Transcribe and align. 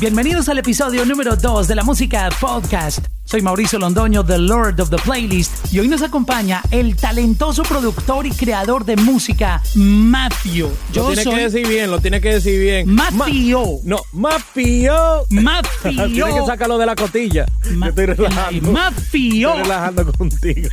Bienvenidos 0.00 0.48
al 0.48 0.56
episodio 0.56 1.04
número 1.04 1.36
2 1.36 1.68
de 1.68 1.74
la 1.74 1.84
música 1.84 2.30
podcast. 2.40 3.04
Soy 3.22 3.42
Mauricio 3.42 3.78
Londoño, 3.78 4.24
The 4.24 4.38
Lord 4.38 4.80
of 4.80 4.88
the 4.88 4.96
Playlist, 4.96 5.70
y 5.72 5.78
hoy 5.78 5.88
nos 5.88 6.00
acompaña 6.00 6.62
el 6.70 6.96
talentoso 6.96 7.62
productor 7.64 8.26
y 8.26 8.30
creador 8.30 8.86
de 8.86 8.96
música, 8.96 9.62
Matthew. 9.74 10.70
Yo 10.90 11.10
lo 11.10 11.14
tiene 11.14 11.30
que 11.30 11.42
decir 11.42 11.68
bien, 11.68 11.90
lo 11.90 12.00
tiene 12.00 12.20
que 12.22 12.32
decir 12.32 12.58
bien. 12.58 12.92
Matthew. 12.92 13.82
no, 13.84 14.00
Matthew. 14.14 14.49
Matthew. 15.30 16.12
tiene 16.12 16.34
que 16.34 16.46
sacarlo 16.46 16.78
de 16.78 16.86
la 16.86 16.94
cotilla. 16.94 17.46
Ma 17.74 17.88
estoy 17.88 18.06
relajando. 18.06 18.72
Matthew. 18.72 19.48
Estoy 19.48 19.62
relajando 19.62 20.12
contigo. 20.12 20.68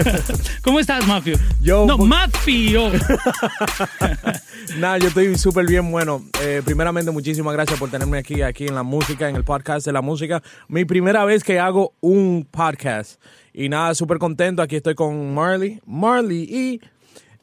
¿Cómo 0.62 0.80
estás, 0.80 1.06
Matthew? 1.06 1.36
Yo. 1.60 1.86
No, 1.86 1.98
Matthew. 1.98 2.90
Nada, 4.78 4.98
yo 4.98 5.08
estoy 5.08 5.36
súper 5.38 5.66
bien. 5.66 5.90
Bueno, 5.90 6.24
eh, 6.42 6.62
primeramente, 6.64 7.10
muchísimas 7.10 7.52
gracias 7.52 7.78
por 7.78 7.90
tenerme 7.90 8.18
aquí, 8.18 8.42
aquí 8.42 8.66
en 8.66 8.74
la 8.74 8.82
música, 8.82 9.28
en 9.28 9.36
el 9.36 9.44
podcast 9.44 9.86
de 9.86 9.92
la 9.92 10.02
música. 10.02 10.42
Mi 10.68 10.84
primera 10.84 11.24
vez 11.24 11.44
que 11.44 11.58
hago 11.58 11.94
un 12.00 12.46
podcast. 12.50 13.20
Y 13.52 13.68
nada, 13.68 13.94
súper 13.94 14.18
contento. 14.18 14.62
Aquí 14.62 14.76
estoy 14.76 14.94
con 14.94 15.34
Marley. 15.34 15.80
Marley 15.86 16.42
y 16.42 16.80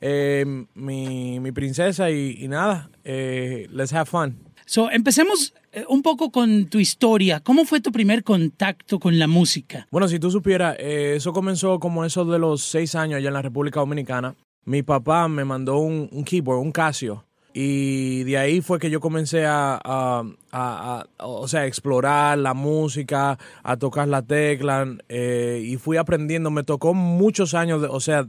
eh, 0.02 0.46
mi, 0.74 1.40
mi, 1.40 1.52
princesa. 1.52 2.10
Y, 2.10 2.48
nada, 2.48 2.90
eh, 3.04 3.68
let's 3.72 3.94
have 3.94 4.06
fun. 4.06 4.47
So, 4.70 4.92
empecemos 4.92 5.54
eh, 5.72 5.86
un 5.88 6.02
poco 6.02 6.30
con 6.30 6.66
tu 6.66 6.78
historia. 6.78 7.40
¿Cómo 7.40 7.64
fue 7.64 7.80
tu 7.80 7.94
primer 7.94 8.26
contacto 8.26 9.00
con 9.00 9.18
la 9.18 9.26
música? 9.26 9.88
Bueno, 9.92 10.10
si 10.10 10.20
tú 10.20 10.30
supieras, 10.30 10.76
eh, 10.78 11.14
eso 11.16 11.32
comenzó 11.32 11.80
como 11.80 12.04
eso 12.04 12.26
de 12.26 12.38
los 12.38 12.64
seis 12.64 12.94
años 12.94 13.18
allá 13.18 13.30
en 13.30 13.34
la 13.34 13.42
República 13.42 13.80
Dominicana. 13.80 14.36
Mi 14.66 14.84
papá 14.84 15.30
me 15.30 15.46
mandó 15.46 15.78
un, 15.78 16.10
un 16.12 16.26
keyboard, 16.26 16.60
un 16.60 16.74
Casio. 16.74 17.24
Y 17.54 18.26
de 18.26 18.38
ahí 18.38 18.60
fue 18.60 18.78
que 18.78 18.90
yo 18.90 19.00
comencé 19.00 19.46
a, 19.46 19.80
a, 19.82 20.24
a, 20.52 21.06
o 21.20 21.48
sea, 21.48 21.66
explorar 21.66 22.38
la 22.38 22.54
música, 22.54 23.40
a 23.64 23.78
tocar 23.78 24.10
la 24.10 24.22
tecla 24.22 24.86
eh, 25.08 25.64
y 25.66 25.78
fui 25.78 25.96
aprendiendo. 25.96 26.52
Me 26.52 26.64
tocó 26.64 26.94
muchos 26.94 27.54
años, 27.54 27.82
o 27.90 28.00
sea, 28.02 28.28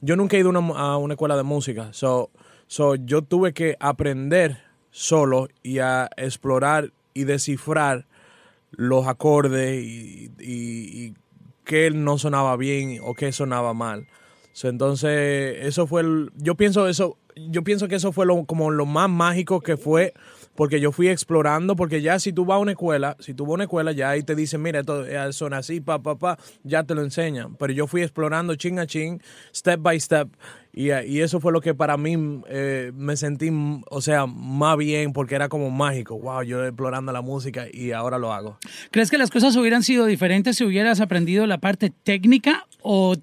yo 0.00 0.14
nunca 0.14 0.36
he 0.36 0.40
ido 0.40 0.50
a 0.50 0.96
una 0.98 1.14
escuela 1.14 1.36
de 1.36 1.42
música. 1.42 1.92
So, 1.92 2.30
so, 2.68 2.94
yo 2.94 3.22
tuve 3.22 3.52
que 3.52 3.76
aprender 3.80 4.69
solo 4.90 5.48
y 5.62 5.78
a 5.78 6.08
explorar 6.16 6.92
y 7.14 7.24
descifrar 7.24 8.06
los 8.70 9.06
acordes 9.06 9.82
y, 9.82 10.30
y, 10.38 11.04
y 11.04 11.14
qué 11.64 11.90
no 11.90 12.18
sonaba 12.18 12.56
bien 12.56 12.98
o 13.02 13.14
qué 13.14 13.32
sonaba 13.32 13.74
mal. 13.74 14.06
Entonces, 14.62 15.58
eso 15.62 15.86
fue 15.86 16.02
el, 16.02 16.30
yo 16.36 16.54
pienso 16.54 16.88
eso 16.88 17.16
yo 17.36 17.62
pienso 17.62 17.88
que 17.88 17.94
eso 17.94 18.12
fue 18.12 18.26
lo, 18.26 18.44
como 18.44 18.70
lo 18.70 18.86
más 18.86 19.08
mágico 19.08 19.60
que 19.60 19.76
fue 19.76 20.12
porque 20.60 20.78
yo 20.78 20.92
fui 20.92 21.08
explorando, 21.08 21.74
porque 21.74 22.02
ya 22.02 22.18
si 22.18 22.34
tú 22.34 22.44
vas 22.44 22.56
a 22.56 22.58
una 22.58 22.72
escuela, 22.72 23.16
si 23.18 23.32
tú 23.32 23.46
vas 23.46 23.52
a 23.52 23.54
una 23.54 23.64
escuela, 23.64 23.92
ya 23.92 24.10
ahí 24.10 24.22
te 24.22 24.34
dicen, 24.34 24.60
mira, 24.60 24.80
esto 24.80 25.32
son 25.32 25.54
así, 25.54 25.80
pa, 25.80 26.02
pa, 26.02 26.18
pa, 26.18 26.38
ya 26.64 26.84
te 26.84 26.94
lo 26.94 27.00
enseñan. 27.00 27.56
Pero 27.56 27.72
yo 27.72 27.86
fui 27.86 28.02
explorando 28.02 28.54
ching 28.56 28.78
a 28.78 28.86
ching, 28.86 29.22
step 29.54 29.80
by 29.80 29.98
step, 29.98 30.28
y, 30.74 30.92
y 30.92 31.22
eso 31.22 31.40
fue 31.40 31.50
lo 31.50 31.62
que 31.62 31.72
para 31.72 31.96
mí 31.96 32.42
eh, 32.48 32.92
me 32.94 33.16
sentí, 33.16 33.50
o 33.88 34.02
sea, 34.02 34.26
más 34.26 34.76
bien, 34.76 35.14
porque 35.14 35.34
era 35.34 35.48
como 35.48 35.70
mágico. 35.70 36.18
Wow, 36.18 36.42
yo 36.42 36.62
explorando 36.66 37.10
la 37.10 37.22
música 37.22 37.64
y 37.72 37.92
ahora 37.92 38.18
lo 38.18 38.30
hago. 38.30 38.58
¿Crees 38.90 39.10
que 39.10 39.16
las 39.16 39.30
cosas 39.30 39.56
hubieran 39.56 39.82
sido 39.82 40.04
diferentes 40.04 40.58
si 40.58 40.64
hubieras 40.64 41.00
aprendido 41.00 41.46
la 41.46 41.56
parte 41.56 41.90
técnica 42.02 42.66
o 42.82 43.16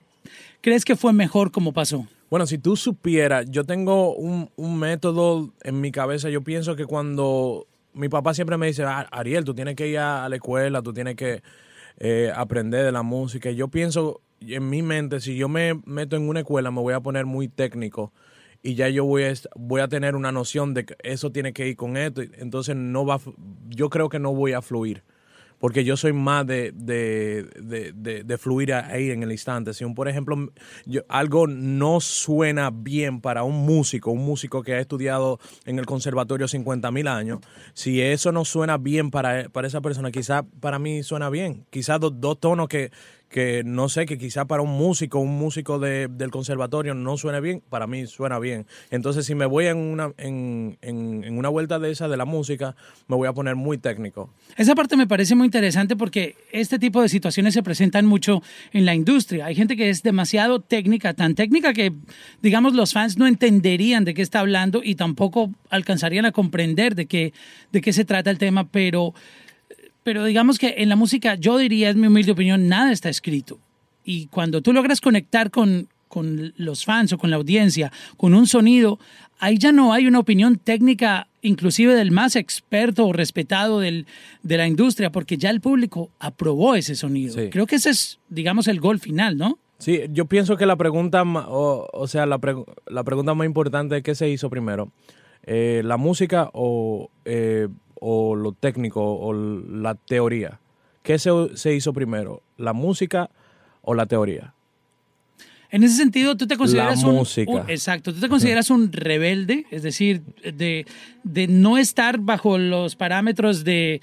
crees 0.61 0.85
que 0.85 0.95
fue 0.95 1.13
mejor 1.13 1.51
como 1.51 1.71
pasó? 1.71 2.07
Bueno, 2.29 2.45
si 2.45 2.57
tú 2.57 2.75
supieras, 2.75 3.45
yo 3.49 3.63
tengo 3.63 4.13
un, 4.15 4.49
un, 4.57 4.77
método 4.77 5.53
en 5.63 5.79
mi 5.79 5.91
cabeza. 5.91 6.29
Yo 6.29 6.41
pienso 6.41 6.75
que 6.75 6.85
cuando 6.85 7.67
mi 7.93 8.09
papá 8.09 8.33
siempre 8.33 8.57
me 8.57 8.67
dice, 8.67 8.83
Ariel, 8.83 9.45
tú 9.45 9.53
tienes 9.53 9.75
que 9.75 9.87
ir 9.87 9.99
a 9.99 10.27
la 10.27 10.35
escuela, 10.35 10.81
tú 10.81 10.93
tienes 10.93 11.15
que 11.15 11.41
eh, 11.99 12.31
aprender 12.35 12.83
de 12.83 12.91
la 12.91 13.01
música. 13.01 13.49
Yo 13.51 13.69
pienso 13.69 14.21
en 14.41 14.69
mi 14.69 14.81
mente, 14.81 15.21
si 15.21 15.37
yo 15.37 15.47
me 15.47 15.81
meto 15.85 16.17
en 16.17 16.27
una 16.27 16.41
escuela, 16.41 16.69
me 16.69 16.81
voy 16.81 16.93
a 16.93 16.99
poner 16.99 17.25
muy 17.25 17.47
técnico 17.47 18.11
y 18.61 18.75
ya 18.75 18.89
yo 18.89 19.05
voy 19.05 19.23
a, 19.23 19.33
voy 19.55 19.81
a 19.81 19.87
tener 19.87 20.15
una 20.15 20.31
noción 20.33 20.73
de 20.73 20.85
que 20.85 20.95
eso 21.03 21.31
tiene 21.31 21.53
que 21.53 21.67
ir 21.67 21.77
con 21.77 21.95
esto. 21.95 22.21
Entonces, 22.21 22.75
no 22.75 23.05
va, 23.05 23.21
yo 23.69 23.89
creo 23.89 24.09
que 24.09 24.19
no 24.19 24.33
voy 24.33 24.51
a 24.51 24.61
fluir 24.61 25.03
porque 25.59 25.83
yo 25.83 25.97
soy 25.97 26.13
más 26.13 26.45
de, 26.45 26.71
de, 26.73 27.43
de, 27.93 28.23
de, 28.23 28.37
fluir 28.37 28.73
ahí 28.73 29.09
en 29.09 29.23
el 29.23 29.31
instante. 29.31 29.73
Si 29.73 29.83
un, 29.83 29.95
por 29.95 30.07
ejemplo, 30.07 30.51
yo, 30.85 31.01
algo 31.09 31.47
no 31.47 31.99
suena 31.99 32.69
bien 32.71 33.21
para 33.21 33.43
un 33.43 33.65
músico, 33.65 34.11
un 34.11 34.25
músico 34.25 34.61
que 34.61 34.75
ha 34.75 34.79
estudiado 34.79 35.39
en 35.65 35.79
el 35.79 35.85
conservatorio 35.85 36.47
50 36.47 36.91
mil 36.91 37.07
años, 37.07 37.39
si 37.73 38.01
eso 38.01 38.31
no 38.31 38.45
suena 38.45 38.77
bien 38.77 39.09
para, 39.11 39.49
para 39.49 39.67
esa 39.67 39.81
persona, 39.81 40.11
quizás 40.11 40.43
para 40.59 40.79
mí 40.79 41.03
suena 41.03 41.29
bien. 41.29 41.65
Quizás 41.69 41.99
dos, 41.99 42.13
dos 42.19 42.39
tonos 42.39 42.67
que, 42.67 42.91
que 43.29 43.63
no 43.65 43.89
sé, 43.89 44.05
que 44.05 44.17
quizá 44.17 44.45
para 44.45 44.61
un 44.61 44.71
músico, 44.71 45.19
un 45.19 45.37
músico 45.37 45.79
de, 45.79 46.07
del 46.07 46.31
conservatorio 46.31 46.93
no 46.93 47.17
suene 47.17 47.41
bien, 47.41 47.61
para 47.69 47.85
mí 47.85 48.07
suena 48.07 48.39
bien. 48.39 48.65
Entonces, 48.89 49.25
si 49.25 49.35
me 49.35 49.45
voy 49.45 49.65
en 49.65 49.77
una, 49.77 50.13
en, 50.17 50.77
en, 50.81 51.37
una 51.37 51.49
vuelta 51.49 51.77
de 51.77 51.91
esa 51.91 52.07
de 52.07 52.15
la 52.15 52.25
música, 52.25 52.75
me 53.07 53.17
voy 53.17 53.27
a 53.27 53.33
poner 53.33 53.55
muy 53.55 53.77
técnico. 53.77 54.33
Esa 54.55 54.75
parte 54.75 54.95
me 54.95 55.07
parece 55.07 55.35
muy 55.35 55.45
interesante 55.45 55.95
porque 55.95 56.35
este 56.51 56.79
tipo 56.79 57.01
de 57.01 57.09
situaciones 57.09 57.53
se 57.53 57.63
presentan 57.63 58.05
mucho 58.05 58.41
en 58.71 58.85
la 58.85 58.95
industria. 58.95 59.47
Hay 59.47 59.55
gente 59.55 59.75
que 59.75 59.89
es 59.89 60.03
demasiado 60.03 60.61
técnica, 60.61 61.13
tan 61.13 61.35
técnica 61.35 61.73
que, 61.73 61.91
digamos, 62.41 62.73
los 62.75 62.93
fans 62.93 63.17
no 63.17 63.27
entenderían 63.27 64.05
de 64.05 64.13
qué 64.13 64.21
está 64.21 64.39
hablando 64.39 64.81
y 64.83 64.95
tampoco 64.95 65.51
alcanzarían 65.69 66.25
a 66.25 66.31
comprender 66.31 66.95
de 66.95 67.07
qué, 67.07 67.33
de 67.73 67.81
qué 67.81 67.91
se 67.91 68.05
trata 68.05 68.29
el 68.29 68.37
tema, 68.37 68.69
pero 68.69 69.13
pero 70.07 70.23
digamos 70.23 70.57
que 70.57 70.75
en 70.77 70.87
la 70.87 70.95
música, 70.95 71.35
yo 71.35 71.57
diría, 71.57 71.89
es 71.89 71.97
mi 71.97 72.07
humilde 72.07 72.31
opinión, 72.31 72.69
nada 72.69 72.93
está 72.93 73.09
escrito. 73.09 73.59
Y 74.05 74.27
cuando 74.27 74.61
tú 74.61 74.71
logras 74.71 75.01
conectar 75.01 75.51
con, 75.51 75.89
con 76.07 76.53
los 76.55 76.85
fans 76.85 77.11
o 77.11 77.17
con 77.17 77.29
la 77.29 77.35
audiencia, 77.35 77.91
con 78.15 78.33
un 78.33 78.47
sonido, 78.47 78.99
ahí 79.37 79.57
ya 79.57 79.73
no 79.73 79.91
hay 79.91 80.07
una 80.07 80.19
opinión 80.19 80.59
técnica, 80.59 81.27
inclusive 81.41 81.93
del 81.93 82.11
más 82.11 82.37
experto 82.37 83.05
o 83.05 83.11
respetado 83.11 83.81
del, 83.81 84.05
de 84.43 84.55
la 84.55 84.65
industria, 84.65 85.11
porque 85.11 85.35
ya 85.35 85.49
el 85.49 85.59
público 85.59 86.09
aprobó 86.19 86.75
ese 86.75 86.95
sonido. 86.95 87.33
Sí. 87.33 87.49
Creo 87.49 87.67
que 87.67 87.75
ese 87.75 87.89
es, 87.89 88.17
digamos, 88.29 88.69
el 88.69 88.79
gol 88.79 89.01
final, 89.01 89.35
¿no? 89.35 89.59
Sí, 89.77 90.03
yo 90.13 90.23
pienso 90.23 90.55
que 90.55 90.65
la 90.65 90.77
pregunta, 90.77 91.23
o, 91.23 91.85
o 91.91 92.07
sea, 92.07 92.25
la, 92.25 92.37
pre, 92.37 92.55
la, 92.87 93.03
pregunta 93.03 93.33
más 93.33 93.45
importante 93.45 93.97
es 93.97 94.03
qué 94.03 94.15
se 94.15 94.29
hizo 94.29 94.49
primero, 94.49 94.89
eh, 95.43 95.81
la 95.83 95.97
música 95.97 96.49
o 96.53 97.11
eh, 97.25 97.67
o 97.99 98.35
lo 98.35 98.51
técnico 98.51 99.01
o 99.01 99.33
la 99.33 99.95
teoría? 99.95 100.59
¿Qué 101.03 101.19
se, 101.19 101.31
se 101.55 101.73
hizo 101.73 101.93
primero? 101.93 102.41
¿La 102.57 102.73
música 102.73 103.29
o 103.81 103.93
la 103.93 104.05
teoría? 104.05 104.53
En 105.69 105.83
ese 105.83 105.97
sentido, 105.97 106.37
tú 106.37 106.47
te 106.47 106.55
consideras 106.55 107.03
un, 107.03 107.25
exacto, 107.67 108.13
tú 108.13 108.21
te 108.21 108.29
consideras 108.29 108.69
un 108.69 108.91
rebelde, 108.91 109.65
es 109.69 109.83
decir, 109.83 110.21
de, 110.41 110.85
de 111.23 111.47
no 111.47 111.77
estar 111.77 112.19
bajo 112.19 112.57
los 112.57 112.95
parámetros 112.95 113.65
de, 113.65 114.01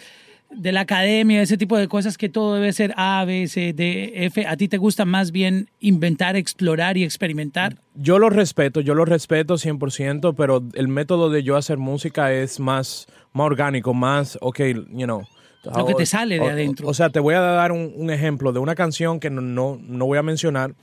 de 0.57 0.73
la 0.73 0.81
academia, 0.81 1.43
ese 1.43 1.57
tipo 1.57 1.77
de 1.77 1.89
cosas 1.89 2.19
que 2.19 2.29
todo 2.29 2.55
debe 2.55 2.73
ser 2.73 2.95
A, 2.97 3.25
B, 3.25 3.47
C, 3.49 3.73
D, 3.73 4.27
F. 4.27 4.47
¿A 4.47 4.57
ti 4.57 4.69
te 4.69 4.79
gusta 4.79 5.05
más 5.05 5.31
bien 5.33 5.69
inventar, 5.81 6.37
explorar 6.37 6.97
y 6.97 7.05
experimentar? 7.05 7.79
Yo 7.95 8.19
lo 8.19 8.31
respeto, 8.31 8.81
yo 8.81 8.95
lo 8.95 9.05
respeto 9.05 9.55
100%, 9.55 10.35
pero 10.37 10.63
el 10.75 10.89
método 10.89 11.31
de 11.31 11.43
yo 11.43 11.57
hacer 11.57 11.79
música 11.79 12.33
es 12.33 12.61
más, 12.61 13.07
más 13.33 13.47
orgánico, 13.47 13.95
más, 13.95 14.39
ok, 14.41 14.61
you 14.91 15.05
know. 15.05 15.23
Lo 15.65 15.87
que 15.87 15.95
te 15.95 16.07
sale 16.07 16.39
de 16.39 16.51
adentro. 16.51 16.87
O, 16.87 16.91
o 16.91 16.95
sea, 16.95 17.11
te 17.11 17.21
voy 17.21 17.35
a 17.35 17.41
dar 17.41 17.73
un, 17.73 17.93
un, 17.97 18.11
ejemplo 18.11 18.53
de 18.53 18.59
una 18.59 18.75
canción 18.75 19.19
que 19.19 19.31
no, 19.31 19.41
no, 19.41 19.79
no 19.81 20.07
voy 20.07 20.19
a 20.19 20.23
mencionar. 20.23 20.75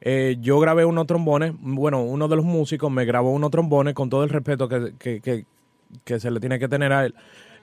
Eh, 0.00 0.36
yo 0.40 0.60
grabé 0.60 0.84
unos 0.84 1.06
trombones, 1.06 1.52
bueno, 1.58 2.02
uno 2.02 2.28
de 2.28 2.36
los 2.36 2.44
músicos 2.44 2.90
me 2.90 3.04
grabó 3.04 3.32
unos 3.32 3.50
trombones 3.50 3.94
con 3.94 4.10
todo 4.10 4.24
el 4.24 4.30
respeto 4.30 4.68
que, 4.68 4.94
que, 4.98 5.20
que, 5.20 5.44
que 6.04 6.20
se 6.20 6.30
le 6.30 6.40
tiene 6.40 6.58
que 6.58 6.68
tener 6.68 6.92
a 6.92 7.06
él. 7.06 7.14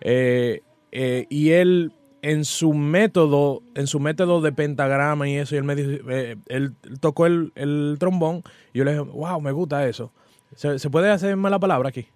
Eh, 0.02 0.62
eh, 0.92 1.26
y 1.30 1.52
él 1.52 1.92
en 2.22 2.44
su 2.44 2.74
método, 2.74 3.62
en 3.76 3.88
su 3.88 4.00
método 4.00 4.42
de 4.42 4.52
pentagrama 4.52 5.30
y 5.30 5.36
eso, 5.36 5.56
y 5.56 5.58
él 5.60 5.64
me 5.64 5.76
dijo, 5.76 6.10
eh, 6.10 6.38
él 6.48 6.74
tocó 7.00 7.28
el, 7.28 7.52
el, 7.56 7.98
trombón 8.00 8.42
y 8.74 8.80
yo 8.80 8.84
le 8.84 8.94
dije, 8.94 9.04
wow, 9.04 9.40
me 9.42 9.52
gusta 9.52 9.88
eso. 9.88 10.12
¿Se, 10.56 10.80
¿se 10.80 10.90
puede 10.90 11.12
hacer 11.12 11.36
mala 11.36 11.60
palabra 11.60 11.90
aquí? 11.90 12.08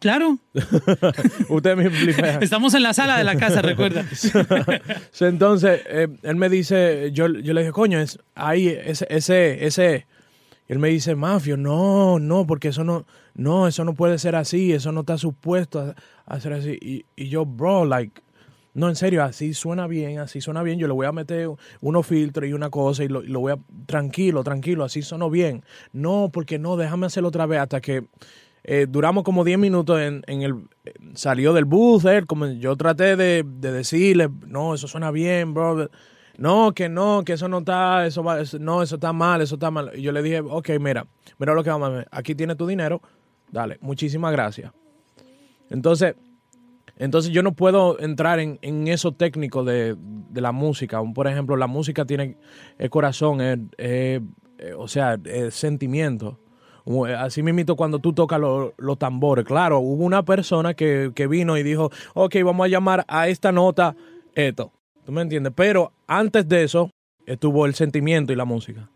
Claro. 0.00 0.38
Usted 1.48 1.76
me 1.76 1.86
explica. 1.86 2.38
Estamos 2.40 2.74
en 2.74 2.82
la 2.82 2.94
sala 2.94 3.18
de 3.18 3.24
la 3.24 3.36
casa, 3.36 3.62
recuerda. 3.62 4.04
Entonces, 5.20 5.80
eh, 5.86 6.08
él 6.22 6.36
me 6.36 6.48
dice, 6.48 7.10
yo, 7.12 7.28
yo 7.28 7.52
le 7.54 7.62
dije, 7.62 7.72
coño, 7.72 7.98
es 7.98 8.18
ahí, 8.34 8.68
ese, 8.68 9.06
ese, 9.10 9.66
ese. 9.66 10.06
Y 10.68 10.72
él 10.72 10.78
me 10.78 10.88
dice, 10.88 11.14
Mafio, 11.14 11.56
no, 11.56 12.18
no, 12.18 12.46
porque 12.46 12.68
eso 12.68 12.84
no, 12.84 13.06
no, 13.38 13.66
eso 13.66 13.84
no 13.84 13.94
puede 13.94 14.18
ser 14.18 14.36
así, 14.36 14.72
eso 14.72 14.92
no 14.92 15.00
está 15.00 15.16
supuesto 15.16 15.80
a, 15.80 15.94
a 16.26 16.34
hacer 16.36 16.52
así. 16.52 16.76
Y, 16.82 17.06
y, 17.16 17.28
yo, 17.30 17.46
bro, 17.46 17.86
like, 17.86 18.20
no, 18.74 18.88
en 18.88 18.96
serio, 18.96 19.24
así 19.24 19.54
suena 19.54 19.86
bien, 19.86 20.18
así 20.18 20.40
suena 20.40 20.62
bien. 20.62 20.78
Yo 20.78 20.86
le 20.86 20.92
voy 20.92 21.06
a 21.06 21.12
meter 21.12 21.48
unos 21.80 22.06
filtros 22.06 22.46
y 22.48 22.52
una 22.52 22.68
cosa 22.68 23.02
y 23.04 23.08
lo, 23.08 23.22
lo 23.22 23.40
voy 23.40 23.52
a, 23.52 23.58
tranquilo, 23.86 24.44
tranquilo, 24.44 24.84
así 24.84 25.00
sonó 25.02 25.30
bien. 25.30 25.64
No, 25.92 26.28
porque 26.32 26.58
no, 26.58 26.76
déjame 26.76 27.06
hacerlo 27.06 27.28
otra 27.30 27.46
vez 27.46 27.60
hasta 27.60 27.80
que 27.80 28.04
eh, 28.64 28.86
duramos 28.88 29.24
como 29.24 29.44
10 29.44 29.58
minutos 29.58 29.98
en, 30.00 30.22
en 30.26 30.42
el... 30.42 30.54
Salió 31.14 31.52
del 31.54 31.64
booth, 31.64 32.04
él, 32.04 32.26
como 32.26 32.46
yo 32.46 32.76
traté 32.76 33.16
de, 33.16 33.42
de 33.46 33.72
decirle, 33.72 34.28
no, 34.46 34.74
eso 34.74 34.86
suena 34.88 35.10
bien, 35.10 35.54
bro. 35.54 35.88
No, 36.36 36.72
que 36.72 36.88
no, 36.88 37.24
que 37.24 37.32
eso 37.32 37.48
no 37.48 37.58
está, 37.58 38.06
eso 38.06 38.22
va, 38.22 38.40
eso- 38.40 38.58
no, 38.60 38.80
eso 38.82 38.94
está 38.96 39.12
mal, 39.12 39.40
eso 39.42 39.56
está 39.56 39.70
mal. 39.72 39.90
Y 39.94 40.02
yo 40.02 40.12
le 40.12 40.22
dije, 40.22 40.40
ok, 40.40 40.70
mira, 40.80 41.04
mira 41.38 41.52
lo 41.54 41.64
que 41.64 41.70
vamos 41.70 41.88
a 41.88 41.92
hacer. 41.94 42.08
Aquí 42.12 42.34
tienes 42.36 42.56
tu 42.56 42.66
dinero, 42.66 43.02
dale, 43.50 43.78
muchísimas 43.80 44.32
gracias. 44.32 44.72
Entonces, 45.70 46.14
entonces 46.96 47.30
yo 47.32 47.42
no 47.42 47.52
puedo 47.52 48.00
entrar 48.00 48.40
en, 48.40 48.58
en 48.62 48.88
eso 48.88 49.12
técnico 49.12 49.64
de, 49.64 49.96
de 49.98 50.40
la 50.40 50.52
música. 50.52 51.00
Por 51.14 51.26
ejemplo, 51.28 51.56
la 51.56 51.66
música 51.66 52.04
tiene 52.04 52.36
el 52.78 52.90
corazón, 52.90 53.40
es- 53.40 53.58
eh, 53.78 54.20
o 54.76 54.88
sea, 54.88 55.18
es 55.24 55.54
sentimiento. 55.54 56.38
Eh, 56.86 57.14
Así 57.14 57.42
mismo 57.42 57.76
cuando 57.76 57.98
tú 57.98 58.12
tocas 58.12 58.40
lo- 58.40 58.74
los 58.78 58.98
tambores. 58.98 59.44
Claro, 59.44 59.78
hubo 59.78 60.04
una 60.04 60.24
persona 60.24 60.74
que, 60.74 61.12
que 61.14 61.26
vino 61.26 61.56
y 61.56 61.62
dijo, 61.62 61.90
ok, 62.14 62.36
vamos 62.44 62.64
a 62.64 62.68
llamar 62.68 63.04
a 63.08 63.28
esta 63.28 63.52
nota 63.52 63.94
esto. 64.34 64.72
¿Tú 65.04 65.12
me 65.12 65.22
entiendes? 65.22 65.52
Pero 65.54 65.92
antes 66.06 66.48
de 66.48 66.64
eso 66.64 66.90
estuvo 67.26 67.66
el 67.66 67.74
sentimiento 67.74 68.32
y 68.32 68.36
la 68.36 68.44
música. 68.44 68.90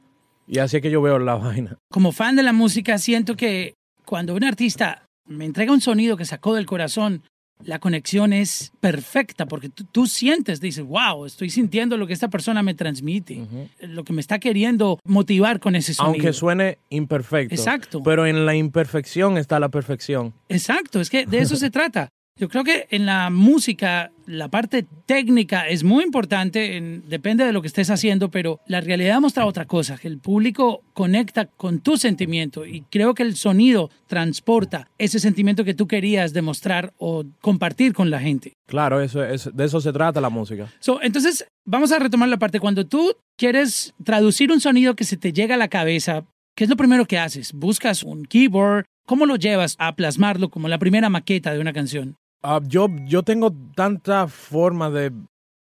Y 0.48 0.58
así 0.58 0.76
es 0.78 0.82
que 0.82 0.90
yo 0.90 1.00
veo 1.02 1.18
la 1.18 1.34
vaina. 1.36 1.76
Como 1.90 2.10
fan 2.12 2.34
de 2.34 2.42
la 2.42 2.52
música, 2.52 2.98
siento 2.98 3.36
que 3.36 3.74
cuando 4.04 4.34
un 4.34 4.44
artista 4.44 5.06
me 5.26 5.44
entrega 5.44 5.72
un 5.72 5.80
sonido 5.80 6.16
que 6.16 6.24
sacó 6.24 6.54
del 6.54 6.66
corazón, 6.66 7.22
la 7.64 7.78
conexión 7.78 8.32
es 8.32 8.72
perfecta 8.80 9.46
porque 9.46 9.68
tú, 9.68 10.06
sientes, 10.06 10.60
dices, 10.60 10.84
wow, 10.84 11.24
estoy 11.24 11.50
sintiendo 11.50 11.96
lo 11.96 12.06
que 12.06 12.12
esta 12.12 12.28
persona 12.28 12.62
me 12.62 12.74
transmite, 12.74 13.46
lo 13.80 14.04
que 14.04 14.12
me 14.12 14.20
está 14.20 14.38
queriendo 14.38 14.98
motivar 15.04 15.60
con 15.60 15.76
ese 15.76 15.94
sonido. 15.94 16.14
Aunque 16.14 16.32
suene 16.32 16.78
imperfecto. 16.90 17.54
Exacto. 17.54 18.02
Pero 18.02 18.26
en 18.26 18.46
la 18.46 18.54
imperfección 18.54 19.38
está 19.38 19.60
la 19.60 19.68
perfección. 19.68 20.34
Exacto, 20.48 21.00
es 21.00 21.10
que 21.10 21.26
de 21.26 21.38
eso 21.38 21.56
se 21.56 21.70
trata. 21.70 22.08
Yo 22.38 22.48
creo 22.48 22.64
que 22.64 22.86
en 22.90 23.04
la 23.04 23.28
música 23.28 24.10
la 24.26 24.48
parte 24.48 24.86
técnica 25.04 25.68
es 25.68 25.84
muy 25.84 26.02
importante, 26.02 26.76
en- 26.78 27.04
depende 27.06 27.44
de 27.44 27.52
lo 27.52 27.60
que 27.60 27.68
estés 27.68 27.90
haciendo, 27.90 28.30
pero 28.30 28.58
la 28.66 28.80
realidad 28.80 29.20
muestra 29.20 29.44
otra 29.44 29.66
cosa, 29.66 29.98
que 29.98 30.08
el 30.08 30.18
público 30.18 30.82
conecta 30.94 31.44
con 31.46 31.80
tu 31.80 31.98
sentimiento 31.98 32.64
y 32.64 32.82
creo 32.90 33.12
que 33.14 33.22
el 33.22 33.36
sonido 33.36 33.90
transporta 34.06 34.88
ese 34.96 35.20
sentimiento 35.20 35.62
que 35.64 35.74
tú 35.74 35.86
querías 35.86 36.32
demostrar 36.32 36.94
o 36.96 37.24
compartir 37.42 37.92
con 37.92 38.10
la 38.10 38.18
gente. 38.20 38.54
Claro, 38.66 39.02
eso 39.02 39.22
es, 39.22 39.50
de 39.54 39.64
eso 39.66 39.80
se 39.82 39.92
trata 39.92 40.20
la 40.20 40.30
música. 40.30 40.68
So, 40.80 41.02
entonces, 41.02 41.46
vamos 41.66 41.92
a 41.92 41.98
retomar 41.98 42.30
la 42.30 42.38
parte. 42.38 42.60
Cuando 42.60 42.86
tú 42.86 43.14
quieres 43.38 43.92
traducir 44.04 44.50
un 44.50 44.60
sonido 44.60 44.96
que 44.96 45.04
se 45.04 45.18
te 45.18 45.34
llega 45.34 45.56
a 45.56 45.58
la 45.58 45.68
cabeza, 45.68 46.24
¿qué 46.56 46.64
es 46.64 46.70
lo 46.70 46.76
primero 46.76 47.04
que 47.04 47.18
haces? 47.18 47.52
¿Buscas 47.52 48.02
un 48.02 48.24
keyboard? 48.24 48.86
¿Cómo 49.06 49.26
lo 49.26 49.36
llevas 49.36 49.76
a 49.78 49.94
plasmarlo 49.96 50.48
como 50.48 50.68
la 50.68 50.78
primera 50.78 51.10
maqueta 51.10 51.52
de 51.52 51.60
una 51.60 51.72
canción? 51.74 52.16
Ah, 52.42 52.60
yo, 52.66 52.88
yo 53.06 53.22
tengo 53.22 53.52
tanta 53.76 54.26
forma 54.26 54.90
de, 54.90 55.12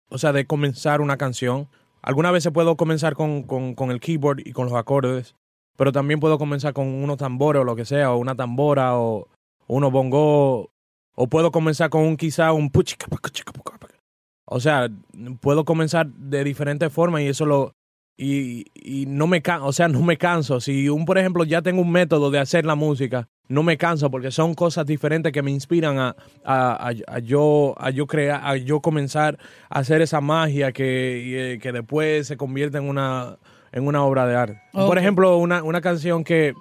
o 0.08 0.18
sea, 0.18 0.32
de 0.32 0.46
comenzar 0.46 1.00
una 1.00 1.18
canción. 1.18 1.68
Algunas 2.02 2.32
veces 2.32 2.52
puedo 2.52 2.76
comenzar 2.76 3.14
con, 3.14 3.42
con, 3.42 3.74
con 3.74 3.90
el 3.90 4.00
keyboard 4.00 4.40
y 4.46 4.52
con 4.52 4.64
los 4.66 4.74
acordes, 4.74 5.36
pero 5.76 5.92
también 5.92 6.20
puedo 6.20 6.38
comenzar 6.38 6.72
con 6.72 6.86
unos 6.86 7.18
tambores 7.18 7.60
o 7.60 7.64
lo 7.64 7.76
que 7.76 7.84
sea, 7.84 8.12
o 8.12 8.16
una 8.16 8.34
tambora 8.34 8.96
o 8.96 9.28
unos 9.66 9.92
bongo, 9.92 10.70
o 11.14 11.26
puedo 11.28 11.50
comenzar 11.50 11.90
con 11.90 12.02
un 12.02 12.16
quizá 12.16 12.52
un 12.52 12.70
o 14.52 14.58
sea, 14.58 14.88
puedo 15.40 15.64
comenzar 15.64 16.08
de 16.08 16.42
diferentes 16.42 16.92
formas 16.92 17.22
y 17.22 17.28
eso 17.28 17.46
lo 17.46 17.72
y, 18.22 18.66
y 18.74 19.06
no 19.06 19.26
me 19.26 19.40
can, 19.40 19.62
o 19.62 19.72
sea, 19.72 19.88
no 19.88 20.02
me 20.02 20.16
canso. 20.18 20.60
Si 20.60 20.88
un 20.88 21.04
por 21.06 21.16
ejemplo 21.18 21.44
ya 21.44 21.62
tengo 21.62 21.80
un 21.80 21.90
método 21.90 22.30
de 22.30 22.38
hacer 22.38 22.66
la 22.66 22.74
música, 22.74 23.28
no 23.48 23.62
me 23.62 23.76
canso 23.78 24.10
porque 24.10 24.30
son 24.30 24.54
cosas 24.54 24.84
diferentes 24.86 25.32
que 25.32 25.42
me 25.42 25.50
inspiran 25.50 25.98
a, 25.98 26.14
a, 26.44 26.88
a- 26.88 26.94
a 27.14 27.18
yo 27.20 27.74
a 27.78 27.90
yo 27.90 28.06
crear, 28.06 28.40
a 28.44 28.56
yo 28.56 28.80
comenzar 28.80 29.38
a 29.70 29.78
hacer 29.80 30.02
esa 30.02 30.20
magia 30.20 30.70
que, 30.72 31.22
y, 31.24 31.34
eh, 31.34 31.58
que 31.60 31.72
después 31.72 32.26
se 32.26 32.36
convierte 32.36 32.78
en 32.78 32.84
una 32.88 33.38
en 33.72 33.86
una 33.86 34.02
obra 34.04 34.26
de 34.26 34.34
arte. 34.36 34.60
Por 34.86 34.98
ejemplo, 34.98 35.36
una, 35.38 35.62
una 35.62 35.80
canción 35.80 36.22
que, 36.24 36.54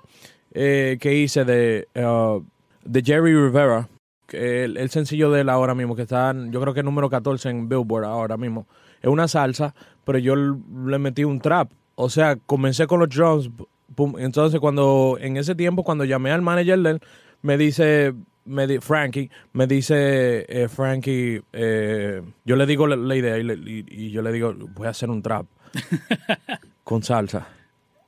eh, 0.54 0.98
que 1.02 1.16
hice 1.16 1.44
de, 1.44 1.88
uh, 1.96 2.42
de 2.86 3.02
Jerry 3.04 3.34
Rivera, 3.34 3.88
que 4.28 4.64
el, 4.66 4.78
el 4.78 4.90
sencillo 4.92 5.32
de 5.32 5.42
él 5.42 5.50
ahora 5.50 5.74
mismo, 5.74 5.96
que 5.96 6.04
está, 6.04 6.34
yo 6.52 6.62
creo 6.62 6.74
que 6.74 6.82
es 6.82 6.86
número 6.86 7.10
14 7.10 7.50
en 7.50 7.68
Billboard 7.68 8.06
ahora 8.06 8.38
mismo. 8.38 8.68
Es 9.02 9.08
una 9.10 9.28
salsa, 9.28 9.74
pero 10.06 10.18
yo 10.20 10.36
le 10.36 11.00
metí 11.00 11.24
un 11.24 11.40
trap. 11.40 11.72
O 11.96 12.10
sea, 12.10 12.36
comencé 12.38 12.88
con 12.88 13.00
los 13.00 13.10
drums. 13.10 13.50
pum, 13.96 14.16
entonces, 14.20 14.60
cuando 14.60 15.18
en 15.20 15.38
ese 15.38 15.56
tiempo, 15.56 15.84
cuando 15.84 16.06
llamé 16.06 16.32
al 16.32 16.42
manager 16.42 16.80
de 16.80 16.90
él, 16.92 17.00
me 17.42 17.58
dice, 17.58 18.14
me 18.46 18.68
di- 18.68 18.80
Frankie, 18.80 19.30
me 19.54 19.68
dice, 19.68 20.46
eh, 20.48 20.68
Frankie, 20.70 21.42
eh, 21.54 22.22
yo 22.46 22.56
le 22.56 22.66
digo 22.66 22.88
la, 22.88 22.96
la 22.96 23.16
idea 23.16 23.38
y, 23.38 23.44
le- 23.44 23.54
y- 23.56 23.86
y 23.90 24.12
yo 24.12 24.22
le 24.22 24.32
digo, 24.32 24.54
voy 24.76 24.88
a 24.88 24.92
hacer 24.92 25.10
un 25.10 25.22
trap 25.22 25.46
con 26.84 27.04
salsa. 27.04 27.48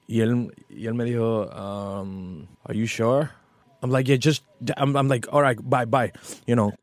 Y 0.07 0.19
él, 0.21 0.53
y 0.69 0.87
él 0.87 0.93
me 0.93 1.05
dijo, 1.05 1.45
um, 1.47 2.45
are 2.65 2.77
you 2.77 2.85
sure? 2.87 3.29
I'm 3.81 3.91
like, 3.91 4.07
yeah, 4.09 4.17
just, 4.21 4.43
I'm, 4.77 4.95
I'm 4.97 5.07
like, 5.07 5.27
all 5.31 5.41
right, 5.41 5.57
bye, 5.63 5.85
bye. 5.85 6.11
You 6.45 6.55
know, 6.55 6.73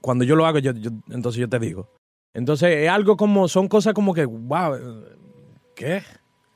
cuando 0.00 0.24
yo 0.24 0.34
lo 0.36 0.46
hago, 0.46 0.58
yo, 0.58 0.72
yo- 0.72 0.90
entonces 1.10 1.38
yo 1.40 1.48
te 1.48 1.58
digo. 1.58 1.86
Entonces 2.34 2.70
es 2.84 2.88
algo 2.90 3.16
como, 3.16 3.48
son 3.48 3.68
cosas 3.68 3.94
como 3.94 4.14
que, 4.14 4.24
wow, 4.24 4.76
¿qué? 5.74 6.02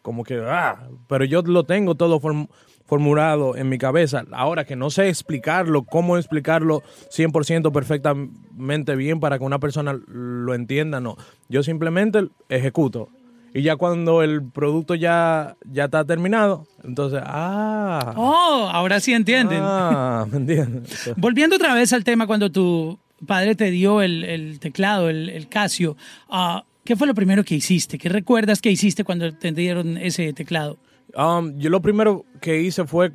Como 0.02 0.24
que, 0.24 0.40
ah, 0.46 0.88
pero 1.08 1.24
yo 1.24 1.42
lo 1.42 1.64
tengo 1.64 1.94
todo 1.94 2.20
form- 2.20 2.48
formulado 2.84 3.56
en 3.56 3.68
mi 3.68 3.78
cabeza. 3.78 4.24
Ahora 4.32 4.64
que 4.64 4.76
no 4.76 4.90
sé 4.90 5.08
explicarlo, 5.08 5.84
cómo 5.84 6.16
explicarlo 6.18 6.82
100% 7.10 7.72
perfectamente 7.72 8.96
bien 8.96 9.20
para 9.20 9.38
que 9.38 9.44
una 9.44 9.58
persona 9.60 9.98
lo 10.08 10.54
entienda, 10.54 11.00
no. 11.00 11.16
Yo 11.48 11.62
simplemente 11.62 12.28
ejecuto. 12.48 13.08
Y 13.54 13.62
ya 13.62 13.76
cuando 13.76 14.22
el 14.22 14.42
producto 14.50 14.94
ya, 14.94 15.56
ya 15.70 15.84
está 15.84 16.04
terminado, 16.04 16.66
entonces, 16.84 17.20
ah, 17.24 18.14
Oh, 18.16 18.68
ahora 18.72 18.98
sí 18.98 19.12
entienden. 19.12 19.60
ah, 19.62 20.26
¿me 20.30 20.38
entiendes? 20.38 21.12
Volviendo 21.16 21.56
otra 21.56 21.74
vez 21.74 21.92
al 21.92 22.02
tema 22.02 22.26
cuando 22.26 22.50
tu 22.50 22.98
padre 23.26 23.54
te 23.54 23.70
dio 23.70 24.02
el, 24.02 24.24
el 24.24 24.60
teclado, 24.60 25.08
el, 25.10 25.28
el 25.28 25.48
Casio, 25.48 25.96
ah, 26.28 26.64
¿qué 26.84 26.96
fue 26.96 27.06
lo 27.06 27.14
primero 27.14 27.44
que 27.44 27.54
hiciste? 27.54 27.98
¿Qué 27.98 28.08
recuerdas 28.08 28.60
que 28.60 28.70
hiciste 28.70 29.04
cuando 29.04 29.32
te 29.34 29.52
dieron 29.52 29.96
ese 29.96 30.32
teclado? 30.32 30.78
Um, 31.14 31.58
yo 31.58 31.70
lo 31.70 31.80
primero 31.82 32.24
que 32.40 32.60
hice 32.60 32.86
fue 32.86 33.12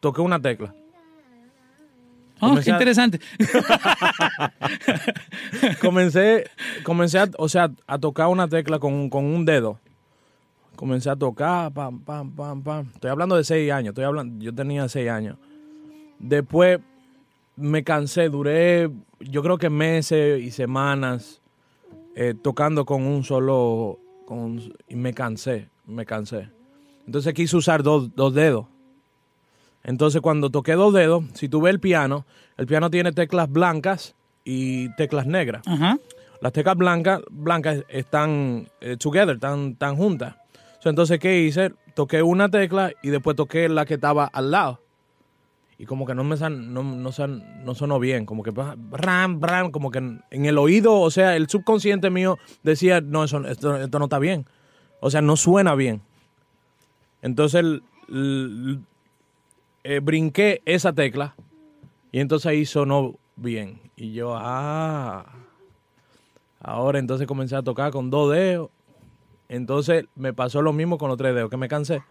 toqué 0.00 0.20
una 0.20 0.40
tecla. 0.40 0.74
Oh, 2.40 2.48
Comencé 2.48 2.64
qué 2.64 2.70
a- 2.72 2.74
interesante. 2.74 3.20
comencé, 5.80 6.44
comencé 6.82 7.18
a, 7.18 7.28
o 7.38 7.48
sea, 7.48 7.70
a 7.86 7.98
tocar 7.98 8.28
una 8.28 8.48
tecla 8.48 8.78
con, 8.78 9.08
con 9.08 9.24
un 9.24 9.44
dedo. 9.44 9.78
Comencé 10.76 11.08
a 11.08 11.16
tocar, 11.16 11.72
pam, 11.72 12.00
pam, 12.00 12.34
pam, 12.34 12.62
pam. 12.62 12.90
Estoy 12.94 13.10
hablando 13.10 13.36
de 13.36 13.44
seis 13.44 13.70
años, 13.70 13.90
estoy 13.92 14.04
hablando, 14.04 14.44
yo 14.44 14.52
tenía 14.54 14.88
seis 14.88 15.08
años. 15.08 15.36
Después 16.18 16.80
me 17.56 17.84
cansé, 17.84 18.28
duré, 18.28 18.90
yo 19.20 19.42
creo 19.42 19.58
que 19.58 19.70
meses 19.70 20.42
y 20.42 20.50
semanas 20.50 21.40
eh, 22.16 22.34
tocando 22.40 22.84
con 22.84 23.04
un 23.04 23.24
solo, 23.24 23.98
con 24.26 24.60
y 24.88 24.96
me 24.96 25.14
cansé, 25.14 25.68
me 25.86 26.04
cansé. 26.06 26.48
Entonces 27.06 27.34
quise 27.34 27.56
usar 27.56 27.82
dos, 27.82 28.14
dos 28.14 28.34
dedos. 28.34 28.66
Entonces 29.82 30.20
cuando 30.20 30.50
toqué 30.50 30.72
dos 30.72 30.94
dedos, 30.94 31.24
si 31.34 31.48
tú 31.48 31.60
ves 31.60 31.74
el 31.74 31.80
piano, 31.80 32.24
el 32.56 32.66
piano 32.66 32.90
tiene 32.90 33.12
teclas 33.12 33.50
blancas 33.50 34.14
y 34.44 34.88
teclas 34.96 35.26
negras. 35.26 35.62
Ajá. 35.66 35.98
Las 36.40 36.52
teclas 36.52 36.76
blancas, 36.76 37.20
blancas 37.30 37.84
están 37.88 38.68
eh, 38.80 38.96
together, 38.98 39.36
están, 39.36 39.72
están 39.72 39.96
juntas. 39.96 40.36
So, 40.80 40.90
entonces, 40.90 41.18
¿qué 41.18 41.40
hice? 41.40 41.72
Toqué 41.94 42.22
una 42.22 42.50
tecla 42.50 42.92
y 43.02 43.08
después 43.08 43.36
toqué 43.36 43.68
la 43.70 43.86
que 43.86 43.94
estaba 43.94 44.26
al 44.26 44.50
lado. 44.50 44.83
Y 45.78 45.86
como 45.86 46.06
que 46.06 46.14
no 46.14 46.22
me 46.22 46.36
san- 46.36 46.72
no, 46.72 46.82
no, 46.82 47.10
san- 47.12 47.64
no 47.64 47.74
sonó 47.74 47.98
bien, 47.98 48.26
como 48.26 48.42
que 48.42 48.52
ram, 48.92 49.40
ram, 49.40 49.70
como 49.72 49.90
que 49.90 49.98
en, 49.98 50.22
el 50.30 50.56
oído, 50.58 51.00
o 51.00 51.10
sea, 51.10 51.34
el 51.36 51.48
subconsciente 51.48 52.10
mío 52.10 52.38
decía, 52.62 53.00
no, 53.00 53.24
eso, 53.24 53.44
esto, 53.46 53.76
esto 53.76 53.98
no 53.98 54.04
está 54.04 54.18
bien. 54.18 54.46
O 55.00 55.10
sea, 55.10 55.20
no 55.20 55.36
suena 55.36 55.74
bien. 55.74 56.00
Entonces 57.22 57.64
eh, 59.82 60.00
brinqué 60.00 60.62
esa 60.64 60.92
tecla 60.92 61.34
y 62.12 62.20
entonces 62.20 62.46
ahí 62.46 62.64
sonó 62.64 63.16
bien. 63.36 63.80
Y 63.96 64.12
yo, 64.12 64.34
ah, 64.36 65.26
ahora 66.60 66.98
entonces 66.98 67.26
comencé 67.26 67.56
a 67.56 67.62
tocar 67.62 67.90
con 67.90 68.10
dos 68.10 68.32
dedos. 68.32 68.70
Entonces 69.48 70.06
me 70.14 70.32
pasó 70.32 70.62
lo 70.62 70.72
mismo 70.72 70.98
con 70.98 71.08
los 71.08 71.18
tres 71.18 71.34
dedos, 71.34 71.50
que 71.50 71.56
me 71.56 71.68
cansé. 71.68 72.02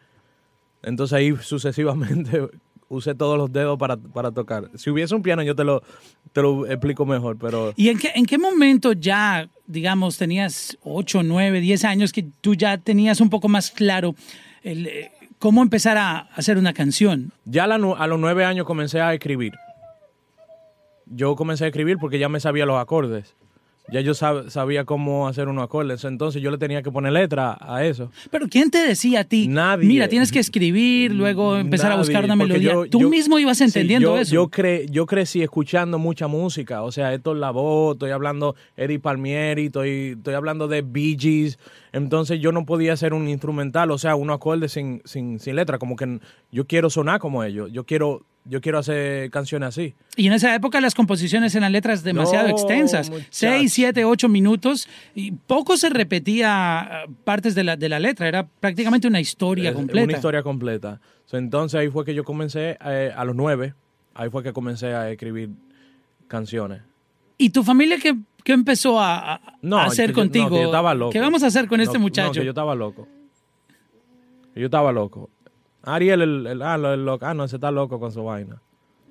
Entonces 0.81 1.13
ahí 1.13 1.35
sucesivamente 1.37 2.49
usé 2.93 3.15
todos 3.15 3.37
los 3.37 3.51
dedos 3.51 3.77
para, 3.77 3.97
para 3.97 4.31
tocar. 4.31 4.69
Si 4.75 4.89
hubiese 4.89 5.15
un 5.15 5.21
piano 5.21 5.41
yo 5.43 5.55
te 5.55 5.63
lo, 5.63 5.81
te 6.31 6.41
lo 6.41 6.65
explico 6.67 7.05
mejor, 7.05 7.37
pero 7.37 7.73
¿Y 7.75 7.89
en 7.89 7.97
qué, 7.97 8.11
en 8.15 8.25
qué 8.25 8.37
momento 8.37 8.93
ya, 8.93 9.49
digamos, 9.67 10.17
tenías 10.17 10.77
8, 10.83 11.23
9, 11.23 11.59
10 11.59 11.85
años 11.85 12.11
que 12.11 12.23
tú 12.41 12.55
ya 12.55 12.77
tenías 12.77 13.21
un 13.21 13.29
poco 13.29 13.49
más 13.49 13.71
claro 13.71 14.15
el, 14.63 14.87
eh, 14.87 15.11
cómo 15.39 15.61
empezar 15.61 15.97
a 15.97 16.19
hacer 16.35 16.57
una 16.57 16.73
canción? 16.73 17.31
ya 17.45 17.65
a, 17.65 17.67
la 17.67 17.75
a 17.75 18.07
los 18.07 18.19
nueve 18.19 18.45
años 18.45 18.65
comencé 18.65 19.01
a 19.01 19.13
escribir. 19.13 19.53
yo 21.05 21.35
comencé 21.35 21.65
a 21.65 21.67
escribir 21.67 21.97
porque 21.97 22.19
ya 22.19 22.29
me 22.29 22.39
sabía 22.39 22.65
los 22.65 22.79
acordes. 22.79 23.35
Ya 23.91 23.99
yo 23.99 24.13
sab- 24.13 24.49
sabía 24.49 24.85
cómo 24.85 25.27
hacer 25.27 25.49
unos 25.49 25.63
acordes, 25.65 26.03
entonces 26.05 26.41
yo 26.41 26.49
le 26.51 26.57
tenía 26.57 26.81
que 26.81 26.89
poner 26.89 27.11
letra 27.11 27.57
a 27.59 27.83
eso. 27.85 28.09
Pero 28.31 28.47
¿quién 28.47 28.71
te 28.71 28.77
decía 28.77 29.19
a 29.19 29.23
ti? 29.25 29.47
Nadie. 29.49 29.85
Mira, 29.85 30.07
tienes 30.07 30.31
que 30.31 30.39
escribir, 30.39 31.11
luego 31.11 31.57
empezar 31.57 31.91
a 31.91 31.97
buscar 31.97 32.23
una 32.23 32.35
melodía. 32.35 32.71
yo- 32.73 32.85
Tú 32.87 33.01
yo- 33.01 33.09
mismo 33.09 33.37
ibas 33.39 33.57
sí, 33.57 33.65
entendiendo 33.65 34.15
yo, 34.15 34.21
eso. 34.21 34.33
Yo, 34.33 34.47
cre- 34.49 34.89
yo 34.89 35.05
crecí 35.05 35.41
escuchando 35.41 35.99
mucha 35.99 36.27
música, 36.27 36.81
o 36.81 36.91
sea, 36.93 37.13
Héctor 37.13 37.35
Lavoe, 37.37 37.91
estoy 37.93 38.11
hablando 38.11 38.55
Eddie 38.77 38.99
Palmieri, 38.99 39.65
estoy, 39.65 40.15
estoy 40.17 40.33
hablando 40.33 40.67
de 40.69 40.81
Bee 40.81 41.17
Gees, 41.19 41.59
entonces 41.93 42.39
yo 42.39 42.51
no 42.51 42.65
podía 42.65 42.93
hacer 42.93 43.13
un 43.13 43.27
instrumental, 43.27 43.91
o 43.91 43.97
sea, 43.97 44.15
unos 44.15 44.35
acordes 44.35 44.71
sin, 44.73 45.01
sin, 45.05 45.39
sin 45.39 45.55
letra, 45.55 45.77
como 45.77 45.95
que 45.95 46.19
yo 46.51 46.65
quiero 46.65 46.89
sonar 46.89 47.19
como 47.19 47.43
ellos, 47.43 47.71
yo 47.71 47.85
quiero, 47.85 48.25
yo 48.45 48.61
quiero 48.61 48.79
hacer 48.79 49.29
canciones 49.29 49.69
así. 49.69 49.93
Y 50.17 50.25
en 50.27 50.33
esa 50.33 50.53
época 50.55 50.81
las 50.81 50.95
composiciones 50.95 51.53
eran 51.53 51.71
letras 51.71 52.03
demasiado 52.03 52.47
No, 52.47 52.53
extensas, 52.53 53.11
muchacho. 53.11 53.27
seis, 53.29 53.73
siete, 53.73 54.05
ocho 54.05 54.27
minutos, 54.27 54.89
y 55.13 55.31
poco 55.31 55.77
se 55.77 55.89
repetía 55.89 56.79
ah, 56.79 57.05
partes 57.23 57.53
de 57.53 57.63
la, 57.63 57.77
de 57.77 57.87
la 57.89 57.99
letra, 57.99 58.27
era 58.27 58.47
prácticamente 58.59 59.07
una 59.07 59.19
historia 59.19 59.69
Es 59.69 59.75
completa. 59.75 60.03
Una 60.03 60.13
historia 60.13 60.41
completa. 60.43 60.99
Entonces 61.31 61.79
ahí 61.79 61.89
fue 61.89 62.03
que 62.05 62.13
yo 62.13 62.23
comencé, 62.23 62.77
eh, 62.85 63.11
a 63.15 63.23
los 63.23 63.35
nueve, 63.35 63.75
ahí 64.15 64.29
fue 64.29 64.43
que 64.43 64.51
comencé 64.51 64.87
a 64.93 65.11
escribir 65.11 65.51
canciones. 66.27 66.81
¿Y 67.37 67.49
tu 67.49 67.63
familia 67.63 67.97
qué, 68.01 68.15
qué 68.43 68.53
empezó 68.53 68.99
a, 68.99 69.39
No, 69.61 69.79
hacer 69.79 70.09
no, 70.09 70.15
contigo? 70.15 70.49
que 70.49 70.55
yo 70.61 70.65
estaba 70.65 70.93
loco. 70.93 71.11
¿Qué 71.11 71.19
vamos 71.19 71.43
a 71.43 71.47
hacer 71.47 71.67
con 71.67 71.77
No, 71.77 71.83
este 71.83 71.97
no, 71.97 72.01
muchacho? 72.03 72.39
que 72.39 72.45
yo 72.45 72.51
estaba 72.51 72.75
loco. 72.75 73.07
Yo 74.55 74.65
estaba 74.65 74.91
loco. 74.91 75.29
Ariel, 75.83 76.21
el, 76.21 76.47
el- 76.47 76.61
ah, 76.61 76.75
el 76.75 77.05
loco. 77.05 77.25
Ah, 77.25 77.33
no, 77.33 77.43
ese 77.43 77.55
está 77.57 77.71
loco 77.71 77.99
con 77.99 78.11
su 78.11 78.23
vaina. 78.23 78.61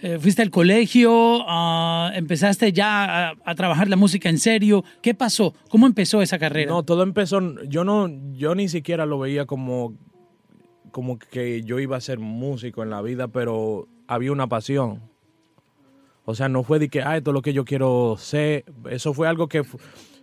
Eh, 0.01 0.19
fuiste 0.19 0.43
al 0.43 0.51
colegio, 0.51 1.45
ah, 1.47 2.11
empezaste 2.15 2.73
ya 2.73 3.29
a, 3.31 3.35
a 3.45 3.55
trabajar 3.55 3.89
la 3.89 3.97
música 3.97 4.29
en 4.29 4.39
serio. 4.39 4.83
¿Qué 5.01 5.15
pasó? 5.15 5.55
¿Cómo 5.69 5.87
empezó 5.87 6.23
esa 6.23 6.39
carrera? 6.39 6.71
No, 6.73 6.83
todo 6.83 7.03
empezó. 7.03 7.41
Yo 7.67 7.85
no, 7.85 8.09
yo 8.33 8.55
ni 8.55 8.69
siquiera 8.69 9.07
lo 9.07 9.19
veía 9.21 9.47
como, 9.47 9.95
como 10.91 11.19
que 11.19 11.63
yo 11.63 11.79
iba 11.79 11.97
a 11.97 12.01
ser 12.01 12.19
músico 12.19 12.83
en 12.83 12.91
la 12.91 13.01
vida, 13.03 13.29
pero 13.29 13.87
había 14.09 14.33
una 14.33 14.49
pasión. 14.49 15.03
O 16.25 16.35
sea, 16.35 16.49
no 16.49 16.63
fue 16.63 16.79
de 16.79 16.89
que, 16.89 17.03
ah, 17.03 17.17
esto 17.17 17.31
es 17.31 17.35
lo 17.35 17.43
que 17.43 17.53
yo 17.53 17.65
quiero 17.65 18.17
ser. 18.19 18.65
Eso 18.91 19.13
fue 19.13 19.27
algo 19.29 19.49
que 19.49 19.63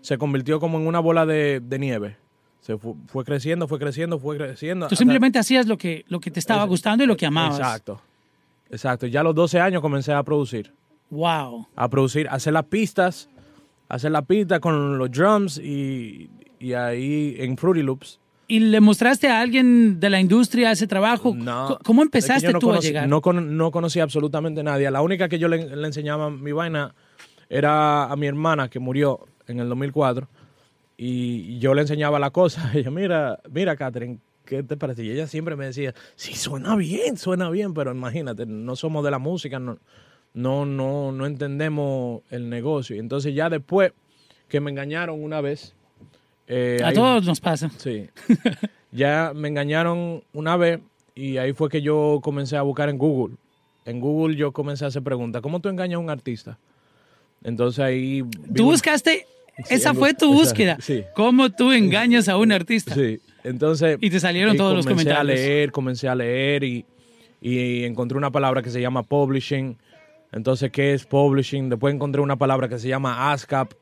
se 0.01 0.17
convirtió 0.17 0.59
como 0.59 0.77
en 0.79 0.87
una 0.87 0.99
bola 0.99 1.25
de, 1.25 1.59
de 1.59 1.79
nieve. 1.79 2.17
Se 2.61 2.77
fu- 2.77 2.97
fue 3.07 3.25
creciendo, 3.25 3.67
fue 3.67 3.79
creciendo, 3.79 4.17
fue 4.19 4.37
creciendo. 4.37 4.87
Tú 4.87 4.95
simplemente 4.95 5.39
hacías 5.39 5.67
lo 5.67 5.77
que, 5.77 6.05
lo 6.07 6.19
que 6.19 6.31
te 6.31 6.39
estaba 6.39 6.63
gustando 6.65 7.03
y 7.03 7.07
lo 7.07 7.17
que 7.17 7.25
amabas. 7.25 7.57
Exacto. 7.59 8.01
Exacto. 8.69 9.07
Ya 9.07 9.21
a 9.21 9.23
los 9.23 9.35
12 9.35 9.59
años 9.59 9.81
comencé 9.81 10.13
a 10.13 10.23
producir. 10.23 10.73
Wow. 11.09 11.67
A 11.75 11.89
producir, 11.89 12.27
a 12.29 12.33
hacer 12.33 12.53
las 12.53 12.65
pistas, 12.65 13.29
a 13.89 13.95
hacer 13.95 14.11
la 14.11 14.21
pista 14.21 14.59
con 14.59 14.97
los 14.97 15.09
drums 15.11 15.57
y, 15.57 16.29
y 16.59 16.73
ahí 16.73 17.35
en 17.39 17.57
Fruity 17.57 17.81
Loops. 17.81 18.18
¿Y 18.49 18.59
le 18.59 18.81
mostraste 18.81 19.29
a 19.29 19.39
alguien 19.39 19.99
de 20.01 20.09
la 20.09 20.19
industria 20.19 20.71
ese 20.73 20.87
trabajo? 20.87 21.33
No. 21.35 21.79
¿Cómo 21.85 22.01
Es 22.01 22.07
empezaste 22.07 22.47
que 22.47 22.47
yo 22.47 22.53
no 22.53 22.59
tú 22.59 22.67
conocí- 22.71 22.77
a 22.77 22.81
llegar? 22.87 23.07
No, 23.07 23.21
con- 23.21 23.55
no 23.55 23.71
conocía 23.71 24.03
absolutamente 24.03 24.59
a 24.59 24.63
nadie. 24.63 24.89
La 24.91 25.01
única 25.01 25.29
que 25.29 25.39
yo 25.39 25.47
le, 25.47 25.75
le 25.75 25.87
enseñaba 25.87 26.29
mi 26.29 26.51
vaina 26.51 26.93
era 27.47 28.05
a 28.11 28.15
mi 28.17 28.27
hermana 28.27 28.67
que 28.69 28.79
murió 28.79 29.25
en 29.47 29.59
el 29.59 29.69
2004 29.69 30.27
y 30.97 31.59
yo 31.59 31.73
le 31.73 31.81
enseñaba 31.81 32.19
la 32.19 32.31
cosa. 32.31 32.71
Ella, 32.73 32.91
mira, 32.91 33.39
mira, 33.51 33.75
Catherine, 33.75 34.19
¿qué 34.45 34.63
te 34.63 34.75
parece? 34.77 35.03
Y 35.05 35.11
ella 35.11 35.27
siempre 35.27 35.55
me 35.55 35.65
decía, 35.67 35.93
sí, 36.15 36.33
suena 36.35 36.75
bien, 36.75 37.17
suena 37.17 37.49
bien, 37.49 37.73
pero 37.73 37.91
imagínate, 37.91 38.45
no 38.45 38.75
somos 38.75 39.03
de 39.05 39.11
la 39.11 39.19
música, 39.19 39.59
no, 39.59 39.77
no, 40.33 40.65
no, 40.65 41.11
no 41.11 41.25
entendemos 41.25 42.21
el 42.31 42.49
negocio. 42.49 42.95
Y 42.95 42.99
entonces 42.99 43.33
ya 43.35 43.49
después 43.49 43.93
que 44.47 44.59
me 44.59 44.71
engañaron 44.71 45.23
una 45.23 45.39
vez. 45.41 45.75
Eh, 46.49 46.79
a 46.83 46.87
ahí- 46.89 46.95
todos 46.95 47.25
nos 47.25 47.39
pasa. 47.39 47.71
Sí. 47.77 48.07
ya 48.91 49.31
me 49.33 49.47
engañaron 49.47 50.23
una 50.33 50.57
vez 50.57 50.79
y 51.15 51.37
ahí 51.37 51.53
fue 51.53 51.69
que 51.69 51.81
yo 51.81 52.19
comencé 52.21 52.57
a 52.57 52.61
buscar 52.63 52.89
en 52.89 52.97
Google. 52.97 53.35
En 53.85 53.99
Google 54.01 54.35
yo 54.35 54.51
comencé 54.51 54.83
a 54.85 54.89
hacer 54.89 55.01
preguntas. 55.03 55.41
¿Cómo 55.41 55.59
tú 55.61 55.69
engañas 55.69 55.95
a 55.95 55.99
un 55.99 56.09
artista? 56.09 56.57
Entonces 57.43 57.79
ahí... 57.79 58.23
Tú 58.53 58.65
buscaste, 58.65 59.25
Sí, 59.65 59.73
esa 59.73 59.93
fue 59.93 60.13
tu 60.13 60.31
búsqueda. 60.33 60.77
Sí. 60.81 61.03
¿Cómo 61.15 61.49
tú 61.49 61.71
engañas 61.71 62.27
a 62.29 62.37
un 62.37 62.51
artista? 62.51 62.93
Sí. 62.93 63.19
Entonces... 63.43 63.97
Y 64.01 64.09
te 64.09 64.19
salieron 64.19 64.57
todos 64.57 64.75
los 64.75 64.85
comencé 64.85 65.05
comentarios. 65.11 65.39
a 65.39 65.43
leer, 65.45 65.71
comencé 65.71 66.07
a 66.07 66.15
leer 66.15 66.63
y, 66.63 66.85
y 67.41 67.83
encontré 67.83 68.17
una 68.17 68.31
palabra 68.31 68.61
que 68.61 68.69
se 68.69 68.81
llama 68.81 69.03
publishing. 69.03 69.77
Entonces, 70.31 70.71
¿qué 70.71 70.93
es 70.93 71.05
publishing? 71.05 71.69
Después 71.69 71.93
encontré 71.93 72.21
una 72.21 72.35
palabra 72.37 72.69
que 72.69 72.77
se 72.79 72.87
llama 72.87 73.31
ASCAP. 73.31 73.73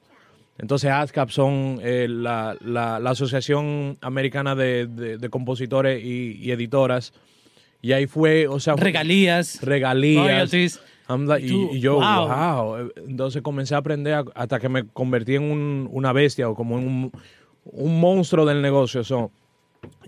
Entonces, 0.60 0.90
ASCAP 0.92 1.30
son 1.30 1.80
eh, 1.84 2.08
la, 2.10 2.58
la- 2.62 3.00
la 3.00 3.10
Asociación 3.12 3.98
Americana 4.02 4.56
de, 4.56 4.88
de- 4.88 5.18
de 5.18 5.30
Compositores 5.30 6.04
y, 6.04 6.38
y 6.42 6.52
Editoras. 6.52 7.14
Y 7.82 7.92
ahí 7.92 8.08
fue, 8.08 8.48
o 8.48 8.60
sea... 8.60 8.76
Regalías. 8.76 9.62
Regalías. 9.62 10.80
like- 11.10 11.46
Y 11.48 11.80
yo, 11.80 11.96
wow. 11.96 12.28
wow. 12.28 12.92
Entonces 13.08 13.42
comencé 13.44 13.76
a 13.76 13.78
aprender 13.78 14.14
a- 14.16 14.26
hasta 14.34 14.60
que 14.60 14.68
me 14.68 14.88
convertí 14.88 15.36
en 15.36 15.44
un- 15.44 15.88
una 15.92 16.12
bestia 16.12 16.50
o 16.50 16.56
como 16.56 16.80
en 16.80 16.88
un, 16.88 17.12
un 17.66 18.00
monstruo 18.00 18.46
del 18.46 18.62
negocio. 18.64 19.04
So, 19.04 19.32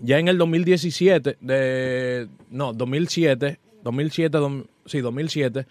ya 0.02 0.18
en 0.18 0.26
el 0.28 0.36
2017, 0.36 1.36
de, 1.40 2.28
no, 2.50 2.72
2007, 2.72 3.60
2007, 3.84 4.36
dom- 4.38 4.66
sí, 4.84 5.00
2007, 5.00 5.64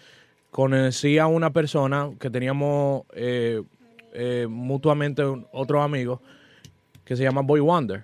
conocí 0.51 1.17
a 1.17 1.27
una 1.27 1.51
persona 1.51 2.09
que 2.19 2.29
teníamos 2.29 3.03
eh, 3.13 3.61
eh, 4.13 4.47
mutuamente 4.49 5.23
un- 5.25 5.47
otros 5.51 5.83
amigos 5.83 6.19
que 7.05 7.15
se 7.15 7.23
llama 7.23 7.41
Boy 7.41 7.59
Wonder. 7.59 8.03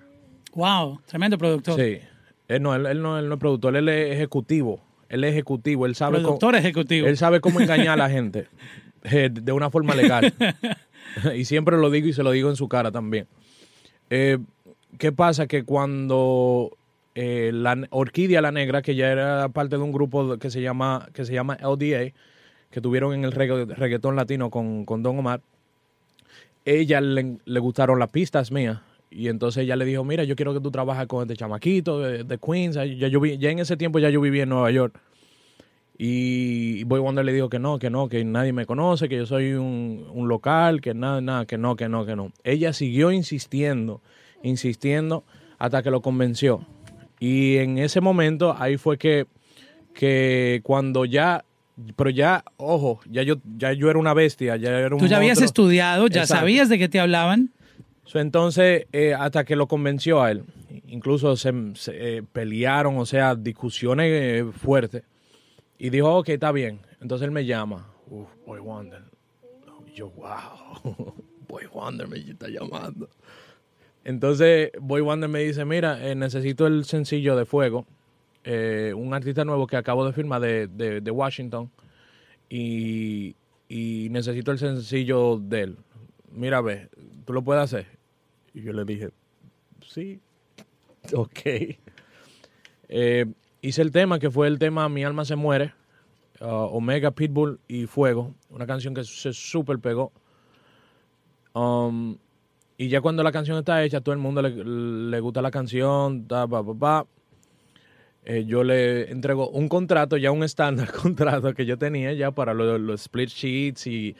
Wow, 0.54 1.00
tremendo 1.06 1.36
productor. 1.38 1.78
Sí. 1.80 1.98
Él 2.48 2.62
no, 2.62 2.74
él, 2.74 2.86
él 2.86 3.02
no, 3.02 3.18
él 3.18 3.28
no 3.28 3.34
es 3.34 3.40
productor, 3.40 3.76
él 3.76 3.88
es 3.88 4.12
ejecutivo. 4.14 4.80
Él 5.08 5.22
es 5.24 5.32
ejecutivo, 5.32 5.86
él 5.86 5.94
sabe 5.94 6.16
cómo- 6.16 6.26
Productor 6.38 6.56
ejecutivo. 6.56 7.06
él 7.06 7.16
sabe 7.16 7.40
cómo 7.40 7.60
engañar 7.60 7.90
a 7.90 7.96
la 7.96 8.10
gente 8.10 8.48
eh, 9.04 9.28
de 9.32 9.52
una 9.52 9.70
forma 9.70 9.94
legal. 9.94 10.32
y 11.36 11.44
siempre 11.44 11.76
lo 11.76 11.90
digo 11.90 12.08
y 12.08 12.12
se 12.12 12.22
lo 12.22 12.30
digo 12.32 12.50
en 12.50 12.56
su 12.56 12.68
cara 12.68 12.90
también. 12.90 13.26
Eh, 14.10 14.38
¿Qué 14.98 15.12
pasa? 15.12 15.46
Que 15.46 15.62
cuando 15.64 16.76
eh, 17.14 17.50
la 17.52 17.76
Orquídea 17.90 18.40
la 18.40 18.50
Negra, 18.52 18.82
que 18.82 18.94
ya 18.94 19.10
era 19.12 19.48
parte 19.50 19.76
de 19.76 19.82
un 19.82 19.92
grupo 19.92 20.38
que 20.38 20.50
se 20.50 20.60
llama, 20.62 21.08
que 21.12 21.24
se 21.24 21.34
llama 21.34 21.56
LDA, 21.60 22.12
que 22.70 22.80
tuvieron 22.80 23.12
en 23.14 23.24
el 23.24 23.32
regga- 23.32 23.66
reggaetón 23.76 24.16
latino 24.16 24.50
con, 24.50 24.84
con 24.84 25.02
Don 25.02 25.18
Omar, 25.18 25.40
ella 26.66 27.00
le, 27.00 27.60
gustaron 27.60 27.98
las 27.98 28.10
pistas 28.10 28.52
mías. 28.52 28.80
Y 29.10 29.28
entonces 29.28 29.62
ella 29.62 29.76
le 29.76 29.86
dijo, 29.86 30.04
mira, 30.04 30.24
yo 30.24 30.36
quiero 30.36 30.52
que 30.52 30.60
tú 30.60 30.70
trabajes 30.70 31.06
con 31.06 31.22
este 31.22 31.36
chamaquito 31.36 32.00
de, 32.00 32.38
Queens. 32.38 32.74
Ya, 32.74 32.84
yo 32.84 33.24
ya 33.24 33.50
en 33.50 33.60
ese 33.60 33.78
tiempo 33.78 33.98
ya 33.98 34.10
yo 34.10 34.20
vivía 34.20 34.42
en 34.42 34.50
Nueva 34.50 34.70
York. 34.70 35.00
Y 35.96 36.84
Boy 36.84 37.00
Wonder 37.00 37.24
le 37.24 37.32
dijo 37.32 37.48
que 37.48 37.58
no, 37.58 37.78
que 37.78 37.88
no, 37.88 38.10
que 38.10 38.22
nadie 38.24 38.52
me 38.52 38.66
conoce, 38.66 39.08
que 39.08 39.16
yo 39.16 39.24
soy 39.24 39.54
un, 39.54 40.06
un 40.12 40.28
local, 40.28 40.82
que 40.82 40.92
nada, 40.92 41.22
nada, 41.22 41.46
que 41.46 41.56
no, 41.56 41.76
que 41.76 41.88
no, 41.88 42.04
que 42.04 42.16
no. 42.16 42.32
Ella 42.44 42.74
siguió 42.74 43.12
insistiendo, 43.12 44.02
insistiendo 44.42 45.24
hasta 45.58 45.82
que 45.82 45.90
lo 45.90 46.02
convenció. 46.02 46.66
Y 47.18 47.56
en 47.56 47.78
ese 47.78 48.02
momento 48.02 48.54
ahí 48.58 48.76
fue 48.76 48.98
que, 48.98 49.26
que 49.94 50.60
cuando 50.64 51.06
ya, 51.06 51.45
pero 51.96 52.10
ya, 52.10 52.44
ojo, 52.56 53.00
ya 53.10 53.22
yo, 53.22 53.36
ya 53.56 53.72
yo 53.72 53.90
era 53.90 53.98
una 53.98 54.14
bestia, 54.14 54.56
ya 54.56 54.70
era 54.78 54.94
un 54.94 55.00
Tú 55.00 55.06
ya 55.06 55.18
habías 55.18 55.42
estudiado, 55.42 56.06
ya 56.06 56.22
Exacto. 56.22 56.40
sabías 56.40 56.68
de 56.68 56.78
qué 56.78 56.88
te 56.88 57.00
hablaban. 57.00 57.50
So, 58.04 58.20
entonces, 58.20 58.86
eh, 58.92 59.14
hasta 59.14 59.44
que 59.44 59.56
lo 59.56 59.66
convenció 59.66 60.22
a 60.22 60.30
él, 60.30 60.44
incluso 60.86 61.36
se, 61.36 61.52
se, 61.74 62.18
eh, 62.18 62.22
pelearon, 62.22 62.96
o 62.98 63.04
sea, 63.04 63.34
discusiones 63.34 64.06
eh, 64.10 64.44
fuertes. 64.56 65.02
Y 65.78 65.90
dijo, 65.90 66.14
ok, 66.16 66.30
está 66.30 66.52
bien. 66.52 66.80
Entonces 67.00 67.26
él 67.26 67.32
me 67.32 67.44
llama, 67.44 67.88
Uf, 68.08 68.28
Boy 68.46 68.60
Wonder. 68.60 69.02
Yo, 69.94 70.10
wow, 70.10 71.14
Boy 71.48 71.64
Wonder 71.72 72.08
me 72.08 72.18
está 72.18 72.48
llamando. 72.48 73.08
Entonces, 74.04 74.70
Boy 74.80 75.00
Wonder 75.00 75.28
me 75.28 75.40
dice, 75.40 75.64
mira, 75.64 76.06
eh, 76.08 76.14
necesito 76.14 76.66
el 76.66 76.84
sencillo 76.84 77.36
de 77.36 77.44
Fuego, 77.44 77.86
eh, 78.48 78.94
un 78.94 79.12
artista 79.12 79.44
nuevo 79.44 79.66
que 79.66 79.76
acabo 79.76 80.06
de 80.06 80.12
firmar 80.12 80.40
de, 80.40 80.68
de, 80.68 81.10
Washington, 81.10 81.68
y, 82.48 83.34
y 83.68 84.06
necesito 84.10 84.52
el 84.52 84.58
sencillo 84.60 85.38
de 85.38 85.62
él. 85.62 85.76
Mira, 86.30 86.60
ve, 86.60 86.88
¿tú 87.24 87.32
lo 87.32 87.42
puedes 87.42 87.64
hacer? 87.64 87.86
Y 88.54 88.62
yo 88.62 88.72
le 88.72 88.84
dije, 88.84 89.10
sí, 89.84 90.20
ok. 91.12 91.40
Eh, 92.88 93.26
hice 93.62 93.82
el 93.82 93.90
tema, 93.90 94.20
que 94.20 94.30
fue 94.30 94.46
el 94.46 94.60
tema 94.60 94.88
Mi 94.88 95.02
alma 95.02 95.24
se 95.24 95.34
muere, 95.34 95.74
uh, 96.40 96.46
Omega, 96.46 97.10
Pitbull 97.10 97.58
y 97.66 97.86
Fuego, 97.86 98.32
una 98.48 98.68
canción 98.68 98.94
que 98.94 99.02
se 99.02 99.32
súper 99.32 99.80
pegó. 99.80 100.12
Um, 101.52 102.16
y 102.78 102.90
ya 102.90 103.00
cuando 103.00 103.24
la 103.24 103.32
canción 103.32 103.58
está 103.58 103.82
hecha, 103.82 104.00
todo 104.00 104.12
el 104.12 104.20
mundo 104.20 104.40
le, 104.40 104.50
le 105.10 105.18
gusta 105.18 105.42
la 105.42 105.50
canción. 105.50 106.28
Eh, 108.26 108.44
yo 108.44 108.64
le 108.64 109.10
entrego 109.10 109.48
un 109.48 109.68
contrato, 109.68 110.16
ya 110.16 110.32
un 110.32 110.42
estándar 110.42 110.92
contrato 111.02 111.54
que 111.54 111.64
yo 111.64 111.78
tenía 111.78 112.12
ya 112.12 112.32
para 112.32 112.54
los, 112.54 113.00
split 113.00 113.28
sheets 113.30 113.86
y, 113.86 114.16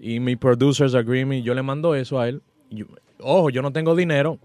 y, 0.00 0.18
mi 0.18 0.34
producer's 0.34 0.94
agreement. 0.94 1.44
Yo 1.44 1.54
le 1.54 1.62
mando 1.62 1.94
eso 1.94 2.18
a 2.18 2.28
él. 2.28 2.42
ojo, 3.20 3.50
yo 3.50 3.62
no 3.62 3.72
tengo 3.72 3.94
dinero. 3.94 4.38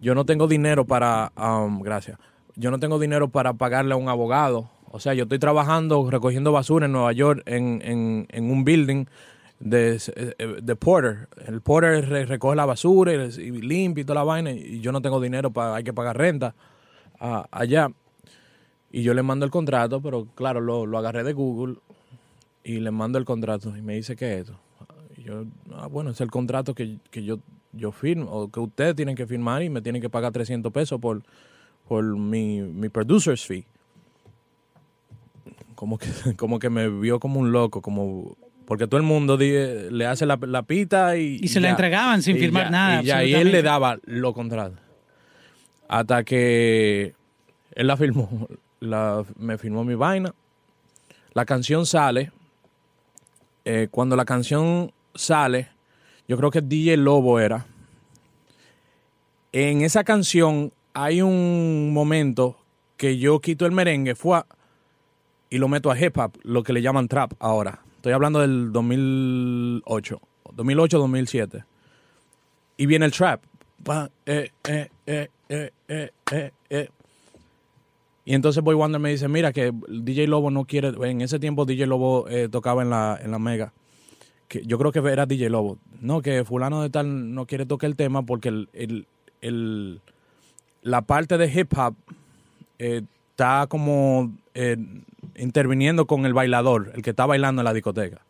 Yo 0.00 0.14
no 0.14 0.24
tengo 0.24 0.46
dinero 0.46 0.86
para, 0.86 1.32
um, 1.36 1.80
gracias, 1.80 2.16
yo 2.56 2.70
no 2.70 2.78
tengo 2.78 2.98
dinero 2.98 3.28
para 3.28 3.54
pagarle 3.54 3.92
a 3.92 3.96
un 3.96 4.08
abogado. 4.08 4.70
O 4.92 4.98
sea, 4.98 5.12
yo 5.12 5.24
estoy 5.24 5.38
trabajando 5.38 6.10
recogiendo 6.10 6.52
basura 6.52 6.86
en 6.86 6.92
Nueva 6.92 7.12
York 7.12 7.42
en, 7.44 7.82
en, 7.84 8.26
en 8.30 8.50
un 8.50 8.64
building 8.64 9.04
de, 9.58 10.00
eh, 10.16 10.60
de 10.62 10.76
Porter. 10.76 11.28
El 11.46 11.60
Porter 11.60 12.08
recoge 12.28 12.56
la 12.56 12.66
basura 12.66 13.12
y, 13.12 13.50
limpia 13.50 14.02
y 14.02 14.04
toda 14.04 14.20
la 14.20 14.24
vaina 14.24 14.52
y 14.52 14.80
yo 14.80 14.90
no 14.90 15.02
tengo 15.02 15.20
dinero 15.20 15.50
para, 15.50 15.76
hay 15.76 15.84
que 15.84 15.92
pagar 15.92 16.16
renta 16.16 16.54
allá. 17.20 17.90
Y 18.90 19.02
yo 19.02 19.14
le 19.14 19.22
mando 19.22 19.44
el 19.44 19.50
contrato, 19.50 20.00
pero 20.00 20.26
claro, 20.34 20.60
lo, 20.60 20.86
lo, 20.86 20.98
agarré 20.98 21.22
de 21.22 21.32
Google 21.32 21.76
y 22.64 22.80
le 22.80 22.90
mando 22.90 23.18
el 23.18 23.24
contrato 23.24 23.76
y 23.76 23.82
me 23.82 23.94
dice 23.94 24.16
que 24.16 24.34
es 24.34 24.40
esto. 24.40 24.58
Y 25.16 25.22
yo, 25.22 25.44
ah, 25.74 25.86
bueno, 25.86 26.10
es 26.10 26.20
el 26.20 26.30
contrato 26.30 26.74
que, 26.74 26.98
que 27.10 27.22
yo, 27.22 27.38
yo 27.72 27.92
firmo, 27.92 28.30
o 28.30 28.50
que 28.50 28.58
ustedes 28.58 28.96
tienen 28.96 29.14
que 29.14 29.26
firmar 29.26 29.62
y 29.62 29.70
me 29.70 29.80
tienen 29.80 30.02
que 30.02 30.10
pagar 30.10 30.32
300 30.32 30.72
pesos 30.72 31.00
por, 31.00 31.22
por 31.86 32.02
mi, 32.02 32.62
mi 32.62 32.88
producer's 32.88 33.46
fee. 33.46 33.64
Como 35.76 35.96
que, 35.98 36.08
como 36.36 36.58
que 36.58 36.68
me 36.68 36.88
vio 36.88 37.20
como 37.20 37.38
un 37.38 37.52
loco, 37.52 37.80
como 37.80 38.36
porque 38.70 38.86
todo 38.86 38.98
el 38.98 39.02
mundo 39.02 39.36
le 39.36 40.06
hace 40.06 40.26
la, 40.26 40.62
pita 40.62 41.16
y... 41.16 41.40
Y 41.42 41.48
se 41.48 41.58
la 41.58 41.70
entregaban 41.70 42.22
sin 42.22 42.38
firmar 42.38 42.70
nada. 42.70 43.02
Y, 43.02 43.10
ahí 43.10 43.34
él 43.34 43.50
le 43.50 43.62
daba 43.62 43.98
lo 44.04 44.32
contrario. 44.32 44.76
Hasta 45.90 46.22
que 46.22 47.14
él 47.72 47.86
la 47.88 47.96
firmó, 47.96 48.46
la, 48.78 49.24
me 49.36 49.58
firmó 49.58 49.82
mi 49.82 49.96
vaina. 49.96 50.32
La 51.32 51.44
canción 51.44 51.84
sale. 51.84 52.30
Eh, 53.64 53.88
cuando 53.90 54.14
la 54.14 54.24
canción 54.24 54.92
sale, 55.16 55.68
yo 56.28 56.36
creo 56.36 56.52
que 56.52 56.60
DJ 56.60 56.96
Lobo 56.96 57.40
era. 57.40 57.66
En 59.50 59.80
esa 59.80 60.04
canción 60.04 60.72
hay 60.94 61.22
un 61.22 61.92
momento 61.92 62.56
que 62.96 63.18
yo 63.18 63.40
quito 63.40 63.66
el 63.66 63.72
merengue 63.72 64.14
fue, 64.14 64.44
y 65.50 65.58
lo 65.58 65.66
meto 65.66 65.90
a 65.90 65.98
hip 65.98 66.16
hop, 66.18 66.38
lo 66.44 66.62
que 66.62 66.72
le 66.72 66.82
llaman 66.82 67.08
trap 67.08 67.32
ahora. 67.40 67.80
Estoy 67.96 68.12
hablando 68.12 68.38
del 68.38 68.70
2008, 68.70 70.20
2008-2007. 70.54 71.64
Y 72.76 72.86
viene 72.86 73.06
el 73.06 73.12
trap. 73.12 73.42
Eh, 74.24 74.52
eh, 74.68 74.88
eh, 75.06 75.28
y 78.24 78.34
entonces 78.34 78.62
Boy 78.62 78.74
Wonder 78.74 79.00
me 79.00 79.10
dice, 79.10 79.28
mira 79.28 79.52
que 79.52 79.72
DJ 79.88 80.26
Lobo 80.26 80.50
no 80.50 80.64
quiere, 80.64 80.92
en 81.08 81.20
ese 81.20 81.38
tiempo 81.38 81.64
DJ 81.64 81.86
Lobo 81.86 82.26
tocaba 82.50 82.82
en 82.82 82.90
la, 82.90 83.18
en 83.22 83.30
la 83.30 83.38
Mega. 83.38 83.72
Que 84.48 84.62
yo 84.64 84.78
creo 84.78 84.92
que 84.92 84.98
era 84.98 85.26
DJ 85.26 85.48
Lobo. 85.50 85.78
No, 86.00 86.22
que 86.22 86.44
fulano 86.44 86.82
de 86.82 86.90
tal 86.90 87.34
no 87.34 87.46
quiere 87.46 87.66
tocar 87.66 87.88
el 87.88 87.96
tema 87.96 88.22
porque 88.22 88.48
el, 88.48 89.06
el, 89.40 90.00
la 90.82 91.02
parte 91.02 91.38
de 91.38 91.46
hip 91.52 91.72
hop 91.76 91.94
está 92.78 93.66
como 93.68 94.32
interviniendo 95.36 96.06
con 96.06 96.26
el 96.26 96.34
bailador, 96.34 96.92
el 96.94 97.02
que 97.02 97.10
está 97.10 97.26
bailando 97.26 97.62
en 97.62 97.64
la 97.64 97.72
discoteca. 97.72 98.20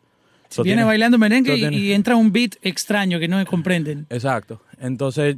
viene 0.63 0.83
bailando 0.83 1.17
merengue 1.17 1.55
y, 1.55 1.91
entra 1.91 2.15
un 2.15 2.31
beat 2.31 2.55
extraño 2.61 3.19
que 3.19 3.27
no 3.27 3.43
comprenden. 3.45 4.05
Exacto. 4.09 4.61
Entonces, 4.79 5.37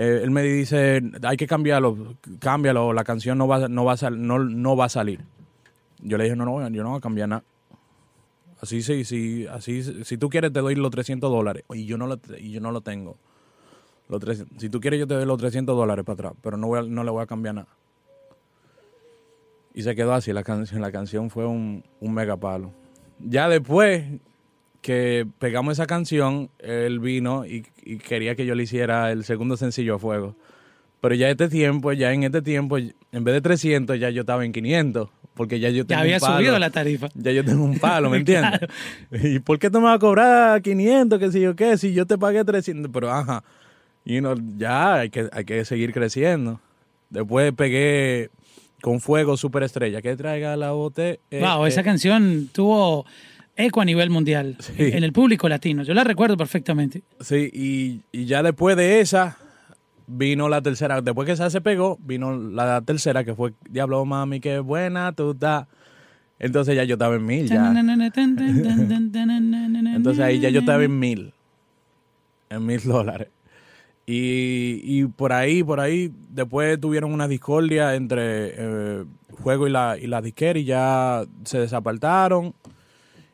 eh, 0.00 0.20
él 0.22 0.30
me 0.30 0.44
dice, 0.44 1.02
hay 1.24 1.36
que 1.36 1.48
cambiarlo, 1.48 2.14
cámbialo, 2.38 2.92
la 2.92 3.02
canción 3.02 3.36
no 3.36 3.48
va, 3.48 3.66
no 3.66 3.84
va, 3.84 3.94
a, 3.94 4.10
no, 4.10 4.76
va 4.76 4.84
a 4.84 4.88
salir. 4.88 5.24
Yo 6.00 6.16
le 6.16 6.22
dije, 6.22 6.36
no, 6.36 6.44
no, 6.44 6.68
yo 6.68 6.84
no 6.84 6.90
voy 6.90 6.98
a 6.98 7.00
cambiar 7.00 7.28
nada. 7.28 7.42
Así 8.60 8.80
sí, 8.80 9.02
sí, 9.02 9.48
así, 9.50 10.04
si 10.04 10.16
tú 10.16 10.28
quieres 10.28 10.52
te 10.52 10.60
doy 10.60 10.76
los 10.76 10.92
300 10.92 11.28
dólares 11.28 11.64
y 11.74 11.84
yo 11.84 11.98
no 11.98 12.06
lo, 12.06 12.20
y 12.38 12.52
yo 12.52 12.60
no 12.60 12.70
lo 12.70 12.80
tengo. 12.80 13.16
Los 14.08 14.22
si 14.58 14.68
tú 14.68 14.78
quieres 14.78 15.00
yo 15.00 15.08
te 15.08 15.14
doy 15.14 15.26
los 15.26 15.36
300 15.36 15.76
dólares 15.76 16.04
para 16.04 16.14
atrás, 16.14 16.32
pero 16.42 16.56
no, 16.56 16.68
voy 16.68 16.88
no 16.88 17.02
le 17.02 17.10
voy 17.10 17.24
a 17.24 17.26
cambiar 17.26 17.56
nada. 17.56 17.68
Y 19.74 19.82
se 19.82 19.96
quedó 19.96 20.14
así 20.14 20.32
la 20.32 20.44
canción. 20.44 20.80
La 20.80 20.92
canción 20.92 21.28
fue 21.28 21.44
un, 21.44 21.82
un 21.98 22.14
mega 22.14 22.36
palo. 22.36 22.70
Ya 23.18 23.48
después 23.48 24.04
que 24.80 25.26
pegamos 25.38 25.72
esa 25.72 25.86
canción, 25.86 26.50
él 26.58 27.00
vino 27.00 27.44
y, 27.44 27.62
quería 28.06 28.34
que 28.34 28.46
yo 28.46 28.54
le 28.54 28.64
hiciera 28.64 29.10
el 29.12 29.24
segundo 29.24 29.56
sencillo 29.56 29.96
a 29.96 29.98
fuego. 29.98 30.36
Pero 31.00 31.14
ya 31.14 31.30
este 31.30 31.48
tiempo, 31.48 31.92
ya 31.92 32.12
en 32.12 32.24
este 32.24 32.42
tiempo, 32.42 32.76
en 32.78 33.24
vez 33.24 33.34
de 33.34 33.40
300, 33.40 33.98
ya 33.98 34.10
yo 34.10 34.22
estaba 34.22 34.44
en 34.44 34.52
500. 34.52 35.08
Porque 35.34 35.60
ya 35.60 35.70
yo 35.70 35.86
tengo 35.86 36.00
ya 36.00 36.02
había 36.02 36.16
un 36.16 36.20
palo. 36.20 36.36
subido 36.38 36.58
la 36.58 36.70
tarifa. 36.70 37.08
Ya 37.14 37.30
yo 37.30 37.44
tengo 37.44 37.62
un 37.62 37.78
palo, 37.78 38.10
¿me 38.10 38.16
entiendes? 38.16 38.60
¿Y 39.22 39.38
por 39.38 39.60
qué 39.60 39.70
tú 39.70 39.78
me 39.78 39.84
vas 39.84 39.94
a 39.94 39.98
cobrar 40.00 40.60
500? 40.60 41.18
Que 41.20 41.30
si 41.30 41.40
yo 41.40 41.54
qué, 41.54 41.78
si 41.78 41.92
yo 41.94 42.06
te 42.06 42.18
pagué 42.18 42.44
300. 42.44 42.90
Pero 42.92 43.12
ajá, 43.12 43.44
y 44.04 44.20
no, 44.20 44.34
ya 44.56 44.94
hay 44.94 45.10
que, 45.10 45.28
hay 45.30 45.44
que 45.44 45.64
seguir 45.64 45.92
creciendo. 45.92 46.60
Después 47.10 47.52
pegué 47.52 48.30
con 48.80 49.00
Fuego 49.00 49.36
Superestrella, 49.36 50.02
que 50.02 50.16
traiga 50.16 50.56
la 50.56 50.72
bote. 50.72 51.20
Eh, 51.30 51.40
wow, 51.40 51.66
esa 51.66 51.82
eh. 51.82 51.84
canción 51.84 52.48
tuvo 52.52 53.06
eco 53.58 53.80
a 53.80 53.84
nivel 53.84 54.08
mundial 54.08 54.56
en 54.78 55.04
el 55.04 55.12
público 55.12 55.48
latino. 55.48 55.82
Yo 55.82 55.92
la 55.92 56.04
recuerdo 56.04 56.36
perfectamente. 56.36 57.02
Sí, 57.20 57.50
y, 57.52 58.00
y, 58.12 58.24
ya 58.24 58.42
después 58.42 58.76
de 58.76 59.00
esa 59.00 59.36
vino 60.06 60.48
la 60.48 60.62
tercera. 60.62 61.02
Después 61.02 61.26
que 61.26 61.32
esa 61.32 61.50
se 61.50 61.60
pegó, 61.60 61.98
vino 62.00 62.36
la 62.36 62.80
tercera 62.82 63.24
que 63.24 63.34
fue 63.34 63.52
Diablo 63.68 64.04
Mami, 64.04 64.40
qué 64.40 64.60
buena 64.60 65.12
tú 65.12 65.32
estás. 65.32 65.66
Entonces 66.38 66.76
ya 66.76 66.84
yo 66.84 66.94
estaba 66.94 67.16
en 67.16 67.26
mil. 67.26 67.48
Ya. 67.48 67.74
Entonces 69.94 70.24
ahí 70.24 70.38
ya 70.38 70.50
yo 70.50 70.60
estaba 70.60 70.84
en 70.84 70.98
mil. 70.98 71.34
En 72.48 72.64
mil 72.64 72.80
dólares. 72.84 73.28
Y, 74.06 74.80
y, 74.84 75.04
por 75.04 75.34
ahí, 75.34 75.62
por 75.62 75.80
ahí, 75.80 76.10
después 76.30 76.80
tuvieron 76.80 77.12
una 77.12 77.28
discordia 77.28 77.94
entre 77.94 78.54
eh, 78.56 79.04
Juego 79.42 79.66
y 79.66 79.70
la, 79.70 79.98
y 80.00 80.06
la 80.06 80.22
disquera 80.22 80.58
y 80.58 80.64
ya 80.64 81.24
se 81.44 81.58
desapartaron. 81.58 82.54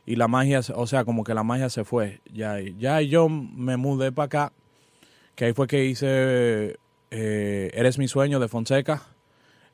Y 0.07 0.17
la 0.17 0.29
magia, 0.29 0.61
o 0.75 0.87
sea, 0.87 1.05
como 1.05 1.25
que 1.25 1.35
la 1.35 1.43
magia 1.43 1.71
se 1.71 1.85
fue. 1.85 2.21
Ya, 2.33 2.61
ya 2.61 3.01
yo 3.01 3.29
me 3.29 3.77
mudé 3.77 4.13
para 4.13 4.27
acá, 4.27 4.53
que 5.35 5.47
ahí 5.47 5.53
fue 5.53 5.67
que 5.67 5.85
hice 5.87 6.79
eh, 7.11 7.71
Eres 7.73 7.99
mi 7.99 8.07
sueño 8.07 8.39
de 8.39 8.49
Fonseca, 8.49 9.03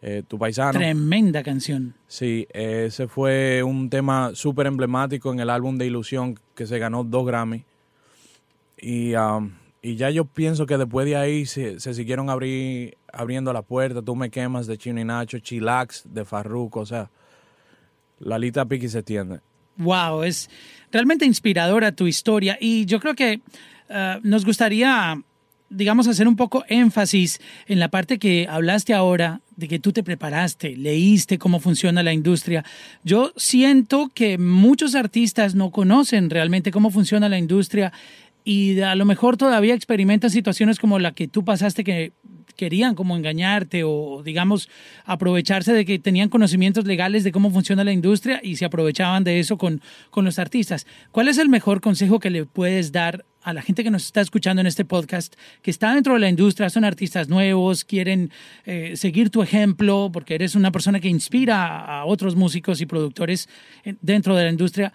eh, 0.02 0.22
tu 0.26 0.38
paisano. 0.38 0.72
Tremenda 0.72 1.42
canción. 1.42 1.94
Sí, 2.06 2.46
ese 2.52 3.08
fue 3.08 3.62
un 3.62 3.90
tema 3.90 4.30
súper 4.34 4.66
emblemático 4.66 5.32
en 5.32 5.40
el 5.40 5.50
álbum 5.50 5.78
de 5.78 5.86
Ilusión 5.86 6.38
que 6.54 6.66
se 6.66 6.78
ganó 6.78 7.02
dos 7.02 7.26
Grammy. 7.26 7.64
Y 8.78 9.14
um, 9.14 9.52
y 9.82 9.96
ya 9.96 10.10
yo 10.10 10.26
pienso 10.26 10.66
que 10.66 10.76
después 10.76 11.06
de 11.06 11.16
ahí 11.16 11.46
se, 11.46 11.80
siguieron 11.80 12.28
abrir, 12.28 12.98
abriendo 13.12 13.52
la 13.52 13.62
puerta. 13.62 14.02
Tú 14.02 14.14
me 14.14 14.30
quemas 14.30 14.66
de 14.66 14.76
Chino 14.76 15.00
y 15.00 15.04
Nacho, 15.04 15.38
Chilax 15.38 16.04
de 16.12 16.24
Farruko, 16.24 16.80
o 16.80 16.86
sea, 16.86 17.10
la 18.18 18.38
lista 18.38 18.66
piqui 18.66 18.88
se 18.88 19.02
tiende. 19.02 19.40
Wow, 19.80 20.24
es 20.24 20.50
realmente 20.92 21.24
inspiradora 21.24 21.92
tu 21.92 22.06
historia. 22.06 22.58
Y 22.60 22.84
yo 22.84 23.00
creo 23.00 23.14
que 23.14 23.40
eh, 23.88 24.20
nos 24.22 24.44
gustaría, 24.44 25.20
digamos, 25.70 26.06
hacer 26.06 26.28
un 26.28 26.36
poco 26.36 26.64
énfasis 26.68 27.40
en 27.66 27.80
la 27.80 27.88
parte 27.88 28.18
que 28.18 28.46
hablaste 28.48 28.92
ahora 28.92 29.40
de 29.56 29.68
que 29.68 29.78
tú 29.78 29.92
te 29.92 30.02
preparaste, 30.02 30.76
leíste 30.76 31.38
cómo 31.38 31.60
funciona 31.60 32.02
la 32.02 32.12
industria. 32.12 32.64
Yo 33.04 33.32
siento 33.36 34.10
que 34.14 34.36
muchos 34.38 34.94
artistas 34.94 35.54
no 35.54 35.70
conocen 35.70 36.30
realmente 36.30 36.70
cómo 36.70 36.90
funciona 36.90 37.28
la 37.28 37.38
industria 37.38 37.92
y 38.44 38.80
a 38.80 38.94
lo 38.94 39.04
mejor 39.04 39.36
todavía 39.36 39.74
experimentas 39.74 40.32
situaciones 40.32 40.78
como 40.78 40.98
la 40.98 41.12
que 41.12 41.28
tú 41.28 41.44
pasaste 41.44 41.84
que 41.84 42.12
querían 42.56 42.94
como 42.94 43.16
engañarte 43.16 43.84
o 43.84 44.22
digamos 44.22 44.68
aprovecharse 45.06 45.72
de 45.72 45.86
que 45.86 45.98
tenían 45.98 46.28
conocimientos 46.28 46.84
legales 46.84 47.24
de 47.24 47.32
cómo 47.32 47.50
funciona 47.50 47.84
la 47.84 47.92
industria 47.92 48.40
y 48.42 48.56
se 48.56 48.66
aprovechaban 48.66 49.24
de 49.24 49.40
eso 49.40 49.56
con, 49.56 49.80
con 50.10 50.26
los 50.26 50.38
artistas. 50.38 50.86
¿Cuál 51.10 51.28
es 51.28 51.38
el 51.38 51.48
mejor 51.48 51.80
consejo 51.80 52.20
que 52.20 52.28
le 52.28 52.44
puedes 52.44 52.92
dar 52.92 53.24
a 53.42 53.54
la 53.54 53.62
gente 53.62 53.82
que 53.82 53.90
nos 53.90 54.04
está 54.04 54.20
escuchando 54.20 54.60
en 54.60 54.66
este 54.66 54.84
podcast, 54.84 55.34
que 55.62 55.70
está 55.70 55.94
dentro 55.94 56.12
de 56.12 56.20
la 56.20 56.28
industria, 56.28 56.68
son 56.68 56.84
artistas 56.84 57.30
nuevos, 57.30 57.84
quieren 57.84 58.30
eh, 58.66 58.92
seguir 58.96 59.30
tu 59.30 59.42
ejemplo, 59.42 60.10
porque 60.12 60.34
eres 60.34 60.54
una 60.54 60.70
persona 60.70 61.00
que 61.00 61.08
inspira 61.08 61.78
a 61.78 62.04
otros 62.04 62.36
músicos 62.36 62.82
y 62.82 62.86
productores 62.86 63.48
dentro 64.02 64.36
de 64.36 64.44
la 64.44 64.50
industria? 64.50 64.92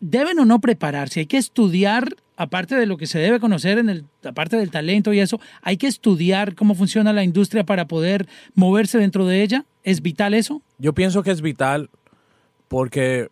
¿Deben 0.00 0.40
o 0.40 0.44
no 0.44 0.60
prepararse? 0.60 1.20
¿Hay 1.20 1.26
que 1.26 1.38
estudiar 1.38 2.16
aparte 2.36 2.74
de 2.74 2.86
lo 2.86 2.96
que 2.96 3.06
se 3.06 3.18
debe 3.18 3.40
conocer 3.40 3.78
en 3.78 3.88
el, 3.88 4.04
aparte 4.24 4.56
del 4.56 4.70
talento 4.70 5.12
y 5.12 5.20
eso, 5.20 5.40
hay 5.62 5.76
que 5.76 5.86
estudiar 5.86 6.54
cómo 6.54 6.74
funciona 6.74 7.12
la 7.12 7.24
industria 7.24 7.64
para 7.64 7.86
poder 7.86 8.28
moverse 8.54 8.98
dentro 8.98 9.26
de 9.26 9.42
ella. 9.42 9.64
¿Es 9.82 10.02
vital 10.02 10.34
eso? 10.34 10.62
Yo 10.78 10.92
pienso 10.92 11.22
que 11.22 11.30
es 11.30 11.42
vital 11.42 11.90
porque 12.68 13.28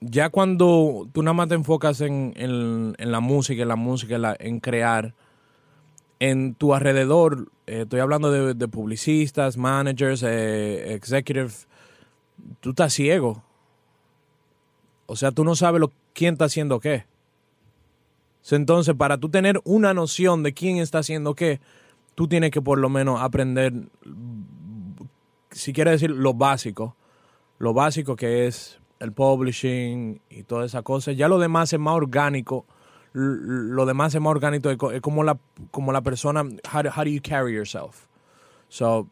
ya 0.00 0.30
cuando 0.30 1.08
tú 1.12 1.22
nada 1.22 1.34
más 1.34 1.48
te 1.48 1.54
enfocas 1.54 2.00
en, 2.00 2.94
la 2.98 3.20
música, 3.20 3.62
en 3.62 3.68
la 3.68 3.76
música, 3.76 4.36
en, 4.38 4.60
crear, 4.60 5.14
en 6.18 6.54
tu 6.54 6.74
alrededor, 6.74 7.48
eh, 7.66 7.82
estoy 7.82 8.00
hablando 8.00 8.30
de, 8.30 8.68
publicistas, 8.68 9.56
managers, 9.56 10.22
eh, 10.24 10.94
executive, 10.94 11.50
tú 12.60 12.70
estás 12.70 12.92
ciego. 12.92 13.42
O 15.06 15.16
sea, 15.16 15.30
tú 15.30 15.44
no 15.44 15.54
sabes 15.54 15.80
lo, 15.80 15.92
quién 16.12 16.34
está 16.34 16.46
haciendo 16.46 16.80
qué. 16.80 17.04
Entonces, 18.50 18.94
para 18.94 19.18
tú 19.18 19.28
tener 19.28 19.60
una 19.64 19.94
noción 19.94 20.42
de 20.42 20.52
quién 20.52 20.78
está 20.78 20.98
haciendo 20.98 21.34
qué, 21.34 21.60
tú 22.14 22.28
tienes 22.28 22.50
que 22.50 22.60
por 22.60 22.78
lo 22.78 22.88
menos 22.88 23.20
aprender, 23.20 23.72
si 25.50 25.72
quieres 25.72 26.00
decir, 26.00 26.10
lo 26.10 26.34
básico. 26.34 26.96
Lo 27.58 27.72
básico 27.72 28.16
que 28.16 28.46
es 28.46 28.80
el 28.98 29.12
publishing 29.12 30.20
y 30.28 30.42
todas 30.42 30.66
esas 30.66 30.82
cosas. 30.82 31.16
Ya 31.16 31.28
lo 31.28 31.38
demás 31.38 31.72
es 31.72 31.78
más 31.78 31.94
orgánico. 31.94 32.66
Lo 33.12 33.86
demás 33.86 34.14
es 34.14 34.20
más 34.20 34.32
orgánico. 34.32 34.90
Es 34.90 35.00
como 35.00 35.22
la, 35.22 35.38
como 35.70 35.92
la 35.92 36.00
persona, 36.00 36.42
how, 36.42 36.82
how 36.96 37.04
do 37.04 37.10
you 37.10 37.20
carry 37.22 37.54
yourself? 37.54 38.06
So, 38.68 39.06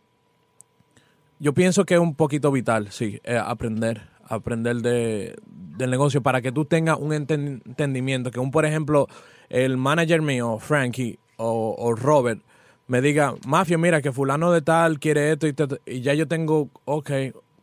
yo 1.38 1.54
pienso 1.54 1.84
que 1.84 1.94
es 1.94 2.00
un 2.00 2.14
poquito 2.14 2.52
vital, 2.52 2.92
sí, 2.92 3.20
eh, 3.24 3.38
aprender, 3.38 4.09
aprender 4.30 4.76
de, 4.76 5.36
del 5.44 5.90
negocio 5.90 6.22
para 6.22 6.40
que 6.40 6.52
tú 6.52 6.64
tengas 6.64 6.98
un 6.98 7.12
entendimiento. 7.12 8.30
Que 8.30 8.40
un, 8.40 8.50
por 8.50 8.64
ejemplo, 8.64 9.08
el 9.48 9.76
manager 9.76 10.22
mío, 10.22 10.58
Frankie 10.58 11.18
o, 11.36 11.94
Robert, 11.96 12.40
me 12.86 13.02
diga, 13.02 13.34
Mafia, 13.46 13.76
mira 13.76 14.00
que 14.00 14.12
fulano 14.12 14.52
de 14.52 14.62
tal 14.62 14.98
quiere 14.98 15.32
esto 15.32 15.46
y, 15.86 16.00
ya 16.00 16.14
yo 16.14 16.28
tengo, 16.28 16.70
ok, 16.84 17.10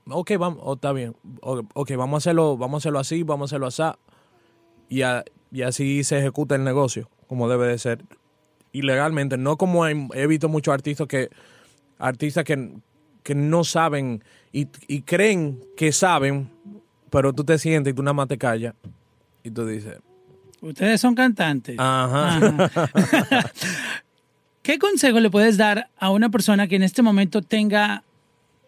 ok, 0.10 0.32
vamos, 0.40 0.60
oh, 0.64 0.74
está 0.74 0.94
bien, 0.94 1.16
ok, 1.42 1.92
vamos 1.96 2.16
a 2.16 2.18
hacerlo, 2.18 2.58
vamos 2.58 2.76
a 2.76 2.82
hacerlo 2.82 3.00
así, 3.00 3.24
vamos 3.24 3.52
a 3.52 3.56
hacerlo 3.56 3.68
así. 3.68 3.84
Y, 4.90 5.02
y 5.52 5.62
así 5.62 6.04
se 6.04 6.20
ejecuta 6.20 6.56
el 6.56 6.64
negocio, 6.64 7.10
como 7.28 7.50
debe 7.50 7.68
de 7.68 7.78
ser. 7.78 8.04
Ilegalmente, 8.74 9.38
no 9.38 9.58
como 9.58 9.88
he, 9.88 10.28
visto 10.28 10.50
muchos 10.50 10.74
artistas 10.74 11.08
que, 11.08 11.30
artistas 11.98 12.44
que, 12.44 12.74
que 13.28 13.36
no 13.36 13.66
saben 13.66 14.24
y, 14.54 14.70
y, 14.88 15.02
creen 15.02 15.60
que 15.76 15.92
saben, 15.92 16.50
pero 17.10 17.34
tú 17.34 17.44
te 17.44 17.58
sientes 17.58 17.92
y 17.92 17.94
tú 17.94 18.02
nada 18.02 18.14
más 18.14 18.30
te 18.30 18.38
callas 18.38 18.74
y 19.44 19.52
tú 19.52 19.68
dices... 19.68 19.98
Ustedes 20.62 21.02
son 21.02 21.14
cantantes. 21.14 21.76
Ajá. 21.78 22.72
¿Qué 24.62 24.80
consejo 24.80 25.20
le 25.20 25.30
puedes 25.30 25.58
dar 25.58 25.90
a 25.98 26.10
una 26.10 26.30
persona 26.30 26.70
que 26.70 26.78
en 26.78 26.84
este 26.84 27.02
momento 27.02 27.42
tenga 27.42 28.02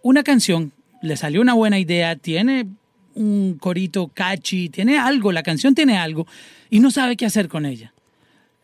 una 0.02 0.24
canción, 0.24 0.74
le 1.02 1.16
salió 1.16 1.40
una 1.40 1.54
buena 1.54 1.80
idea, 1.80 2.18
tiene 2.18 2.68
un 3.16 3.58
corito 3.62 4.10
catchy, 4.14 4.68
tiene 4.68 5.00
algo, 5.00 5.32
la 5.32 5.42
canción 5.42 5.74
tiene 5.74 5.98
algo 5.98 6.28
y 6.70 6.82
no 6.82 6.92
sabe 6.92 7.16
qué 7.16 7.26
hacer 7.26 7.48
con 7.48 7.66
ella? 7.66 7.94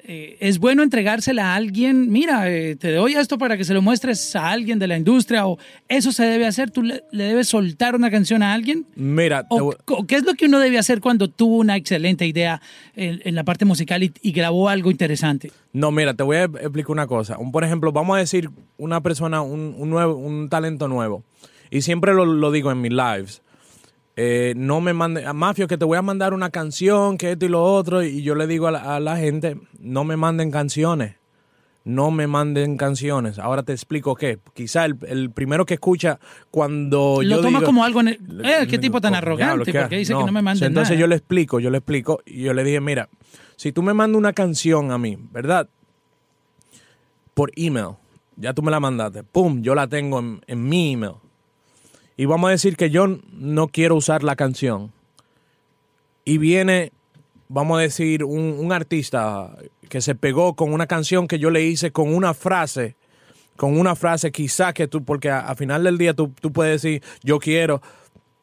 Eh, 0.07 0.37
es 0.39 0.59
bueno 0.59 0.83
entregársela 0.83 1.53
a 1.53 1.55
alguien, 1.55 2.11
mira, 2.11 2.47
eh, 2.51 2.75
te 2.75 2.91
doy 2.91 3.13
esto 3.13 3.39
para 3.39 3.57
que 3.57 3.63
se 3.63 3.73
lo 3.73 3.81
muestres 3.81 4.35
a 4.35 4.51
alguien 4.51 4.77
de 4.77 4.85
la 4.85 4.97
industria 4.97 5.47
o 5.47 5.57
eso 5.87 6.11
se 6.11 6.25
debe 6.25 6.45
hacer, 6.45 6.69
tú 6.69 6.83
le, 6.83 7.03
debes 7.11 7.47
soltar 7.47 7.95
una 7.95 8.11
canción 8.11 8.43
a 8.43 8.53
alguien. 8.53 8.85
Mira, 8.95 9.47
o, 9.49 9.73
¿qué 10.07 10.17
es 10.17 10.23
lo 10.23 10.35
que 10.35 10.45
uno 10.45 10.59
debe 10.59 10.77
hacer 10.77 11.01
cuando 11.01 11.27
tuvo 11.27 11.57
una 11.57 11.75
excelente 11.75 12.27
idea 12.27 12.61
en, 12.95 13.33
la 13.33 13.43
parte 13.43 13.65
musical 13.65 14.03
y, 14.03 14.31
grabó 14.31 14.69
algo 14.69 14.91
interesante? 14.91 15.51
No, 15.73 15.89
mira, 15.89 16.13
te 16.13 16.21
voy 16.21 16.37
a 16.37 16.43
explicar 16.43 16.91
una 16.91 17.07
cosa. 17.07 17.39
Un, 17.39 17.51
por 17.51 17.63
ejemplo, 17.63 17.91
vamos 17.91 18.15
a 18.15 18.19
decir 18.19 18.51
una 18.77 19.01
persona, 19.01 19.41
un, 19.41 19.89
nuevo, 19.89 20.13
un 20.15 20.49
talento 20.49 20.87
nuevo. 20.87 21.23
Y 21.71 21.81
siempre 21.81 22.13
lo, 22.13 22.25
lo 22.25 22.51
digo 22.51 22.71
en 22.71 22.79
mis 22.79 22.91
lives 22.91 23.41
eh, 24.17 24.53
no 24.55 24.79
me 24.79 24.93
mande, 24.93 25.25
a 25.25 25.33
Mafio, 25.33 25.67
que 25.67 25.77
te 25.77 25.83
voy 25.83 25.97
a 25.97 26.01
mandar 26.01 26.33
una 26.33 26.49
canción, 26.49 27.17
que 27.17 27.33
esto 27.33 27.45
y 27.45 27.49
lo 27.49 27.63
otro, 27.63 28.01
y 28.01 28.23
yo 28.23 28.35
le 28.35 28.47
digo 28.47 28.67
a 28.67 28.99
la, 28.99 29.17
gente, 29.17 29.57
no 29.79 30.05
me 30.05 30.15
manden 30.15 30.51
canciones, 30.51 31.15
no 31.83 32.11
me 32.11 32.25
manden 32.25 32.77
canciones. 32.77 33.39
Ahora 33.39 33.63
te 33.63 33.73
explico 33.73 34.15
qué. 34.15 34.39
Quizá 34.53 34.85
el, 34.85 35.31
primero 35.31 35.65
que 35.65 35.73
escucha 35.73 36.19
cuando 36.49 37.19
lo 37.21 37.37
yo 37.37 37.41
toma 37.41 37.61
como 37.61 37.83
algo, 37.83 38.01
eh, 38.01 38.67
qué 38.69 38.77
tipo 38.77 39.01
tan 39.01 39.15
arrogante, 39.15 39.73
porque 39.73 39.97
dice 39.97 40.13
que 40.13 40.23
no 40.23 40.31
me 40.31 40.41
manden 40.41 40.67
Entonces 40.67 40.97
yo 40.97 41.07
le 41.07 41.15
explico, 41.15 41.59
yo 41.59 41.69
le 41.69 41.79
explico, 41.79 42.21
y 42.25 42.43
yo 42.43 42.53
le 42.53 42.63
dije, 42.63 42.79
mira, 42.79 43.09
si 43.57 43.73
tú 43.73 43.83
me 43.83 43.93
mandas 43.93 44.17
una 44.17 44.31
canción 44.31 44.91
a 44.91 44.97
mí, 44.97 45.17
¿verdad? 45.31 45.67
Por 47.33 47.51
email, 47.57 47.95
ya 48.37 48.53
tú 48.53 48.61
me 48.61 48.71
la 48.71 48.79
mandaste, 48.79 49.23
pum, 49.23 49.61
yo 49.61 49.75
la 49.75 49.87
tengo 49.87 50.19
en, 50.19 50.41
en 50.47 50.63
mi 50.63 50.93
email 50.93 51.15
y 52.17 52.25
vamos 52.25 52.47
a 52.47 52.51
decir 52.51 52.77
que 52.77 52.89
yo 52.89 53.07
no 53.33 53.67
quiero 53.67 53.95
usar 53.95 54.23
la 54.23 54.35
canción. 54.35 54.91
Y 56.23 56.37
viene, 56.37 56.91
vamos 57.49 57.77
a 57.77 57.81
decir, 57.81 58.23
un, 58.23 58.71
artista 58.71 59.55
que 59.89 60.01
se 60.01 60.15
pegó 60.15 60.55
con 60.55 60.73
una 60.73 60.87
canción 60.87 61.27
que 61.27 61.39
yo 61.39 61.49
le 61.49 61.63
hice 61.63 61.91
con 61.91 62.13
una 62.13 62.33
frase, 62.33 62.95
con 63.57 63.77
una 63.77 63.95
frase 63.95 64.31
quizá 64.31 64.73
que 64.73 64.87
tú, 64.87 65.03
porque 65.03 65.29
al 65.29 65.55
final 65.55 65.83
del 65.83 65.97
día 65.97 66.13
tú, 66.13 66.31
puedes 66.31 66.81
decir, 66.81 67.03
yo 67.21 67.39
quiero, 67.39 67.81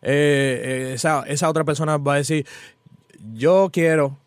eh, 0.02 0.60
eh, 0.64 0.92
esa, 0.94 1.24
esa, 1.26 1.48
otra 1.48 1.64
persona 1.64 1.96
va 1.96 2.14
a 2.14 2.16
decir, 2.16 2.46
yo 3.32 3.70
quiero, 3.72 4.18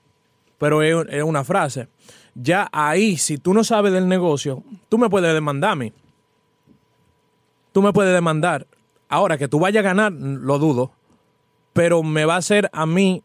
pero 0.57 0.81
es, 0.81 1.07
es, 1.09 1.23
una 1.23 1.43
frase. 1.43 1.87
Ya 2.33 2.67
ahí, 2.73 3.15
si 3.15 3.37
tú 3.37 3.53
no 3.53 3.63
sabes 3.63 3.93
del 3.93 4.09
negocio, 4.09 4.63
tú 4.89 4.97
me 4.97 5.09
puedes 5.09 5.33
demandar 5.33 5.71
a 5.71 5.75
mí. 5.75 5.93
Tú 7.71 7.81
me 7.81 7.93
puedes 7.93 8.13
demandar. 8.13 8.67
Ahora, 9.09 9.37
que 9.37 9.47
tú 9.47 9.59
vayas 9.59 9.81
a 9.81 9.83
ganar, 9.83 10.11
lo 10.11 10.59
dudo, 10.59 10.91
pero 11.73 12.03
me 12.03 12.25
va 12.25 12.35
a 12.35 12.37
hacer 12.37 12.69
a 12.73 12.85
mí 12.85 13.23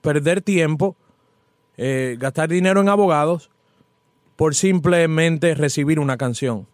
perder 0.00 0.40
tiempo, 0.40 0.96
eh, 1.76 2.16
gastar 2.18 2.48
dinero 2.48 2.80
en 2.80 2.88
abogados, 2.88 3.50
por 4.36 4.54
simplemente 4.54 5.54
recibir 5.54 5.98
una 6.00 6.16
canción. 6.16 6.66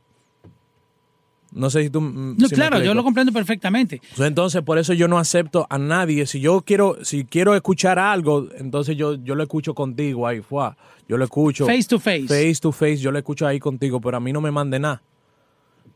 No 1.52 1.70
sé 1.70 1.84
si 1.84 1.90
tú... 1.90 2.00
Mm, 2.00 2.36
no, 2.36 2.48
claro, 2.48 2.80
yo 2.80 2.92
lo 2.92 3.02
comprendo 3.02 3.32
perfectamente. 3.32 4.00
Entonces, 4.18 4.62
por 4.62 4.78
eso 4.78 4.92
yo 4.92 5.08
no 5.08 5.18
acepto 5.18 5.66
a 5.70 5.78
nadie. 5.78 6.26
Si 6.26 6.38
yo 6.38 6.60
quiero, 6.60 7.02
si 7.02 7.24
quiero 7.24 7.54
escuchar 7.54 7.98
algo, 7.98 8.48
entonces 8.58 8.96
yo, 8.96 9.14
yo 9.14 9.34
lo 9.34 9.42
escucho 9.42 9.74
contigo 9.74 10.26
ahí, 10.26 10.42
fue. 10.42 10.70
Yo 11.08 11.16
lo 11.16 11.24
escucho. 11.24 11.66
Face 11.66 11.88
to 11.88 11.98
face. 11.98 12.26
Face 12.28 12.60
to 12.60 12.72
face, 12.72 12.98
yo 12.98 13.10
lo 13.10 13.18
escucho 13.18 13.46
ahí 13.46 13.58
contigo, 13.58 14.00
pero 14.00 14.18
a 14.18 14.20
mí 14.20 14.32
no 14.32 14.40
me 14.40 14.50
mande 14.50 14.78
nada. 14.78 15.02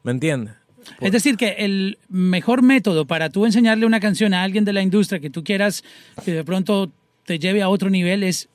¿Me 0.03 0.12
entiendes? 0.12 0.55
Es 1.01 1.12
decir, 1.12 1.37
que 1.37 1.57
el 1.59 1.99
mejor 2.09 2.62
método 2.62 3.07
para 3.07 3.31
tú 3.31 3.47
enseñarle 3.47 3.87
una 3.87 4.01
canción 4.01 4.35
a 4.35 4.43
alguien 4.43 4.64
de 4.64 4.73
la 4.73 4.83
industria 4.83 5.21
que 5.21 5.31
tú 5.31 5.45
quieras 5.45 5.85
que 6.25 6.33
de 6.33 6.45
pronto 6.45 6.90
te 7.25 7.38
lleve 7.38 7.62
a 7.62 7.69
otro 7.69 7.90
nivel 7.90 8.23
es 8.23 8.49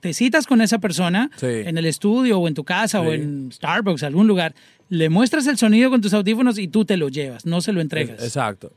te 0.00 0.12
citas 0.12 0.46
con 0.46 0.60
esa 0.60 0.78
persona 0.78 1.30
en 1.40 1.78
el 1.78 1.86
estudio 1.86 2.38
o 2.38 2.48
en 2.48 2.54
tu 2.54 2.64
casa 2.64 3.00
o 3.00 3.12
en 3.12 3.52
Starbucks, 3.52 4.02
algún 4.02 4.26
lugar, 4.26 4.54
le 4.88 5.08
muestras 5.08 5.46
el 5.46 5.58
sonido 5.58 5.90
con 5.90 6.00
tus 6.00 6.12
audífonos 6.12 6.58
y 6.58 6.68
tú 6.68 6.84
te 6.84 6.96
lo 6.96 7.08
llevas, 7.08 7.46
no 7.46 7.60
se 7.60 7.72
lo 7.72 7.80
entregas. 7.80 8.22
Exacto, 8.22 8.72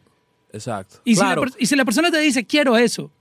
exacto. 0.54 0.98
Y, 1.06 1.16
si, 1.16 1.22
la, 1.22 1.36
y 1.58 1.66
si 1.66 1.76
la 1.76 1.86
persona 1.86 2.12
te 2.12 2.20
dice, 2.20 2.46
quiero 2.46 2.78
eso. 2.78 3.12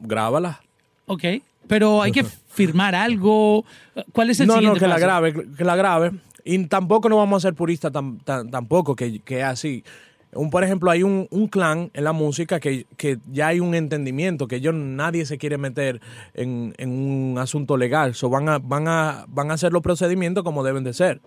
Grábala. 0.00 0.60
Ok, 1.06 1.24
pero 1.66 2.02
hay 2.02 2.12
que 2.12 2.24
firmar 2.48 2.94
algo. 2.94 3.64
¿Cuál 4.12 4.30
es 4.30 4.40
el 4.40 4.46
no, 4.46 4.54
siguiente 4.54 4.80
No, 4.80 4.80
que 4.80 4.88
la 4.88 4.98
grabe, 4.98 5.34
que 5.56 5.64
la 5.64 5.76
grabe. 5.76 6.12
Y 6.44 6.66
tampoco 6.66 7.08
no 7.08 7.16
vamos 7.16 7.42
a 7.44 7.48
ser 7.48 7.54
puristas 7.54 7.92
tampoco, 7.92 8.96
que, 8.96 9.22
es 9.26 9.44
así. 9.44 9.84
Un, 10.32 10.50
por 10.50 10.64
ejemplo, 10.64 10.90
hay 10.90 11.02
un, 11.02 11.26
clan 11.48 11.90
en 11.94 12.04
la 12.04 12.12
música 12.12 12.58
que, 12.58 12.86
ya 13.30 13.48
hay 13.48 13.60
un 13.60 13.74
entendimiento, 13.74 14.48
que 14.48 14.60
yo 14.60 14.72
nadie 14.72 15.24
se 15.26 15.38
quiere 15.38 15.58
meter 15.58 16.00
en, 16.34 16.74
un 16.80 17.36
asunto 17.38 17.76
legal. 17.76 18.14
So 18.14 18.28
van, 18.28 18.48
a, 18.48 18.58
van, 18.58 18.88
a, 18.88 19.24
van 19.28 19.50
a 19.50 19.54
hacer 19.54 19.72
los 19.72 19.82
procedimientos 19.82 20.42
como 20.42 20.64
deben 20.64 20.84
de 20.84 20.94
ser. 20.94 21.20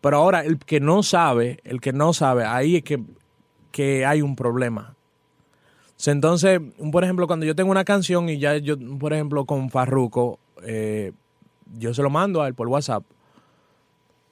Pero 0.00 0.18
ahora, 0.18 0.44
el 0.44 0.58
que 0.58 0.80
no 0.80 1.02
sabe, 1.02 1.60
el 1.64 1.80
que 1.80 1.92
no 1.94 2.12
sabe, 2.12 2.44
ahí 2.44 2.76
es 2.76 2.82
que, 2.82 3.02
que 3.72 4.04
hay 4.04 4.20
un 4.20 4.36
problema. 4.36 4.94
Entonces, 6.06 6.60
por 6.92 7.04
ejemplo, 7.04 7.26
cuando 7.26 7.46
yo 7.46 7.54
tengo 7.54 7.70
una 7.70 7.84
canción 7.84 8.28
y 8.28 8.38
ya 8.38 8.58
yo, 8.58 8.76
por 8.98 9.14
ejemplo, 9.14 9.46
con 9.46 9.70
Farruko, 9.70 10.38
eh, 10.62 11.12
yo 11.78 11.94
se 11.94 12.02
lo 12.02 12.10
mando 12.10 12.42
a 12.42 12.48
él 12.48 12.54
por 12.54 12.68
WhatsApp 12.68 13.04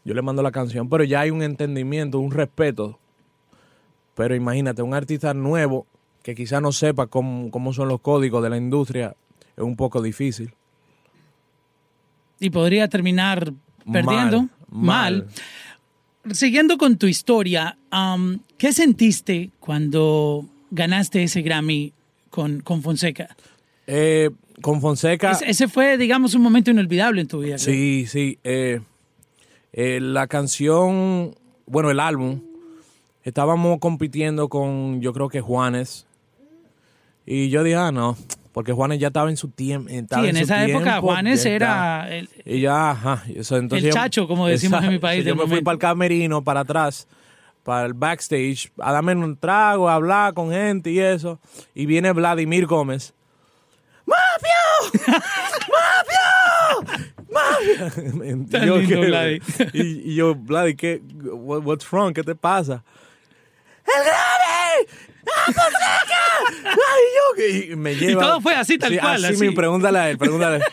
yo 0.05 0.15
le 0.15 0.23
mando 0.23 0.43
la 0.43 0.51
canción, 0.51 0.89
pero 0.89 1.05
ya 1.05 1.21
hay 1.21 1.31
un 1.31 1.43
entendimiento, 1.43 2.19
un 2.19 2.31
respeto. 2.31 2.99
Pero 4.15 4.35
imagínate, 4.35 4.83
un 4.83 4.95
artista 4.95 5.33
nuevo 5.33 5.87
que 6.23 6.35
quizá 6.35 6.61
no 6.61 6.73
sepa 6.73 7.07
cómo, 7.07 7.73
son 7.73 7.89
los 7.89 8.01
códigos 8.01 8.43
de 8.43 8.51
la 8.51 8.57
industria, 8.57 9.17
es 9.57 9.63
un 9.63 9.77
poco 9.77 10.03
difícil. 10.03 10.53
Y 12.39 12.51
podría 12.51 12.89
terminar 12.89 13.53
perdiendo 13.91 14.49
mal. 14.69 15.27
Siguiendo 16.31 16.79
con 16.79 16.97
tu 16.99 17.07
historia, 17.07 17.77
¿qué 18.59 18.73
sentiste 18.73 19.51
cuando 19.61 20.47
ganaste 20.71 21.25
ese 21.25 21.43
Grammy 21.43 21.93
con, 22.31 22.61
con 22.61 22.83
Fonseca? 22.83 23.37
Eh, 23.87 24.31
con 24.61 24.81
Fonseca. 24.81 25.33
ese 25.45 25.69
fue, 25.69 25.99
digamos, 25.99 26.35
un 26.35 26.43
momento 26.43 26.71
inolvidable 26.71 27.21
en 27.21 27.29
tu 27.29 27.41
vida. 27.41 27.59
Sí, 27.59 28.07
sí. 28.07 28.39
Eh, 28.45 28.81
eh, 29.73 30.01
la 30.01 30.27
canción, 30.27 31.35
bueno, 31.67 31.91
el 31.91 32.01
álbum, 32.01 32.41
estábamos 33.25 33.79
compitiendo 33.79 34.49
con, 34.49 35.01
yo 35.01 35.13
creo 35.13 35.29
que 35.29 35.41
Juanes. 35.41 36.07
Y 37.25 37.49
yo 37.51 37.63
dije, 37.63 37.77
ah, 37.77 37.93
no, 37.93 38.17
porque 38.53 38.73
Juanes 38.73 38.99
ya 38.99 39.09
estaba 39.09 39.31
en 39.31 39.37
su 39.37 39.49
tiempo. 39.49 39.89
Sí, 39.89 39.97
en, 40.27 40.37
esa 40.37 40.65
época 40.65 41.01
Juanes 41.01 41.45
era 41.47 42.07
el, 42.11 42.29
y 42.45 42.61
ya, 42.61 42.91
ajá, 42.91 43.25
eso, 43.35 43.57
entonces 43.57 43.87
el 43.87 43.93
chacho, 43.93 44.29
como 44.29 44.47
decimos 44.47 44.83
en 44.85 44.91
mi 44.91 44.99
país. 44.99 45.25
Yo 45.25 45.37
me 45.37 45.47
fui 45.47 45.63
para 45.63 45.75
el 45.75 45.79
camerino, 45.79 46.43
para 46.43 46.61
atrás, 46.61 47.07
para 47.63 47.87
el 47.87 47.95
backstage, 47.95 48.71
a 48.79 48.93
darme 48.93 49.15
un 49.15 49.37
trago, 49.37 49.89
a 49.89 49.95
hablar 49.95 50.35
con 50.35 50.51
gente 50.51 50.91
y 50.91 50.99
eso. 50.99 51.41
Y 51.75 51.87
viene 51.87 52.13
Vladimir 52.13 52.67
Gómez. 52.67 53.15
¡Mafio! 54.05 55.03
¡Mafio! 56.83 57.12
¡Mafio! 58.51 58.65
yo, 58.65 58.77
lindo, 58.77 59.19
y, 59.73 60.11
y, 60.11 60.15
yo, 60.15 60.35
Vladi, 60.35 60.77
¿qué? 60.77 61.03
what's 61.23 61.91
wrong? 61.91 62.13
¿Qué 62.13 62.23
te 62.23 62.35
pasa? 62.35 62.85
¡El 63.85 64.05
grave! 64.05 64.89
¡Ay, 66.65 67.03
yo! 67.17 67.73
Y 67.73 67.77
me 67.77 67.95
lleva. 67.95 68.13
Y 68.13 68.27
todo 68.27 68.41
fue 68.41 68.55
así, 68.55 68.79
tal 68.79 68.99
cual. 68.99 69.25
Así, 69.25 69.37
Me, 69.37 69.53
pregúntale 69.53 69.99
a 69.99 70.11
él, 70.11 70.19
pregúntale. 70.19 70.65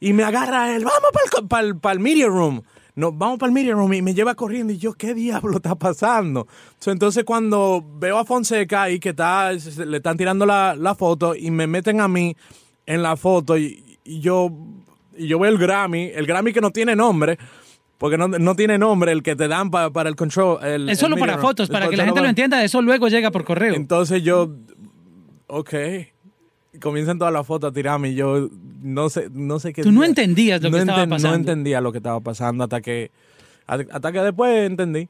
y 0.00 0.12
me 0.12 0.24
agarra 0.24 0.64
a 0.64 0.76
él, 0.76 0.84
vamos 0.84 1.10
para 1.48 1.62
el, 1.62 1.78
para 1.78 1.94
el, 1.94 2.00
media 2.00 2.26
room. 2.26 2.62
No, 2.94 3.10
vamos 3.10 3.38
para 3.38 3.48
el 3.48 3.54
media 3.54 3.72
room 3.72 3.94
y 3.94 4.02
me 4.02 4.14
lleva 4.14 4.34
corriendo 4.34 4.72
y 4.72 4.78
yo, 4.78 4.92
¿qué 4.92 5.14
diablo 5.14 5.56
está 5.56 5.74
pasando? 5.76 6.46
entonces 6.84 7.24
cuando 7.24 7.82
veo 7.94 8.18
a 8.18 8.24
Fonseca 8.26 8.90
y 8.90 9.00
que 9.00 9.10
está, 9.10 9.50
le 9.52 9.96
están 9.96 10.18
tirando 10.18 10.44
la, 10.44 10.74
la 10.76 10.94
foto 10.94 11.34
y 11.34 11.50
me 11.50 11.66
meten 11.66 12.02
a 12.02 12.08
mí 12.08 12.36
en 12.84 13.02
la 13.02 13.16
foto 13.16 13.56
y, 13.56 13.98
y 14.04 14.20
yo, 14.20 14.50
y 15.16 15.26
yo 15.26 15.38
veo 15.38 15.50
el 15.50 15.58
Grammy, 15.58 16.10
el 16.14 16.26
Grammy 16.26 16.52
que 16.52 16.60
no 16.60 16.70
tiene 16.70 16.96
nombre, 16.96 17.38
porque 17.98 18.18
no, 18.18 18.28
no, 18.28 18.56
tiene 18.56 18.78
nombre 18.78 19.12
el 19.12 19.22
que 19.22 19.36
te 19.36 19.48
dan 19.48 19.70
para 19.70 20.08
el 20.08 20.16
control. 20.16 20.64
El, 20.64 20.88
es 20.88 20.98
solo 20.98 21.16
para 21.16 21.38
fotos, 21.38 21.68
para 21.68 21.88
que 21.88 21.96
la 21.96 22.04
gente 22.04 22.20
lo 22.20 22.28
entienda, 22.28 22.62
eso 22.64 22.82
luego 22.82 23.08
llega 23.08 23.30
por 23.30 23.44
correo. 23.44 23.74
Entonces 23.74 24.22
yo, 24.22 24.50
ok, 25.46 25.74
comienzan 26.80 27.18
todas 27.18 27.32
las 27.32 27.46
fotos 27.46 27.70
a 27.70 27.72
tirarme 27.72 28.10
y 28.10 28.14
yo 28.14 28.48
no 28.82 29.08
sé, 29.08 29.28
no 29.30 29.58
sé 29.58 29.72
qué. 29.72 29.82
Tú 29.82 29.92
no 29.92 30.04
entendías 30.04 30.60
lo 30.62 30.70
que 30.70 30.78
estaba 30.78 31.06
pasando. 31.06 31.28
No 31.28 31.34
entendía 31.34 31.80
lo 31.80 31.92
que 31.92 31.98
estaba 31.98 32.20
pasando 32.20 32.64
hasta 32.64 32.80
que, 32.80 33.10
hasta 33.66 34.12
que 34.12 34.20
después 34.20 34.66
entendí. 34.66 35.08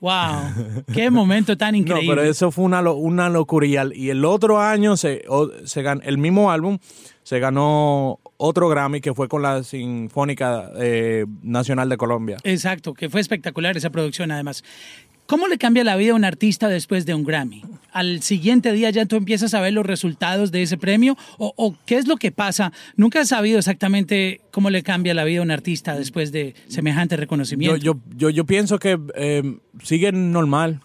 Wow, 0.00 0.84
qué 0.92 1.10
momento 1.10 1.56
tan 1.56 1.74
increíble. 1.74 2.06
No, 2.06 2.14
pero 2.14 2.30
eso 2.30 2.50
fue 2.50 2.64
una, 2.64 2.80
una 2.82 3.28
locura. 3.30 3.66
Y 3.66 4.10
el 4.10 4.24
otro 4.24 4.60
año 4.60 4.96
se, 4.96 5.24
se 5.64 5.82
ganó, 5.82 6.02
el 6.02 6.18
mismo 6.18 6.50
álbum 6.50 6.78
se 7.26 7.40
ganó 7.40 8.20
otro 8.36 8.68
Grammy 8.68 9.00
que 9.00 9.12
fue 9.12 9.26
con 9.26 9.42
la 9.42 9.64
Sinfónica 9.64 10.70
eh, 10.76 11.26
Nacional 11.42 11.88
de 11.88 11.96
Colombia. 11.96 12.36
Exacto, 12.44 12.94
que 12.94 13.10
fue 13.10 13.20
espectacular 13.20 13.76
esa 13.76 13.90
producción 13.90 14.30
además. 14.30 14.62
¿Cómo 15.26 15.48
le 15.48 15.58
cambia 15.58 15.82
la 15.82 15.96
vida 15.96 16.12
a 16.12 16.14
un 16.14 16.24
artista 16.24 16.68
después 16.68 17.04
de 17.04 17.14
un 17.14 17.24
Grammy? 17.24 17.64
¿Al 17.90 18.22
siguiente 18.22 18.70
día 18.70 18.90
ya 18.90 19.06
tú 19.06 19.16
empiezas 19.16 19.54
a 19.54 19.60
ver 19.60 19.72
los 19.72 19.84
resultados 19.84 20.52
de 20.52 20.62
ese 20.62 20.78
premio? 20.78 21.16
¿O, 21.36 21.74
qué 21.84 21.96
es 21.96 22.06
lo 22.06 22.14
que 22.14 22.30
pasa? 22.30 22.72
Nunca 22.94 23.22
has 23.22 23.30
sabido 23.30 23.58
exactamente 23.58 24.40
cómo 24.52 24.70
le 24.70 24.84
cambia 24.84 25.12
la 25.12 25.24
vida 25.24 25.40
a 25.40 25.42
un 25.42 25.50
artista 25.50 25.96
después 25.96 26.30
de 26.30 26.54
semejante 26.68 27.16
reconocimiento. 27.16 27.76
Yo, 27.78 27.96
yo, 28.16 28.30
yo, 28.30 28.46
pienso 28.46 28.78
que 28.78 29.00
eh, 29.16 29.58
sigue 29.82 30.12
normal. 30.12 30.80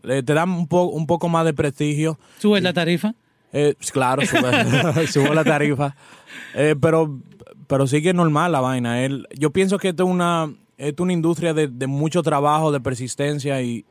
te 0.00 0.22
dan 0.22 0.50
un, 0.50 0.68
un 0.70 1.06
poco 1.08 1.28
más 1.28 1.44
de 1.44 1.54
prestigio. 1.54 2.20
¿Subes 2.38 2.62
la 2.62 2.72
tarifa? 2.72 3.16
Eh, 3.52 3.74
pues 3.76 3.92
claro, 3.92 4.22
subo, 5.06 5.34
la 5.34 5.44
tarifa. 5.44 5.94
Eh, 6.54 6.74
pero, 6.80 7.18
pero 7.66 7.86
sigue 7.86 8.12
normal 8.12 8.52
la 8.52 8.60
vaina. 8.60 9.04
Él, 9.04 9.28
yo 9.36 9.50
pienso 9.50 9.78
que 9.78 9.90
esto 9.90 10.04
es 10.04 10.10
una, 10.10 10.52
es 10.78 10.94
una 10.98 11.12
industria 11.12 11.54
de, 11.54 11.86
mucho 11.86 12.22
trabajo, 12.22 12.72
de 12.72 12.80
persistencia 12.80 13.60
y, 13.62 13.84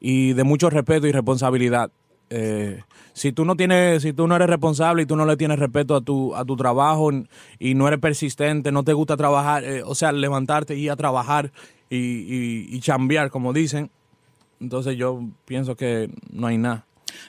de 0.00 0.44
mucho 0.44 0.70
respeto 0.70 1.06
y 1.06 1.12
responsabilidad. 1.12 1.90
Eh, 2.28 2.82
si 3.12 3.32
tú 3.32 3.44
no 3.44 3.56
tienes, 3.56 4.02
si 4.02 4.12
tú 4.12 4.26
no 4.26 4.36
eres 4.36 4.48
responsable 4.48 5.02
y 5.02 5.06
tú 5.06 5.16
no 5.16 5.24
le 5.24 5.36
tienes 5.36 5.58
respeto 5.58 5.96
a 5.96 6.00
tu, 6.00 6.34
a 6.34 6.44
tu 6.44 6.56
trabajo 6.56 7.10
y 7.58 7.74
no 7.74 7.88
eres 7.88 8.00
persistente, 8.00 8.72
no 8.72 8.82
te 8.82 8.92
gusta 8.92 9.16
trabajar, 9.16 9.64
o 9.84 9.94
sea, 9.94 10.12
levantarte 10.12 10.76
y 10.76 10.84
ir 10.84 10.90
a 10.90 10.96
trabajar 10.96 11.52
y, 11.88 11.96
y, 11.96 12.66
y 12.68 12.80
chambear, 12.80 13.30
como 13.30 13.52
dicen, 13.52 13.90
entonces 14.60 14.96
yo 14.96 15.20
pienso 15.46 15.76
que 15.76 16.10
no 16.30 16.48
hay 16.48 16.58
nada. 16.58 16.84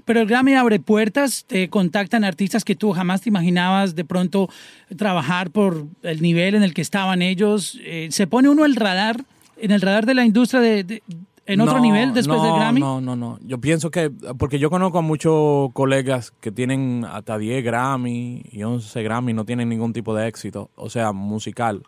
Pero 0.06 0.22
el 0.22 0.28
Grammy 0.28 0.54
abre 0.54 0.80
puertas, 0.80 1.46
te 1.46 1.70
contactan 1.70 2.24
artistas 2.24 2.64
que 2.64 2.76
tú 2.76 2.92
jamás 2.92 3.22
te 3.22 3.30
imaginabas 3.30 3.96
de 3.96 4.06
pronto 4.06 4.50
trabajar 4.96 5.52
por 5.52 5.86
el 6.04 6.22
nivel 6.22 6.56
en 6.56 6.64
el 6.64 6.74
que 6.74 6.82
estaban 6.82 7.22
ellos. 7.22 7.78
Eh, 7.84 8.08
¿Se 8.12 8.28
pone 8.28 8.50
uno 8.50 8.66
el 8.66 8.76
radar, 8.76 9.24
en 9.58 9.72
el 9.72 9.82
radar 9.82 10.06
de 10.06 10.14
la 10.14 10.26
industria 10.26 10.62
de, 10.62 11.02
en 11.48 11.62
otro 11.62 11.80
nivel 11.80 12.14
después 12.14 12.42
del 12.42 12.54
Grammy? 12.54 12.80
No, 12.80 13.02
no, 13.02 13.16
no. 13.16 13.40
Yo 13.42 13.60
pienso 13.60 13.90
que, 13.90 14.12
porque 14.38 14.60
yo 14.60 14.70
conozco 14.70 15.00
a 15.00 15.02
muchos 15.02 15.72
colegas 15.74 16.32
que 16.42 16.52
tienen 16.52 17.06
hasta 17.10 17.38
10 17.38 17.64
Grammy 17.64 18.44
y 18.52 18.64
11 18.64 19.02
Grammy, 19.04 19.34
no 19.34 19.46
tienen 19.46 19.70
ningún 19.70 19.94
tipo 19.94 20.14
de 20.14 20.28
éxito, 20.28 20.70
o 20.76 20.90
sea, 20.90 21.14
musical. 21.14 21.84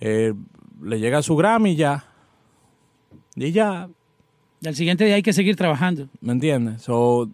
Eh, 0.00 0.32
le 0.82 1.00
llega 1.00 1.22
su 1.22 1.36
Grammy 1.36 1.76
ya. 1.76 2.04
Y 3.36 3.50
ya, 3.50 3.88
al 4.66 4.74
siguiente 4.74 5.04
día 5.04 5.14
hay 5.16 5.22
que 5.22 5.32
seguir 5.32 5.56
trabajando. 5.56 6.08
¿Me 6.20 6.32
entiendes? 6.32 6.82
So, 6.82 7.30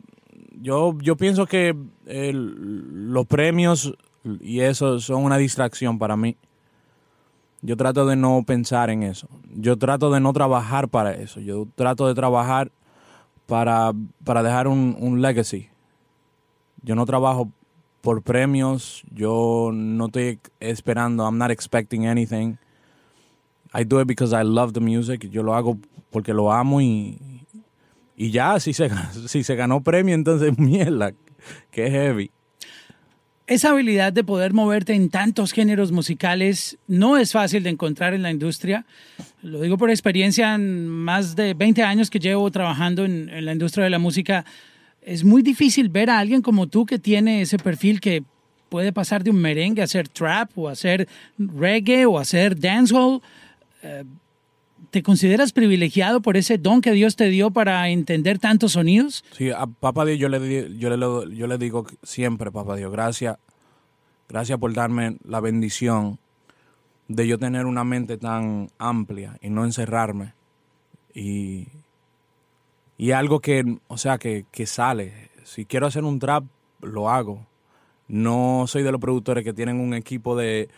yo, 0.60 0.96
yo 1.00 1.16
pienso 1.16 1.46
que 1.46 1.74
los 2.06 3.26
premios 3.26 3.94
y 4.40 4.60
eso 4.60 5.00
son 5.00 5.24
una 5.24 5.38
distracción 5.38 5.98
para 5.98 6.16
mí. 6.16 6.36
Yo 7.62 7.76
trato 7.76 8.06
de 8.06 8.16
no 8.16 8.42
pensar 8.46 8.90
en 8.90 9.02
eso. 9.02 9.28
Yo 9.54 9.76
trato 9.76 10.10
de 10.10 10.20
no 10.20 10.32
trabajar 10.32 10.88
para 10.88 11.14
eso. 11.14 11.40
Yo 11.40 11.66
trato 11.74 12.08
de 12.08 12.14
trabajar 12.14 12.72
para, 13.46 13.92
para 14.24 14.42
dejar 14.42 14.66
un, 14.66 14.96
un 14.98 15.20
legacy. 15.20 15.68
Yo 16.82 16.94
no 16.94 17.04
trabajo 17.04 17.50
por 18.00 18.22
premios. 18.22 19.02
Yo 19.12 19.70
no 19.74 20.06
estoy 20.06 20.40
esperando. 20.58 21.24
I'm 21.24 21.36
not 21.36 21.50
expecting 21.50 22.06
anything. 22.06 22.56
I 23.74 23.84
do 23.84 24.00
it 24.00 24.06
because 24.06 24.32
I 24.32 24.42
love 24.42 24.72
the 24.72 24.80
music. 24.80 25.28
Yo 25.30 25.42
lo 25.42 25.54
hago 25.54 25.78
porque 26.10 26.34
lo 26.34 26.52
amo 26.52 26.80
y, 26.80 27.18
y 28.16 28.30
ya, 28.30 28.60
si 28.60 28.72
se, 28.72 28.90
si 29.26 29.42
se 29.42 29.54
ganó 29.56 29.82
premio, 29.82 30.14
entonces 30.14 30.58
mierda, 30.58 31.12
que 31.70 31.90
heavy. 31.90 32.30
Esa 33.46 33.70
habilidad 33.70 34.12
de 34.12 34.22
poder 34.22 34.52
moverte 34.52 34.94
en 34.94 35.10
tantos 35.10 35.52
géneros 35.52 35.90
musicales 35.90 36.78
no 36.86 37.16
es 37.16 37.32
fácil 37.32 37.64
de 37.64 37.70
encontrar 37.70 38.14
en 38.14 38.22
la 38.22 38.30
industria. 38.30 38.86
Lo 39.42 39.60
digo 39.60 39.76
por 39.76 39.90
experiencia, 39.90 40.54
en 40.54 40.86
más 40.86 41.34
de 41.34 41.54
20 41.54 41.82
años 41.82 42.10
que 42.10 42.20
llevo 42.20 42.48
trabajando 42.52 43.04
en, 43.04 43.28
en 43.28 43.44
la 43.44 43.52
industria 43.52 43.82
de 43.82 43.90
la 43.90 43.98
música. 43.98 44.44
Es 45.02 45.24
muy 45.24 45.42
difícil 45.42 45.88
ver 45.88 46.10
a 46.10 46.20
alguien 46.20 46.42
como 46.42 46.68
tú 46.68 46.86
que 46.86 47.00
tiene 47.00 47.40
ese 47.40 47.58
perfil 47.58 48.00
que 48.00 48.22
puede 48.70 48.92
pasar 48.92 49.22
de 49.22 49.30
un 49.30 49.36
merengue 49.36 49.82
a 49.82 49.84
hacer 49.84 50.08
trap 50.08 50.56
o 50.56 50.68
hacer 50.68 51.06
reggae 51.36 52.06
o 52.06 52.18
hacer 52.18 52.58
dancehall. 52.58 53.20
Eh, 53.82 54.04
¿Te 54.90 55.04
consideras 55.04 55.52
privilegiado 55.52 56.20
por 56.20 56.36
ese 56.36 56.58
don 56.58 56.80
que 56.80 56.90
Dios 56.90 57.14
te 57.14 57.26
dio 57.26 57.52
para 57.52 57.88
entender 57.90 58.40
tantos 58.40 58.72
sonidos? 58.72 59.24
Sí, 59.32 59.50
a 59.50 59.66
Papá 59.66 60.04
Dios 60.04 60.18
yo 60.18 60.28
le, 60.28 60.76
yo 60.76 61.46
le, 61.46 61.58
digo 61.58 61.86
siempre, 62.02 62.50
Papá 62.50 62.74
Dios, 62.74 62.90
gracias, 62.90 63.38
gracias 64.28 64.58
por 64.58 64.74
darme 64.74 65.18
la 65.24 65.40
bendición 65.40 66.18
de 67.06 67.28
yo 67.28 67.38
tener 67.38 67.66
una 67.66 67.84
mente 67.84 68.18
tan 68.18 68.68
amplia 68.78 69.38
y 69.40 69.50
no 69.50 69.64
encerrarme. 69.64 70.34
Y, 71.14 71.68
y 72.98 73.12
algo 73.12 73.40
que, 73.40 73.78
o 73.86 73.96
sea, 73.96 74.18
que, 74.18 74.44
que 74.50 74.66
sale. 74.66 75.30
Si 75.44 75.66
quiero 75.66 75.86
hacer 75.86 76.02
un 76.02 76.18
trap, 76.18 76.44
lo 76.82 77.10
hago. 77.10 77.46
No 78.08 78.64
soy 78.66 78.82
de 78.82 78.90
los 78.90 79.00
productores 79.00 79.44
que 79.44 79.52
tienen 79.52 79.78
un 79.78 79.94
equipo 79.94 80.36
de 80.36 80.68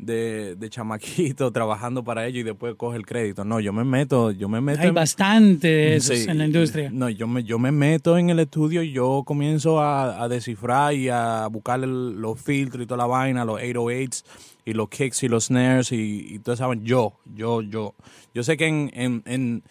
de, 0.00 0.56
de 0.56 0.70
chamaquito 0.70 1.50
trabajando 1.52 2.02
para 2.02 2.26
ello 2.26 2.40
y 2.40 2.42
después 2.42 2.74
coge 2.74 2.96
el 2.96 3.06
crédito. 3.06 3.44
No, 3.44 3.60
yo 3.60 3.72
me 3.72 3.84
meto, 3.84 4.30
yo 4.30 4.48
me 4.48 4.60
meto. 4.60 4.80
Hay 4.80 4.90
bastante 4.90 5.96
en 5.96 6.38
la 6.38 6.46
industria. 6.46 6.90
No, 6.92 7.08
yo 7.08 7.26
me, 7.26 7.44
yo 7.44 7.58
me 7.58 7.70
meto 7.70 8.16
en 8.16 8.30
el 8.30 8.40
estudio 8.40 8.82
y 8.82 8.92
yo 8.92 9.22
comienzo 9.24 9.80
a, 9.80 10.28
descifrar 10.28 10.94
y 10.94 11.08
a 11.08 11.46
buscar 11.48 11.80
los 11.80 12.40
filtros 12.40 12.84
y 12.84 12.86
toda 12.86 12.98
la 12.98 13.06
vaina, 13.06 13.44
los 13.44 13.60
808s 13.60 14.24
y 14.64 14.72
los 14.72 14.88
kicks 14.88 15.22
y 15.22 15.28
los 15.28 15.46
snares 15.46 15.92
y, 15.92 16.34
y 16.34 16.38
todos 16.38 16.58
saben, 16.58 16.84
yo, 16.84 17.14
yo, 17.34 17.62
yo. 17.62 17.94
Yo 18.32 18.42
sé 18.42 18.56
que 18.56 18.66
en, 18.66 18.90
en, 18.94 19.22
en, 19.26 19.62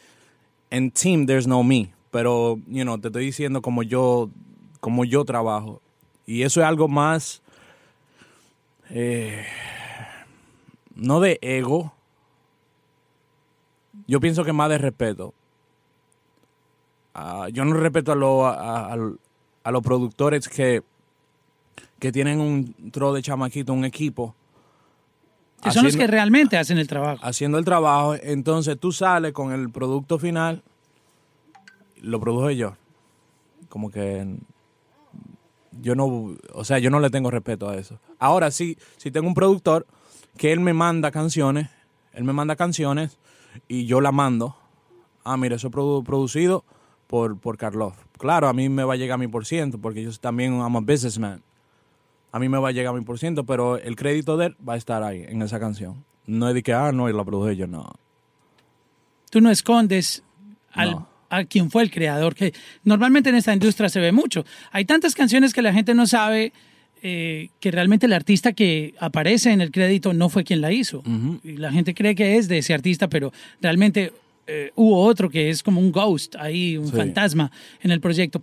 en 0.69 0.91
team 0.91 1.25
there's 1.25 1.47
no 1.47 1.63
me, 1.63 1.91
pero, 2.11 2.59
you 2.67 2.83
know, 2.83 2.97
te 2.99 3.07
estoy 3.07 3.25
diciendo 3.25 3.61
como 3.61 3.83
yo, 3.83 4.29
como 4.79 5.05
yo 5.05 5.25
trabajo. 5.25 5.81
Y 6.25 6.43
eso 6.43 6.61
es 6.61 6.67
algo 6.67 6.87
más... 6.87 7.41
Eh, 8.91 9.45
no 10.99 11.19
de 11.19 11.39
ego, 11.41 11.93
yo 14.07 14.19
pienso 14.19 14.43
que 14.43 14.53
más 14.53 14.69
de 14.69 14.77
respeto. 14.77 15.33
Ah, 17.13 17.47
yo 17.51 17.65
no 17.65 17.73
respeto 17.75 18.11
a, 18.45 18.93
a, 18.93 19.71
los 19.71 19.83
productores 19.83 20.47
que, 20.47 20.83
que 21.99 22.11
tienen 22.11 22.39
un 22.39 22.91
tro 22.91 23.13
de 23.13 23.21
chamaquito, 23.21 23.73
un 23.73 23.85
equipo. 23.85 24.35
Que 25.61 25.71
son 25.71 25.83
los 25.83 25.97
que 25.97 26.07
realmente 26.07 26.57
hacen 26.57 26.77
el 26.77 26.87
trabajo. 26.87 27.19
Haciendo 27.25 27.57
el 27.57 27.65
trabajo. 27.65 28.15
Entonces 28.15 28.79
tú 28.79 28.91
sales 28.91 29.33
con 29.33 29.51
el 29.51 29.69
producto 29.69 30.17
final, 30.17 30.63
lo 32.01 32.19
produjo 32.19 32.49
yo. 32.51 32.77
Como 33.67 33.91
que 33.91 34.37
yo 35.81 35.95
no, 35.95 36.35
o 36.53 36.63
sea, 36.63 36.79
yo 36.79 36.89
no 36.89 36.99
le 36.99 37.09
tengo 37.09 37.29
respeto 37.29 37.69
a 37.69 37.75
eso. 37.75 37.99
Ahora 38.17 38.51
sí, 38.51 38.77
si 38.97 39.11
tengo 39.11 39.27
un 39.27 39.33
productor 39.33 39.85
que 40.39 40.53
él 40.53 40.61
me 40.61 40.73
manda 40.73 41.11
canciones, 41.11 41.67
él 42.13 42.23
me 42.23 42.31
manda 42.31 42.55
canciones 42.55 43.19
y 43.67 43.85
yo 43.85 43.99
la 43.99 44.13
mando. 44.13 44.55
Ah, 45.25 45.35
mira, 45.35 45.57
eso 45.57 45.67
es 45.67 45.73
producido 45.73 46.63
por, 47.07 47.37
por 47.37 47.57
Carlos. 47.57 47.93
Claro, 48.17 48.47
a 48.47 48.53
mí 48.53 48.69
me 48.69 48.85
va 48.85 48.93
a 48.93 48.97
llegar 48.97 49.19
mi 49.19 49.27
por 49.27 49.45
ciento, 49.45 49.79
porque 49.79 50.01
yo 50.01 50.11
también 50.13 50.57
I'm 50.57 50.77
a 50.77 50.79
businessman. 50.79 51.43
A 52.31 52.39
mí 52.39 52.47
me 52.47 52.57
va 52.57 52.69
a 52.69 52.71
llegar 52.71 52.93
mi 52.93 53.01
por 53.01 53.19
ciento, 53.19 53.43
pero 53.43 53.77
el 53.77 53.97
crédito 53.97 54.37
de 54.37 54.47
él 54.47 54.55
va 54.67 54.73
a 54.73 54.77
estar 54.77 55.03
ahí, 55.03 55.25
en 55.27 55.41
esa 55.41 55.59
canción. 55.59 56.05
No 56.25 56.47
es 56.47 56.53
de 56.53 56.63
que, 56.63 56.71
ah, 56.71 56.93
no, 56.93 57.09
y 57.09 57.13
la 57.13 57.25
produje 57.25 57.57
yo, 57.57 57.67
no. 57.67 57.91
Tú 59.29 59.41
no 59.41 59.51
escondes 59.51 60.23
al, 60.71 61.05
a 61.29 61.43
quien 61.43 61.69
fue 61.69 61.83
el 61.83 61.91
creador, 61.91 62.33
que 62.33 62.53
normalmente 62.85 63.29
en 63.29 63.35
esta 63.35 63.51
industria 63.51 63.89
se 63.89 63.99
ve 63.99 64.13
mucho. 64.13 64.45
Hay 64.71 64.85
tantas 64.85 65.15
canciones 65.15 65.53
que 65.53 65.61
la 65.61 65.73
gente 65.73 65.93
no 65.93 66.07
sabe 66.07 66.53
eh, 67.01 67.49
que 67.59 67.71
realmente 67.71 68.05
el 68.05 68.13
artista 68.13 68.53
que 68.53 68.93
aparece 68.99 69.51
en 69.51 69.61
el 69.61 69.71
crédito 69.71 70.13
no 70.13 70.29
fue 70.29 70.43
quien 70.43 70.61
la 70.61 70.71
hizo. 70.71 71.03
Y 71.43 71.57
la 71.57 71.71
gente 71.71 71.93
cree 71.93 72.15
que 72.15 72.37
es 72.37 72.47
de 72.47 72.57
ese 72.57 72.73
artista, 72.73 73.07
pero 73.07 73.31
realmente 73.61 74.11
eh, 74.47 74.71
hubo 74.75 75.03
otro 75.03 75.29
que 75.29 75.49
es 75.49 75.61
como 75.61 75.79
un 75.79 75.91
ghost 75.91 76.35
ahí, 76.35 76.77
un 76.77 76.89
fantasma 76.89 77.51
en 77.81 77.91
el 77.91 78.01
proyecto. 78.01 78.41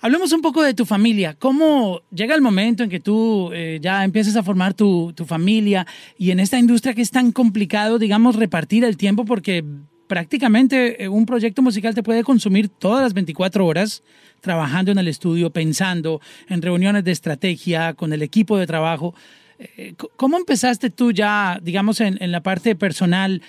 Hablemos 0.00 0.32
un 0.32 0.42
poco 0.42 0.62
de 0.62 0.74
tu 0.74 0.84
familia. 0.84 1.34
¿Cómo 1.34 2.02
llega 2.14 2.34
el 2.34 2.42
momento 2.42 2.82
en 2.82 2.90
que 2.90 3.00
tú 3.00 3.50
eh, 3.54 3.78
ya 3.80 4.04
empiezas 4.04 4.36
a 4.36 4.42
formar 4.42 4.74
tu, 4.74 5.12
tu, 5.14 5.24
familia 5.24 5.86
y 6.18 6.30
en 6.30 6.40
esta 6.40 6.58
industria 6.58 6.94
que 6.94 7.00
es 7.00 7.10
tan 7.10 7.32
complicado, 7.32 7.98
digamos, 7.98 8.36
repartir 8.36 8.84
el 8.84 8.96
tiempo 8.96 9.24
porque 9.24 9.64
prácticamente 10.06 11.02
eh, 11.04 11.08
un 11.08 11.26
proyecto 11.26 11.62
musical 11.62 11.94
te 11.94 12.02
puede 12.02 12.24
consumir 12.24 12.68
todas 12.68 13.02
las 13.02 13.14
24 13.14 13.66
horas 13.66 14.02
trabajando 14.40 14.92
en 14.92 14.98
el 14.98 15.08
estudio, 15.08 15.50
pensando 15.50 16.20
en 16.48 16.62
reuniones 16.62 17.04
de 17.04 17.12
estrategia 17.12 17.94
con 17.94 18.12
el 18.12 18.22
equipo 18.22 18.58
de 18.58 18.66
trabajo. 18.66 19.14
Eh, 19.58 19.94
¿Cómo 20.16 20.36
empezaste 20.36 20.90
tú 20.90 21.12
ya, 21.12 21.58
digamos, 21.62 22.00
en, 22.00 22.18
la 22.30 22.42
parte 22.42 22.76
personal, 22.76 23.42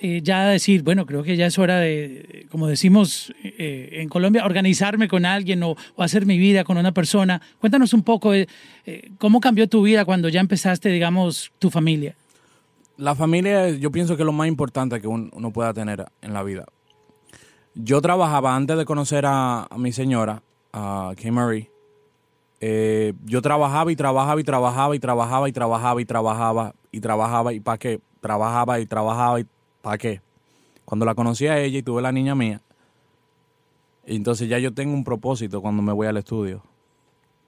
eh, 0.00 0.20
ya 0.22 0.48
decir, 0.48 0.82
bueno, 0.82 1.06
creo 1.06 1.22
que 1.22 1.36
ya 1.36 1.46
es 1.46 1.58
hora 1.58 1.78
de, 1.78 2.46
como 2.50 2.66
decimos 2.66 3.32
en 3.42 4.08
Colombia, 4.08 4.44
organizarme 4.44 5.06
con 5.06 5.24
alguien 5.24 5.62
o, 5.62 5.76
hacer 5.96 6.26
mi 6.26 6.36
vida 6.36 6.64
con 6.64 6.76
una 6.76 6.92
persona? 6.92 7.40
Cuéntanos 7.60 7.94
un 7.94 8.02
poco 8.02 8.32
cómo 9.18 9.40
cambió 9.40 9.68
tu 9.68 9.82
vida 9.82 10.04
cuando 10.04 10.28
ya 10.28 10.40
empezaste, 10.40 10.88
digamos, 10.88 11.52
tu 11.58 11.70
familia 11.70 12.16
la 12.96 13.14
familia 13.14 13.70
yo 13.70 13.90
pienso 13.90 14.16
que 14.16 14.22
es 14.22 14.26
lo 14.26 14.32
más 14.32 14.48
importante 14.48 15.00
que 15.00 15.08
uno 15.08 15.52
pueda 15.52 15.72
tener 15.72 16.06
en 16.20 16.32
la 16.32 16.42
vida. 16.42 16.64
Yo 17.74 18.00
trabajaba 18.00 18.54
antes 18.54 18.78
de 18.78 18.84
conocer 18.84 19.24
a, 19.26 19.68
mi 19.76 19.92
señora, 19.92 20.42
a 20.72 21.12
Kim 21.16 21.34
Marie. 21.34 21.70
Eh, 22.60 23.14
yo 23.24 23.42
trabajaba 23.42 23.90
y 23.90 23.96
trabajaba 23.96 24.40
y 24.40 24.44
trabajaba 24.44 24.94
y 24.94 25.00
trabajaba 25.00 25.48
y 25.48 25.52
trabajaba 25.52 26.00
y 26.00 26.04
trabajaba 26.04 26.74
y 26.92 27.00
trabajaba 27.00 27.52
y 27.52 27.60
para 27.60 27.78
qué. 27.78 28.00
Trabajaba 28.20 28.80
y 28.80 28.86
trabajaba 28.86 29.40
y 29.40 29.46
para 29.82 29.98
qué. 29.98 30.22
Cuando 30.84 31.04
la 31.04 31.14
conocí 31.14 31.46
a 31.46 31.58
ella 31.58 31.78
y 31.78 31.82
tuve 31.82 32.00
la 32.00 32.12
niña 32.12 32.34
mía, 32.34 32.62
entonces 34.06 34.48
ya 34.48 34.58
yo 34.58 34.72
tengo 34.72 34.94
un 34.94 35.02
propósito 35.02 35.60
cuando 35.60 35.82
me 35.82 35.92
voy 35.92 36.06
al 36.06 36.16
estudio. 36.16 36.62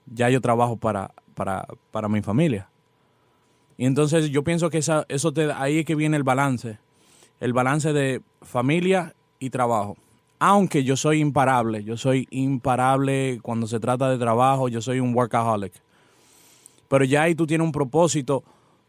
Ya 0.07 0.29
yo 0.29 0.41
trabajo 0.41 0.75
para, 0.75 1.11
para, 1.35 1.65
para 1.91 2.09
mi 2.09 2.21
familia. 2.21 2.69
Y 3.77 3.85
entonces 3.85 4.29
yo 4.31 4.43
pienso 4.43 4.69
que 4.69 4.79
esa, 4.79 5.05
eso 5.07 5.31
te, 5.31 5.51
ahí 5.51 5.79
es 5.79 5.85
que 5.85 5.95
viene 5.95 6.17
el 6.17 6.23
balance, 6.23 6.79
el 7.39 7.53
balance 7.53 7.93
de 7.93 8.21
familia 8.41 9.13
y 9.39 9.51
trabajo. 9.51 9.95
Aunque 10.39 10.83
yo 10.83 10.97
soy 10.97 11.19
imparable, 11.19 11.83
yo 11.83 11.97
soy 11.97 12.27
imparable 12.31 13.39
cuando 13.41 13.67
se 13.67 13.79
trata 13.79 14.09
de 14.09 14.17
trabajo, 14.17 14.67
yo 14.67 14.81
soy 14.81 14.99
un 14.99 15.15
workaholic. 15.15 15.73
Pero 16.87 17.05
ya 17.05 17.23
ahí 17.23 17.35
tú 17.35 17.45
tienes 17.45 17.65
un 17.65 17.71
propósito 17.71 18.43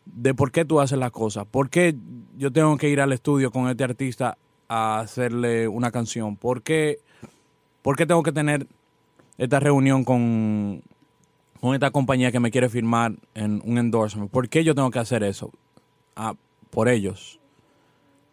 de 0.05 0.35
por 0.35 0.51
qué 0.51 0.65
tú 0.65 0.81
haces 0.81 0.99
las 0.99 1.11
cosas. 1.11 1.47
¿Por 1.47 1.69
qué 1.69 1.95
yo 2.37 2.51
tengo 2.53 2.77
que 2.77 2.89
ir 2.89 3.01
al 3.01 3.13
estudio 3.13 3.51
con 3.51 3.69
este 3.69 3.85
artista 3.85 4.39
a 4.69 5.01
hacerle 5.01 5.69
una 5.69 5.91
canción? 5.91 6.37
¿Por 6.37 6.63
qué, 6.63 6.99
por 7.83 7.97
qué 7.97 8.07
tengo 8.07 8.23
que 8.23 8.33
tener 8.33 8.67
esta 9.37 9.61
reunión 9.61 10.05
con 10.05 10.83
con 11.61 11.75
esta 11.75 11.91
compañía 11.91 12.31
que 12.31 12.41
me 12.41 12.51
quiere 12.51 12.69
firmar 12.69 13.15
en 13.35 13.61
un 13.65 13.79
endorsement. 13.79 14.31
¿Por 14.31 14.49
qué 14.49 14.65
yo 14.65 14.75
tengo 14.75 14.91
que 14.91 14.99
hacer 14.99 15.23
eso? 15.23 15.51
Ah, 16.15 16.35
por 16.71 16.89
ellos, 16.89 17.41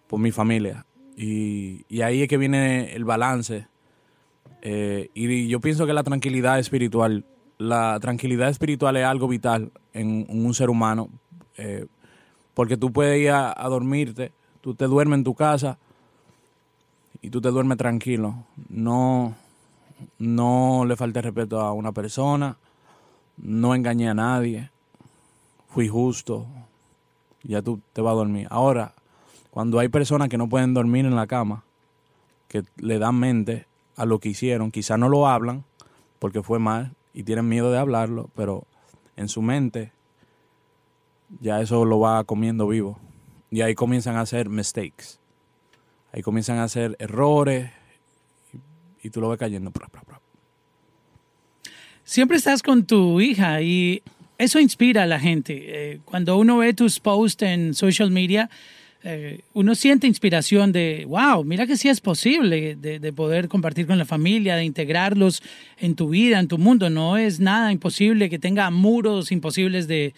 por 0.07 0.19
mi 0.19 0.31
familia. 0.31 0.85
Y, 1.17 1.85
ahí 2.01 2.23
es 2.23 2.27
que 2.27 2.37
viene 2.37 2.93
el 2.93 3.05
balance. 3.05 3.67
Eh, 4.61 5.09
y 5.13 5.47
yo 5.47 5.59
pienso 5.59 5.85
que 5.85 5.93
la 5.93 6.03
tranquilidad 6.03 6.59
espiritual, 6.59 7.25
la 7.57 7.99
tranquilidad 7.99 8.49
espiritual 8.49 8.97
es 8.97 9.05
algo 9.05 9.27
vital 9.27 9.71
en, 9.93 10.25
un 10.29 10.53
ser 10.53 10.69
humano. 10.69 11.09
Eh, 11.57 11.85
porque 12.53 12.77
tú 12.77 12.91
puedes 12.91 13.19
ir 13.19 13.31
a, 13.31 13.53
a, 13.55 13.69
dormirte, 13.69 14.31
tú 14.61 14.75
te 14.75 14.85
duermes 14.85 15.17
en 15.17 15.23
tu 15.23 15.35
casa 15.35 15.77
y 17.21 17.29
tú 17.29 17.41
te 17.41 17.49
duermes 17.49 17.77
tranquilo. 17.77 18.45
No, 18.69 19.35
no 20.19 20.85
le 20.85 20.95
falte 20.95 21.21
respeto 21.21 21.59
a 21.59 21.73
una 21.73 21.91
persona 21.91 22.57
no 23.37 23.75
engañé 23.75 24.09
a 24.09 24.13
nadie, 24.13 24.71
fui 25.69 25.87
justo, 25.87 26.47
ya 27.43 27.61
tú 27.61 27.81
te 27.93 28.01
vas 28.01 28.13
a 28.13 28.15
dormir. 28.15 28.47
Ahora, 28.49 28.93
cuando 29.51 29.79
hay 29.79 29.89
personas 29.89 30.29
que 30.29 30.37
no 30.37 30.49
pueden 30.49 30.73
dormir 30.73 31.05
en 31.05 31.15
la 31.15 31.27
cama, 31.27 31.63
que 32.47 32.63
le 32.77 32.99
dan 32.99 33.15
mente 33.15 33.67
a 33.95 34.05
lo 34.05 34.19
que 34.19 34.29
hicieron, 34.29 34.71
quizá 34.71 34.97
no 34.97 35.09
lo 35.09 35.27
hablan 35.27 35.63
porque 36.19 36.43
fue 36.43 36.59
mal 36.59 36.95
y 37.13 37.23
tienen 37.23 37.47
miedo 37.47 37.71
de 37.71 37.77
hablarlo, 37.77 38.29
pero 38.35 38.65
en 39.15 39.29
su 39.29 39.41
mente 39.41 39.91
ya 41.39 41.61
eso 41.61 41.85
lo 41.85 41.99
va 41.99 42.23
comiendo 42.23 42.67
vivo. 42.67 42.99
Y 43.51 43.61
ahí 43.61 43.75
comienzan 43.75 44.15
a 44.15 44.21
hacer 44.21 44.49
mistakes. 44.49 45.19
Ahí 46.11 46.21
comienzan 46.21 46.57
a 46.57 46.63
hacer 46.63 46.95
errores 46.99 47.71
y, 49.03 49.09
tú 49.09 49.21
lo 49.21 49.29
ves 49.29 49.39
cayendo 49.39 49.71
siempre 52.05 52.37
estás 52.37 52.63
con 52.63 52.85
tu 52.85 53.19
hija 53.19 53.61
y 53.61 54.01
eso 54.37 54.59
inspira 54.59 55.03
a 55.03 55.07
la 55.07 55.19
gente. 55.19 55.63
Eh, 55.67 55.99
cuando 56.05 56.37
uno 56.37 56.59
ve 56.59 56.73
tus 56.73 56.99
posts 56.99 57.43
en 57.43 57.73
social 57.73 58.11
media, 58.11 58.49
eh, 59.03 59.41
uno 59.53 59.75
siente 59.75 60.07
inspiración 60.07 60.71
de, 60.71 61.05
wow, 61.07 61.43
mira 61.43 61.67
que 61.67 61.77
sí 61.77 61.89
es 61.89 62.01
posible 62.01 62.75
de, 62.75 63.13
poder 63.13 63.47
compartir 63.47 63.85
con 63.85 63.97
la 63.97 64.05
familia, 64.05 64.55
de 64.55 64.63
integrarlos 64.63 65.43
en 65.79 65.95
tu 65.95 66.09
vida, 66.09 66.39
en 66.39 66.47
tu 66.47 66.57
mundo. 66.57 66.89
No 66.89 67.17
es 67.17 67.39
nada 67.39 67.71
imposible 67.71 68.29
que 68.29 68.39
tenga 68.39 68.69
muros 68.71 69.31
imposibles 69.31 69.87
de, 69.87 70.13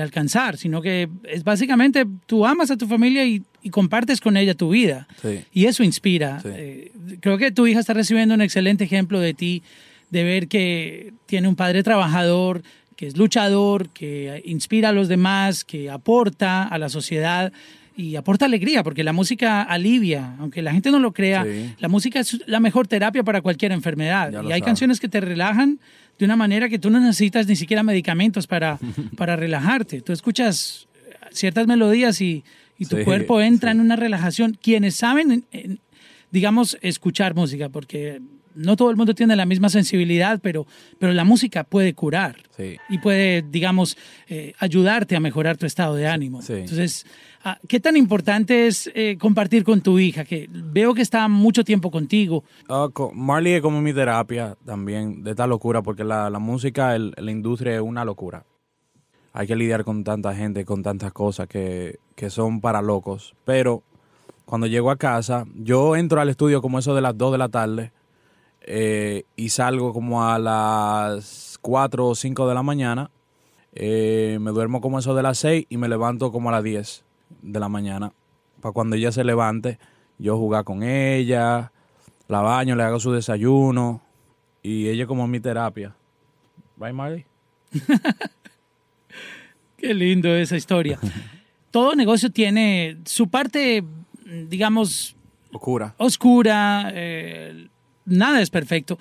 alcanzar, 0.00 0.58
sino 0.58 0.82
que 0.82 1.08
es 1.24 1.42
básicamente 1.42 2.06
tú 2.26 2.46
amas 2.46 2.70
a 2.70 2.76
tu 2.76 2.86
familia 2.86 3.24
y, 3.24 3.42
compartes 3.70 4.22
con 4.22 4.38
ella 4.38 4.54
tu 4.54 4.70
vida. 4.70 5.06
Y 5.52 5.66
eso 5.66 5.82
inspira. 5.82 6.40
Eh, 6.46 6.92
creo 7.20 7.36
que 7.36 7.50
tu 7.50 7.66
hija 7.66 7.80
está 7.80 7.92
recibiendo 7.92 8.34
un 8.34 8.40
excelente 8.40 8.84
ejemplo 8.84 9.20
de 9.20 9.34
ti 9.34 9.62
de 10.10 10.24
ver 10.24 10.48
que 10.48 11.14
tiene 11.26 11.48
un 11.48 11.56
padre 11.56 11.82
trabajador, 11.82 12.62
que 12.96 13.06
es 13.06 13.16
luchador, 13.16 13.88
que 13.88 14.42
inspira 14.44 14.90
a 14.90 14.92
los 14.92 15.08
demás, 15.08 15.64
que 15.64 15.88
aporta 15.88 16.64
a 16.64 16.78
la 16.78 16.88
sociedad 16.88 17.52
y 17.96 18.16
aporta 18.16 18.44
alegría, 18.44 18.82
porque 18.82 19.04
la 19.04 19.12
música 19.12 19.62
alivia, 19.62 20.36
aunque 20.38 20.62
la 20.62 20.72
gente 20.72 20.90
no 20.90 20.98
lo 20.98 21.12
crea, 21.12 21.46
la 21.78 21.88
música 21.88 22.20
es 22.20 22.38
la 22.46 22.60
mejor 22.60 22.88
terapia 22.88 23.22
para 23.22 23.40
cualquier 23.40 23.72
enfermedad. 23.72 24.32
y 24.44 24.52
hay 24.52 24.62
canciones 24.62 25.00
que 25.00 25.08
te 25.08 25.20
relajan 25.20 25.80
de 26.18 26.24
una 26.26 26.36
manera 26.36 26.68
que 26.68 26.78
tú 26.78 26.90
no 26.90 27.00
necesitas 27.00 27.46
ni 27.46 27.56
siquiera 27.56 27.82
medicamentos 27.82 28.46
para, 28.46 28.78
para 29.16 29.36
relajarte. 29.36 30.02
Tú 30.02 30.12
escuchas 30.12 30.86
ciertas 31.32 31.66
melodías 31.66 32.20
y, 32.20 32.44
tu 32.88 33.02
cuerpo 33.04 33.42
entra 33.42 33.72
en 33.72 33.80
una 33.80 33.94
relajación. 33.94 34.56
Quienes 34.60 34.96
saben, 34.96 35.44
digamos, 36.30 36.78
escuchar 36.80 37.34
música, 37.34 37.68
porque 37.68 38.22
no 38.54 38.76
todo 38.76 38.90
el 38.90 38.96
mundo 38.96 39.14
tiene 39.14 39.36
la 39.36 39.46
misma 39.46 39.68
sensibilidad, 39.68 40.40
pero, 40.42 40.66
pero 40.98 41.12
la 41.12 41.24
música 41.24 41.64
puede 41.64 41.94
curar 41.94 42.36
y 42.88 42.98
puede, 42.98 43.42
digamos, 43.42 43.96
eh, 44.28 44.52
ayudarte 44.58 45.16
a 45.16 45.20
mejorar 45.20 45.56
tu 45.56 45.66
estado 45.66 45.94
de 45.94 46.06
ánimo. 46.06 46.40
Entonces, 46.46 47.06
ah, 47.44 47.58
¿qué 47.68 47.80
tan 47.80 47.96
importante 47.96 48.66
es 48.66 48.90
eh, 48.94 49.16
compartir 49.18 49.64
con 49.64 49.80
tu 49.80 49.98
hija? 49.98 50.24
Que 50.24 50.48
veo 50.50 50.94
que 50.94 51.02
está 51.02 51.26
mucho 51.28 51.64
tiempo 51.64 51.90
contigo. 51.90 52.44
Ah, 52.68 52.88
Marley 53.14 53.54
es 53.54 53.62
como 53.62 53.80
mi 53.80 53.94
terapia 53.94 54.56
también 54.64 55.22
de 55.22 55.30
esta 55.30 55.46
locura, 55.46 55.82
porque 55.82 56.04
la, 56.04 56.30
música, 56.38 56.98
la 56.98 57.30
industria 57.30 57.76
es 57.76 57.80
una 57.80 58.04
locura. 58.04 58.44
Hay 59.32 59.46
que 59.46 59.54
lidiar 59.54 59.84
con 59.84 60.02
tanta 60.02 60.34
gente, 60.34 60.64
con 60.64 60.82
tantas 60.82 61.12
cosas 61.12 61.46
que, 61.46 61.98
que 62.16 62.30
son 62.30 62.60
para 62.60 62.82
locos. 62.82 63.34
Pero 63.44 63.84
cuando 64.44 64.66
llego 64.66 64.90
a 64.90 64.96
casa, 64.96 65.46
yo 65.54 65.94
entro 65.94 66.20
al 66.20 66.28
estudio 66.28 66.60
como 66.60 66.80
eso 66.80 66.94
de 66.96 67.00
las 67.00 67.16
2 67.16 67.32
de 67.32 67.38
la 67.38 67.48
tarde 67.48 67.92
eh, 68.60 69.24
y 69.36 69.48
salgo 69.50 69.92
como 69.92 70.24
a 70.24 70.38
las 70.38 71.58
4 71.62 72.08
o 72.08 72.14
5 72.14 72.48
de 72.48 72.54
la 72.54 72.62
mañana. 72.62 73.10
Eh, 73.72 74.38
me 74.40 74.50
duermo 74.50 74.80
como 74.80 74.98
eso 74.98 75.14
de 75.14 75.22
las 75.22 75.38
6 75.38 75.66
y 75.68 75.76
me 75.76 75.88
levanto 75.88 76.32
como 76.32 76.48
a 76.48 76.52
las 76.52 76.64
10 76.64 77.04
de 77.42 77.60
la 77.60 77.68
mañana. 77.68 78.12
Para 78.60 78.72
cuando 78.72 78.96
ella 78.96 79.12
se 79.12 79.24
levante, 79.24 79.78
yo 80.18 80.36
jugar 80.36 80.64
con 80.64 80.82
ella, 80.82 81.72
la 82.28 82.40
baño, 82.40 82.76
le 82.76 82.82
hago 82.82 83.00
su 83.00 83.12
desayuno 83.12 84.02
y 84.62 84.88
ella 84.88 85.06
como 85.06 85.26
mi 85.26 85.40
terapia. 85.40 85.94
Right, 86.78 86.94
Marley? 86.94 87.26
Qué 89.76 89.94
lindo 89.94 90.28
esa 90.28 90.56
historia. 90.56 90.98
Todo 91.70 91.94
negocio 91.94 92.30
tiene 92.30 92.98
su 93.04 93.28
parte, 93.28 93.84
digamos, 94.48 95.16
Oscura. 95.52 95.94
oscura, 95.98 96.90
eh, 96.92 97.68
nada 98.10 98.40
es 98.40 98.50
perfecto. 98.50 98.98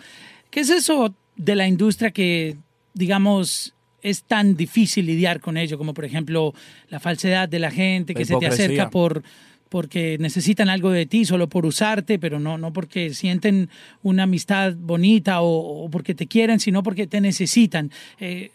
¿Qué 0.50 0.62
es 0.62 0.70
eso 0.70 1.14
de 1.36 1.56
la 1.56 1.68
industria 1.68 2.12
que, 2.12 2.56
digamos, 2.94 3.74
es 4.02 4.24
tan 4.24 4.56
difícil 4.56 5.06
lidiar 5.06 5.42
con 5.42 5.58
ello? 5.58 5.78
Como 5.78 5.94
por 5.94 6.06
ejemplo 6.06 6.54
la 6.90 7.00
falsedad 7.00 7.50
de 7.50 7.60
la 7.60 7.72
gente 7.72 8.14
que 8.14 8.22
La 8.22 8.26
se 8.26 8.36
te 8.38 8.48
acerca 8.48 8.90
por 8.90 9.24
porque 9.70 10.18
necesitan 10.20 10.68
algo 10.68 10.90
de 10.90 11.06
ti 11.06 11.26
solo 11.26 11.48
por 11.48 11.66
usarte, 11.66 12.18
pero 12.18 12.40
no, 12.40 12.58
no 12.58 12.74
porque 12.74 13.14
sienten 13.14 13.70
una 14.02 14.24
amistad 14.24 14.74
bonita 14.76 15.42
o, 15.42 15.86
o 15.86 15.90
porque 15.92 16.16
te 16.16 16.26
quieren, 16.26 16.60
sino 16.60 16.82
porque 16.82 17.06
te 17.06 17.22
necesitan. 17.22 17.92
Eh, 18.20 18.50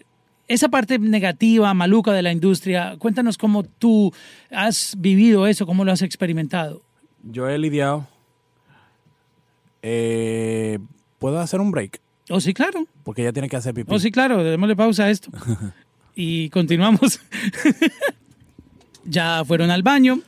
esa 0.48 0.68
parte 0.68 0.98
negativa, 0.98 1.72
maluca 1.72 2.12
de 2.12 2.22
la 2.22 2.32
industria, 2.32 2.96
cuéntanos 2.98 3.38
cómo 3.38 3.62
tú 3.62 4.12
has 4.50 4.96
vivido 4.98 5.46
eso, 5.46 5.66
cómo 5.66 5.84
lo 5.84 5.92
has 5.92 6.02
experimentado. 6.02 6.82
Yo 7.22 7.48
he 7.48 7.58
lidiado. 7.58 8.06
Eh, 9.86 10.78
¿Puedo 11.18 11.38
hacer 11.40 11.60
un 11.60 11.70
break? 11.70 12.00
Oh, 12.30 12.40
sí, 12.40 12.54
claro. 12.54 12.86
Porque 13.02 13.20
ella 13.20 13.34
tiene 13.34 13.50
que 13.50 13.56
hacer 13.56 13.74
pipí. 13.74 13.94
Oh, 13.94 13.98
sí, 13.98 14.10
claro, 14.10 14.42
démosle 14.42 14.74
pausa 14.74 15.04
a 15.04 15.10
esto. 15.10 15.30
y 16.16 16.48
continuamos. 16.48 17.20
ya 19.04 19.44
fueron 19.44 19.70
al 19.70 19.82
baño. 19.82 20.20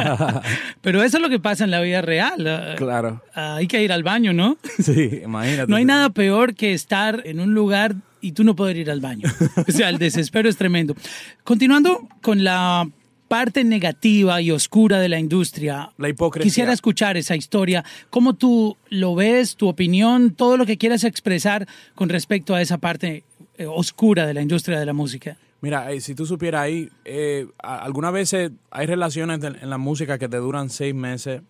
Pero 0.80 1.02
eso 1.02 1.16
es 1.16 1.22
lo 1.22 1.28
que 1.28 1.40
pasa 1.40 1.64
en 1.64 1.72
la 1.72 1.80
vida 1.80 2.02
real. 2.02 2.74
Claro. 2.76 3.20
hay 3.34 3.66
que 3.66 3.82
ir 3.82 3.92
al 3.92 4.04
baño, 4.04 4.32
¿no? 4.32 4.58
Sí, 4.78 5.22
imagínate. 5.24 5.68
No 5.68 5.76
hay 5.76 5.84
nada 5.84 6.10
peor 6.10 6.54
que 6.54 6.72
estar 6.72 7.20
en 7.24 7.40
un 7.40 7.52
lugar 7.52 7.96
y 8.20 8.30
tú 8.30 8.44
no 8.44 8.54
poder 8.54 8.76
ir 8.76 8.92
al 8.92 9.00
baño. 9.00 9.28
O 9.66 9.72
sea, 9.72 9.88
el 9.88 9.98
desespero 9.98 10.48
es 10.48 10.56
tremendo. 10.56 10.94
Continuando 11.42 12.08
con 12.22 12.44
la 12.44 12.88
parte 13.28 13.64
negativa 13.64 14.40
y 14.40 14.50
oscura 14.50 15.00
de 15.00 15.08
la 15.08 15.18
industria. 15.18 15.90
La 15.98 16.08
hipocresía. 16.08 16.44
Quisiera 16.48 16.72
escuchar 16.72 17.16
esa 17.16 17.36
historia, 17.36 17.84
cómo 18.10 18.34
tú 18.34 18.76
lo 18.90 19.14
ves, 19.14 19.56
tu 19.56 19.68
opinión, 19.68 20.34
todo 20.34 20.56
lo 20.56 20.66
que 20.66 20.76
quieras 20.78 21.04
expresar 21.04 21.66
con 21.94 22.08
respecto 22.08 22.54
a 22.54 22.60
esa 22.62 22.78
parte 22.78 23.24
eh, 23.58 23.66
oscura 23.66 24.26
de 24.26 24.34
la 24.34 24.42
industria 24.42 24.78
de 24.78 24.86
la 24.86 24.92
música. 24.92 25.36
Mira, 25.60 25.90
eh, 25.92 26.00
si 26.00 26.14
tú 26.14 26.26
supieras 26.26 26.62
ahí, 26.62 26.90
eh, 27.06 27.46
algunas 27.58 28.12
veces 28.12 28.50
hay 28.70 28.86
relaciones 28.86 29.40
de- 29.40 29.48
en 29.48 29.70
la 29.70 29.78
música 29.78 30.18
que 30.18 30.28
te 30.28 30.36
duran 30.36 30.68
seis 30.68 30.94
meses, 30.94 31.40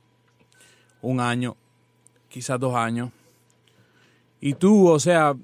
un 1.02 1.18
año, 1.20 1.56
quizás 2.28 2.60
dos 2.60 2.74
años. 2.76 3.10
Y 4.40 4.54
tú, 4.54 4.86
o 4.88 5.00
sea, 5.00 5.34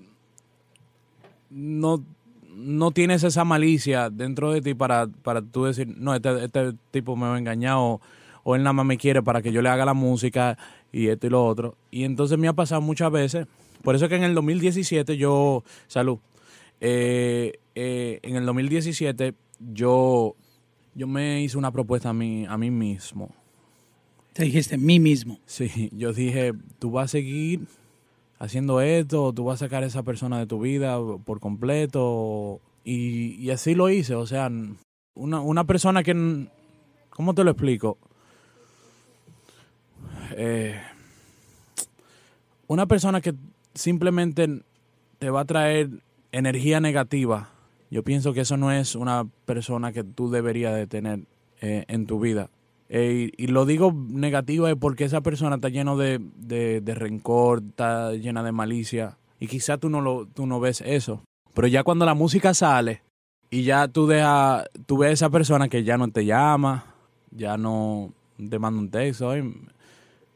no, 1.51 2.05
no 2.61 2.91
tienes 2.91 3.25
esa 3.25 3.45
malicia 3.45 4.11
dentro 4.11 4.53
de 4.53 4.61
ti 4.61 4.75
para, 4.75 5.07
para 5.07 5.43
tú 5.43 5.65
decir, 5.65 5.89
no, 5.97 6.15
este, 6.15 6.45
este 6.45 6.73
tipo 6.91 7.17
me 7.17 7.27
va 7.27 7.37
a 7.37 7.39
engañar 7.39 7.77
o, 7.79 8.01
o 8.45 8.55
él 8.57 8.63
nada 8.63 8.73
más 8.73 8.87
me 8.87 8.99
quiere 8.99 9.23
para 9.23 9.43
que 9.43 9.53
yo 9.53 9.63
le 9.63 9.69
haga 9.69 9.85
la 9.85 9.95
música 9.95 10.59
y 10.93 11.09
esto 11.09 11.27
y 11.27 11.31
lo 11.31 11.45
otro. 11.45 11.77
Y 11.91 12.05
entonces 12.05 12.39
me 12.39 12.49
ha 12.49 12.53
pasado 12.53 12.81
muchas 12.81 13.11
veces. 13.11 13.47
Por 13.83 13.95
eso 13.95 14.05
es 14.05 14.09
que 14.09 14.17
en 14.17 14.25
el 14.25 14.35
2017 14.35 15.17
yo, 15.17 15.65
salud, 15.87 16.19
eh, 16.81 17.59
eh, 17.75 18.21
en 18.23 18.37
el 18.37 18.45
2017 18.47 19.35
yo, 19.73 20.37
yo 20.95 21.07
me 21.07 21.43
hice 21.43 21.57
una 21.59 21.71
propuesta 21.71 22.11
a 22.11 22.13
mí, 22.13 22.47
a 22.49 22.57
mí 22.59 22.71
mismo. 22.71 23.35
Te 24.33 24.45
dijiste, 24.45 24.79
mí 24.79 25.01
mismo. 25.01 25.39
Sí, 25.47 25.91
yo 25.93 26.13
dije, 26.13 26.53
tú 26.79 26.93
vas 26.93 27.07
a 27.07 27.09
seguir 27.09 27.67
haciendo 28.41 28.81
esto, 28.81 29.33
tú 29.33 29.45
vas 29.45 29.63
a 29.63 29.67
sacar 29.67 29.85
a 29.85 29.87
esa 29.87 30.03
persona 30.03 30.39
de 30.41 30.47
tu 30.47 30.59
vida 30.59 30.99
por 31.25 31.39
completo. 31.39 32.61
Y, 32.83 33.35
y 33.35 33.51
así 33.51 33.75
lo 33.77 33.91
hice, 33.91 34.17
o 34.17 34.27
sea, 34.27 34.51
una, 35.15 35.41
una 35.41 35.65
persona 35.65 36.03
que, 36.03 36.49
¿cómo 37.11 37.35
te 37.35 37.45
lo 37.45 37.51
explico? 37.53 37.99
Eh, 40.33 40.81
una 42.67 42.87
persona 42.87 43.21
que 43.21 43.35
simplemente 43.75 44.63
te 45.19 45.31
va 45.31 45.43
a 45.43 45.45
traer 45.45 45.91
energía 46.33 46.81
negativa, 46.81 47.51
yo 47.91 48.03
pienso 48.03 48.33
que 48.33 48.41
eso 48.41 48.57
no 48.57 48.73
es 48.73 48.95
una 48.95 49.27
persona 49.45 49.93
que 49.93 50.05
tú 50.05 50.31
deberías 50.31 50.75
de 50.75 50.87
tener 50.87 51.21
eh, 51.61 51.85
en 51.89 52.07
tu 52.07 52.19
vida. 52.21 52.49
Y, 52.93 53.47
lo 53.47 53.67
digo 53.67 53.95
negativo 53.95 54.67
es 54.67 54.75
porque 54.75 55.05
esa 55.05 55.21
persona 55.21 55.57
está 55.57 55.69
lleno 55.69 55.97
de, 55.97 56.21
de, 56.37 56.95
rencor, 56.95 57.63
está 57.69 58.13
llena 58.13 58.43
de 58.43 58.51
malicia. 58.51 59.17
Y 59.39 59.47
quizá 59.47 59.79
tú 59.79 59.89
no, 59.89 60.01
lo, 60.01 60.27
tú 60.27 60.47
no 60.47 60.59
ves 60.59 60.83
eso. 60.85 61.23
Pero 61.55 61.69
ya 61.69 61.85
cuando 61.85 62.05
la 62.05 62.15
música 62.15 62.53
sale 62.53 63.03
y 63.49 63.63
ya 63.63 63.87
tú, 63.87 64.09
dejas, 64.09 64.69
tú 64.87 64.99
ves 64.99 65.11
a 65.11 65.13
esa 65.13 65.31
persona 65.31 65.69
que 65.69 65.85
ya 65.85 65.97
no 65.99 66.11
te 66.11 66.25
llama, 66.25 66.85
ya 67.31 67.57
no 67.57 68.13
te 68.37 68.59
manda 68.59 68.81
un 68.81 68.91
texto. 68.91 69.29
"Oye, 69.29 69.45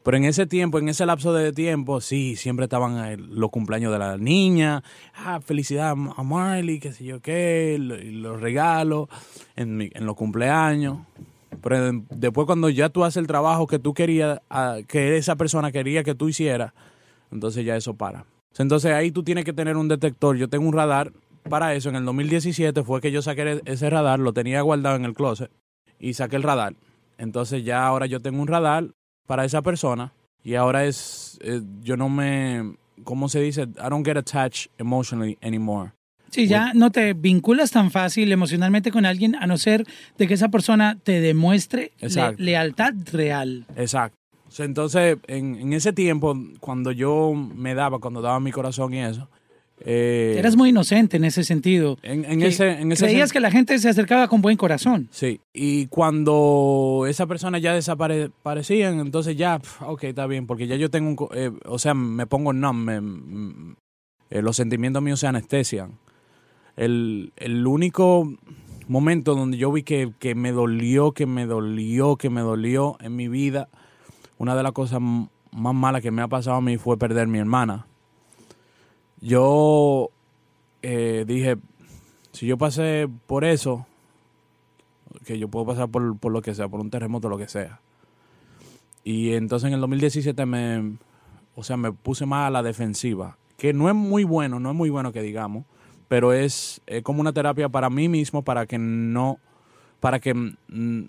pero 0.05 0.17
en 0.17 0.25
ese 0.25 0.47
tiempo, 0.47 0.79
en 0.79 0.89
ese 0.89 1.07
lapso 1.07 1.33
de 1.33 1.53
tiempo, 1.53 2.01
sí, 2.01 2.37
siempre 2.37 2.65
estaban 2.65 3.05
eh, 3.05 3.17
los 3.17 3.51
cumpleaños 3.51 3.91
de 3.91 3.99
la 3.99 4.17
niña. 4.17 4.85
Ah, 5.17 5.41
felicidad 5.41 5.91
a 5.91 6.23
Marley, 6.23 6.79
qué 6.79 6.93
sé 6.93 7.05
yo 7.05 7.21
qué, 7.21 7.79
los 7.81 8.41
regalos 8.41 9.09
en, 9.57 9.91
en 9.93 10.07
los 10.07 10.15
cumpleaños. 10.15 10.99
Pero 11.63 12.05
después 12.11 12.47
cuando 12.47 12.69
ya 12.69 12.89
tú 12.89 13.05
haces 13.05 13.19
el 13.19 13.27
trabajo 13.27 13.67
que 13.67 13.79
tú 13.79 13.95
querías, 13.95 14.41
que 14.89 15.17
esa 15.17 15.37
persona 15.37 15.73
quería 15.73 16.05
que 16.05 16.15
tú 16.15 16.29
hicieras, 16.29 16.73
entonces 17.31 17.65
ya 17.65 17.77
eso 17.77 17.95
para. 17.95 18.27
Entonces 18.57 18.93
ahí 18.93 19.11
tú 19.11 19.23
tienes 19.23 19.45
que 19.45 19.53
tener 19.53 19.77
un 19.77 19.89
detector. 19.89 20.37
Yo 20.37 20.49
tengo 20.49 20.67
un 20.67 20.73
radar 20.75 21.13
para 21.49 21.75
eso. 21.75 21.89
En 21.89 21.97
el 21.97 22.05
2017 22.05 22.83
fue 22.85 23.01
que 23.01 23.11
yo 23.11 23.23
saqué 23.23 23.61
ese 23.65 23.91
radar, 23.91 24.21
lo 24.21 24.33
tenía 24.33 24.61
guardado 24.61 24.97
en 24.97 25.05
el 25.05 25.15
closet 25.15 25.51
y 25.99 26.15
saqué 26.15 26.37
el 26.37 26.43
radar. 26.43 26.75
Entonces 27.19 27.65
ya 27.65 27.87
ahora 27.87 28.07
yo 28.07 28.21
tengo 28.21 28.41
un 28.41 28.49
radar 28.49 28.91
para 29.27 29.45
esa 29.45 29.63
persona 29.63 30.13
y 30.43 30.55
ahora 30.55 30.85
es, 30.85 31.39
yo 31.81 31.97
no 31.97 32.09
me, 32.09 32.77
¿cómo 33.03 33.29
se 33.29 33.41
dice? 33.41 33.63
I 33.63 33.89
don't 33.89 34.07
get 34.07 34.17
attached 34.17 34.71
emotionally 34.79 35.39
anymore. 35.43 35.93
Sí, 36.35 36.47
ya 36.49 36.72
no 36.74 36.91
te 36.91 37.12
vinculas 37.14 37.70
tan 37.70 37.91
fácil 37.91 38.30
emocionalmente 38.32 38.91
con 38.91 39.07
alguien 39.07 39.35
a 39.37 39.47
no 39.47 39.57
ser 39.59 39.87
de 40.18 40.26
que 40.26 40.35
esa 40.35 40.49
persona 40.49 40.99
te 41.03 41.20
demuestre 41.20 41.93
le- 42.01 42.35
lealtad 42.39 42.93
real. 43.12 43.64
Exacto. 43.76 44.16
Entonces, 44.59 45.16
en, 45.26 45.57
en 45.57 45.72
ese 45.72 45.93
tiempo, 45.93 46.37
cuando 46.61 46.93
yo 46.93 47.32
me 47.35 47.74
daba, 47.74 47.99
cuando 47.99 48.22
daba 48.22 48.39
mi 48.41 48.53
corazón 48.53 48.95
y 48.95 49.01
eso, 49.01 49.28
eh, 49.85 50.37
Eras 50.39 50.55
muy 50.57 50.68
inocente 50.70 51.16
en 51.16 51.24
ese 51.24 51.43
sentido. 51.43 51.99
en, 52.03 52.24
en 52.24 52.39
Que 52.39 52.47
ese, 52.47 52.70
en 52.80 52.93
ese 52.93 53.07
creías 53.07 53.30
sen- 53.30 53.32
que 53.32 53.41
la 53.41 53.51
gente 53.51 53.76
se 53.80 53.89
acercaba 53.89 54.28
con 54.28 54.41
buen 54.43 54.57
corazón. 54.57 55.09
Sí, 55.11 55.41
y 55.53 55.87
cuando 55.89 57.05
esa 57.09 57.26
persona 57.26 57.59
ya 57.59 57.74
desaparecían, 57.74 59.01
entonces 59.01 59.37
ya, 59.37 59.61
ok, 59.80 60.05
está 60.05 60.26
bien, 60.28 60.47
porque 60.47 60.66
ya 60.68 60.76
yo 60.76 60.91
tengo 60.91 61.09
un, 61.11 61.37
eh, 61.37 61.51
o 61.64 61.78
sea, 61.78 61.95
me 61.95 62.26
pongo 62.26 62.53
numb, 62.53 62.85
me- 62.85 63.01
mm, 63.01 63.76
eh, 64.30 64.43
los 64.43 64.57
sentimientos 64.57 65.03
míos 65.03 65.20
se 65.20 65.26
anestesian. 65.26 65.99
El, 66.77 67.33
el 67.37 67.66
único 67.66 68.29
momento 68.89 69.35
donde 69.35 69.57
yo 69.57 69.72
vi 69.72 69.83
que, 69.83 70.12
que 70.18 70.35
me 70.35 70.53
dolió, 70.53 71.12
que 71.12 71.27
me 71.27 71.47
dolió, 71.47 72.16
que 72.16 72.31
me 72.31 72.41
dolió 72.41 72.97
en 73.01 73.16
mi 73.16 73.29
vida, 73.29 73.68
una 74.39 74.55
de 74.55 74.62
las 74.62 74.72
cosas 74.72 75.01
más 75.01 75.75
malas 75.75 76.03
que 76.03 76.11
me 76.11 76.22
ha 76.22 76.29
pasado 76.29 76.57
a 76.57 76.61
mí 76.61 76.77
fue 76.77 76.99
perder 76.99 77.29
mi 77.29 77.39
hermana. 77.39 77.87
Yo 79.20 80.11
eh, 80.83 81.25
dije, 81.27 81.57
si 82.33 82.47
yo 82.47 82.59
pasé 82.59 83.09
por 83.27 83.45
eso, 83.45 83.87
que 85.25 85.39
yo 85.39 85.49
puedo 85.49 85.66
pasar 85.66 85.89
por, 85.89 86.18
por 86.18 86.33
lo 86.33 86.43
que 86.43 86.55
sea, 86.55 86.68
por 86.68 86.81
un 86.81 86.91
terremoto, 86.91 87.29
lo 87.29 87.39
que 87.39 87.49
sea. 87.49 87.81
Y 89.05 89.33
entonces 89.33 89.68
en 89.68 89.75
el 89.75 89.81
2017 89.81 90.47
me, 90.47 90.97
o 91.55 91.62
sea, 91.62 91.77
me 91.77 91.93
puse 91.93 92.27
más 92.27 92.49
a 92.49 92.51
la 92.51 92.62
defensiva, 92.62 93.39
que 93.57 93.72
no 93.72 93.89
es 93.89 93.95
muy 93.95 94.25
bueno, 94.25 94.59
no 94.61 94.70
es 94.70 94.77
muy 94.77 94.91
bueno 94.91 95.12
que 95.12 95.22
digamos, 95.22 95.64
pero 96.09 96.33
es, 96.33 96.81
es 96.87 97.03
como 97.03 97.21
una 97.21 97.33
terapia 97.33 97.69
para 97.69 97.91
mí 97.91 98.09
mismo, 98.09 98.43
para 98.43 98.67
que 98.67 98.79
no, 98.79 99.39
para 100.01 100.21
que, 100.21 100.35
mm, 100.35 101.03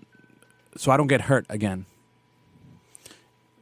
so 0.76 0.94
I 0.94 0.98
don't 0.98 1.10
get 1.10 1.22
hurt 1.30 1.50
again. 1.50 1.86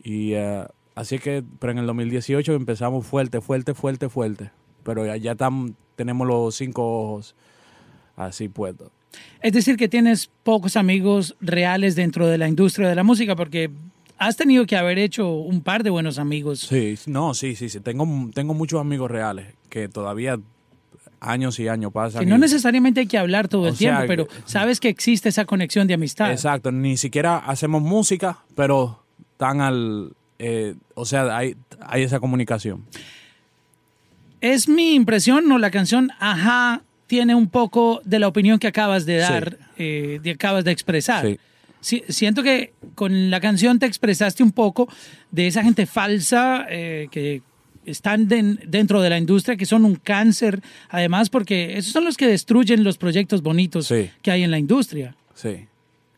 Y 0.04 0.34
eh, 0.34 0.66
así 0.96 1.20
que, 1.20 1.44
pero 1.60 1.72
en 1.72 1.80
el 1.80 1.88
2018 1.88 2.54
empezamos 2.54 3.06
fuerte, 3.06 3.42
fuerte, 3.42 3.74
fuerte, 3.74 4.10
fuerte. 4.10 4.52
Pero 4.84 5.06
ya, 5.06 5.16
ya 5.18 5.36
tam- 5.36 5.76
tenemos 5.96 6.28
los 6.28 6.56
cinco 6.56 6.84
ojos 7.04 7.36
así 8.16 8.50
puestos. 8.50 8.92
Es 9.42 9.54
decir, 9.54 9.78
que 9.78 9.88
tienes 9.88 10.30
pocos 10.44 10.76
amigos 10.76 11.36
reales 11.40 11.96
dentro 11.96 12.28
de 12.28 12.38
la 12.38 12.48
industria 12.48 12.90
de 12.90 12.96
la 12.96 13.04
música 13.04 13.36
porque 13.36 13.70
has 14.18 14.36
tenido 14.38 14.66
que 14.66 14.76
haber 14.76 14.98
hecho 14.98 15.30
un 15.32 15.62
par 15.62 15.84
de 15.84 15.90
buenos 15.90 16.18
amigos. 16.18 16.60
Sí, 16.62 16.96
no, 17.06 17.34
sí, 17.34 17.56
sí, 17.56 17.70
sí. 17.70 17.80
Tengo, 17.80 18.06
tengo 18.34 18.54
muchos 18.54 18.82
amigos 18.82 19.10
reales 19.12 19.54
que 19.70 19.88
todavía 19.88 20.40
años 21.24 21.60
y 21.60 21.68
años 21.68 21.92
pasan. 21.92 22.22
Que 22.22 22.26
no 22.30 22.36
y- 22.36 22.40
necesariamente 22.40 23.00
hay 23.02 23.08
que 23.08 23.18
hablar 23.18 23.48
todo 23.48 23.68
el 23.68 23.76
sea, 23.76 23.98
tiempo, 23.98 24.08
pero 24.08 24.28
que- 24.28 24.34
sabes 24.46 24.80
que 24.80 24.90
existe 24.90 25.30
esa 25.30 25.46
conexión 25.46 25.88
de 25.88 25.94
amistad. 25.96 26.32
Exacto, 26.32 26.72
ni 26.72 26.98
siquiera 26.98 27.38
hacemos 27.38 27.82
música, 27.82 28.40
pero 28.56 29.04
están 29.32 29.62
al... 29.62 30.14
eh, 30.40 30.76
o 30.96 31.06
sea, 31.06 31.36
hay, 31.36 31.56
hay 31.82 32.04
esa 32.04 32.20
comunicación. 32.20 32.84
Es 34.42 34.68
mi 34.68 34.94
impresión, 34.96 35.48
¿no? 35.48 35.58
La 35.58 35.72
canción 35.72 36.12
Ajá 36.20 36.82
tiene 37.08 37.36
un 37.36 37.48
poco 37.48 38.02
de 38.04 38.20
la 38.20 38.28
opinión 38.28 38.60
que 38.60 38.68
acabas 38.68 39.06
de 39.06 39.18
dar, 39.18 39.58
eh, 39.78 40.20
de 40.22 40.32
acabas 40.32 40.64
de 40.66 40.72
expresar. 40.72 41.26
Sí. 41.26 41.40
Sí, 41.80 42.04
siento 42.08 42.44
que 42.44 42.72
con 42.96 43.30
la 43.30 43.42
canción 43.42 43.78
te 43.78 43.86
expresaste 43.86 44.42
un 44.42 44.54
poco 44.54 44.88
de 45.32 45.48
esa 45.48 45.64
gente 45.64 45.86
falsa 45.86 46.66
eh, 46.70 47.08
que 47.12 47.42
están 47.86 48.28
den- 48.28 48.60
dentro 48.68 49.02
de 49.02 49.10
la 49.10 49.18
industria, 49.18 49.56
que 49.58 49.66
son 49.66 49.86
un 49.86 49.96
cáncer, 49.96 50.62
además, 50.90 51.30
porque 51.30 51.78
esos 51.78 51.92
son 51.94 52.06
los 52.06 52.18
que 52.18 52.28
destruyen 52.28 52.84
los 52.84 52.98
proyectos 52.98 53.42
bonitos 53.42 53.88
Sí. 53.88 54.10
que 54.22 54.32
hay 54.32 54.44
en 54.44 54.52
la 54.52 54.60
industria. 54.60 55.16
Sí. 55.36 55.66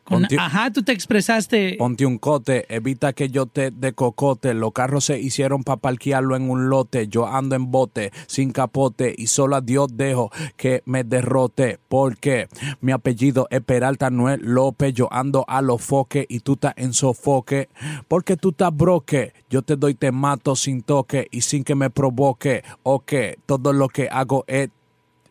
Ponte- 0.07 0.37
Ajá, 0.39 0.69
tú 0.71 0.83
te 0.83 0.91
expresaste. 0.91 1.75
Ponte 1.79 2.05
un 2.05 2.19
cote, 2.19 2.65
evita 2.73 3.13
que 3.13 3.29
yo 3.29 3.47
te 3.47 3.71
de 3.71 3.93
cocote. 3.93 4.53
Los 4.53 4.71
carros 4.71 5.05
se 5.05 5.19
hicieron 5.19 5.63
para 5.63 5.77
parquearlo 5.77 6.35
en 6.35 6.47
un 6.49 6.69
lote. 6.69 7.07
Yo 7.07 7.25
ando 7.27 7.55
en 7.55 7.71
bote, 7.71 8.11
sin 8.27 8.51
capote, 8.51 9.15
y 9.17 9.25
solo 9.27 9.55
a 9.55 9.61
Dios 9.61 9.87
dejo 9.97 10.31
que 10.57 10.83
me 10.85 11.03
derrote. 11.03 11.79
Porque 11.87 12.47
mi 12.81 12.91
apellido 12.91 13.47
es 13.49 13.61
Peralta, 13.61 14.11
no 14.11 14.29
es 14.29 14.39
López. 14.41 14.93
Yo 14.93 15.07
ando 15.11 15.43
a 15.47 15.61
los 15.63 15.81
foques 15.81 16.25
y 16.29 16.41
tú 16.41 16.53
estás 16.53 16.73
en 16.77 16.93
sofoque. 16.93 17.69
Porque 18.07 18.37
tú 18.37 18.49
estás 18.49 18.75
broque. 18.75 19.33
Yo 19.49 19.63
te 19.63 19.75
doy, 19.75 19.95
te 19.95 20.11
mato 20.11 20.55
sin 20.55 20.83
toque 20.83 21.27
y 21.31 21.41
sin 21.41 21.63
que 21.63 21.73
me 21.73 21.89
provoque. 21.89 22.63
O 22.83 22.99
que 22.99 23.39
todo 23.47 23.73
lo 23.73 23.87
que 23.89 24.07
hago 24.11 24.43
es. 24.47 24.69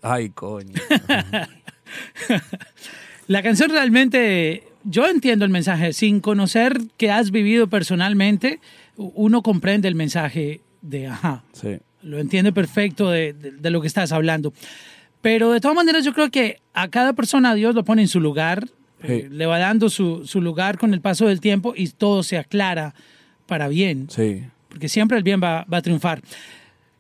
Ay, 0.03 0.31
coño. 0.31 0.75
La 3.27 3.43
canción 3.43 3.70
realmente, 3.70 4.64
yo 4.85 5.07
entiendo 5.07 5.45
el 5.45 5.51
mensaje, 5.51 5.93
sin 5.93 6.20
conocer 6.20 6.79
que 6.97 7.11
has 7.11 7.31
vivido 7.31 7.68
personalmente, 7.68 8.61
uno 8.97 9.43
comprende 9.43 9.89
el 9.89 9.95
mensaje 9.95 10.61
de 10.83 11.07
Ajá. 11.09 11.43
Sí. 11.53 11.79
lo 12.03 12.18
entiende 12.18 12.53
perfecto 12.53 13.11
de, 13.11 13.33
de- 13.33 13.53
de 13.53 13.70
lo 13.70 13.81
que 13.81 13.87
estás 13.87 14.12
hablando. 14.12 14.53
Pero 15.22 15.53
de 15.53 15.61
todas 15.61 15.75
maneras 15.75 16.05
yo 16.05 16.12
creo 16.12 16.31
que 16.31 16.61
a 16.75 16.89
cada 16.89 17.14
persona 17.14 17.55
Dios 17.55 17.75
lo 17.75 17.83
pone 17.85 18.03
en 18.03 18.09
su 18.09 18.20
lugar, 18.20 18.68
eh, 19.03 19.22
Sí. 19.29 19.35
le 19.35 19.47
va 19.47 19.59
dando 19.59 19.89
su, 19.89 20.27
su 20.27 20.43
lugar 20.43 20.77
con 20.79 20.93
el 20.93 21.01
paso 21.01 21.27
del 21.27 21.41
tiempo 21.41 21.72
y 21.75 21.89
todo 21.89 22.22
se 22.22 22.37
aclara 22.37 22.95
para 23.47 23.68
bien, 23.68 24.09
Sí. 24.11 24.45
porque 24.68 24.89
siempre 24.91 25.16
el 25.16 25.22
bien 25.22 25.41
va, 25.43 25.64
va 25.72 25.79
a 25.79 25.83
triunfar. 25.83 26.20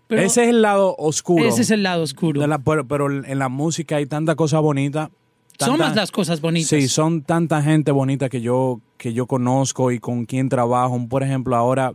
Pero 0.06 0.22
ese 0.22 0.44
es 0.44 0.48
el 0.50 0.62
lado 0.62 0.94
oscuro. 0.98 1.46
ese 1.46 1.62
es 1.62 1.70
el 1.70 1.82
lado 1.82 2.02
oscuro. 2.02 2.40
de 2.40 2.48
la- 2.48 2.58
pero, 2.58 2.86
pero 2.86 3.10
en 3.24 3.38
la 3.38 3.48
música 3.50 3.96
hay 3.96 4.06
tanta 4.06 4.34
cosa 4.36 4.58
bonita. 4.60 5.10
Son 5.58 5.78
más 5.78 5.94
las 5.94 6.10
cosas 6.10 6.40
bonitas. 6.40 6.68
Sí, 6.68 6.88
son 6.88 7.22
tanta 7.22 7.62
gente 7.62 7.92
bonita 7.92 8.28
que 8.28 8.40
yo, 8.40 8.80
que 8.96 9.12
yo 9.12 9.26
conozco 9.26 9.92
y 9.92 9.98
con 10.00 10.24
quien 10.26 10.48
trabajo. 10.48 10.98
Por 11.08 11.22
ejemplo, 11.22 11.54
ahora, 11.56 11.94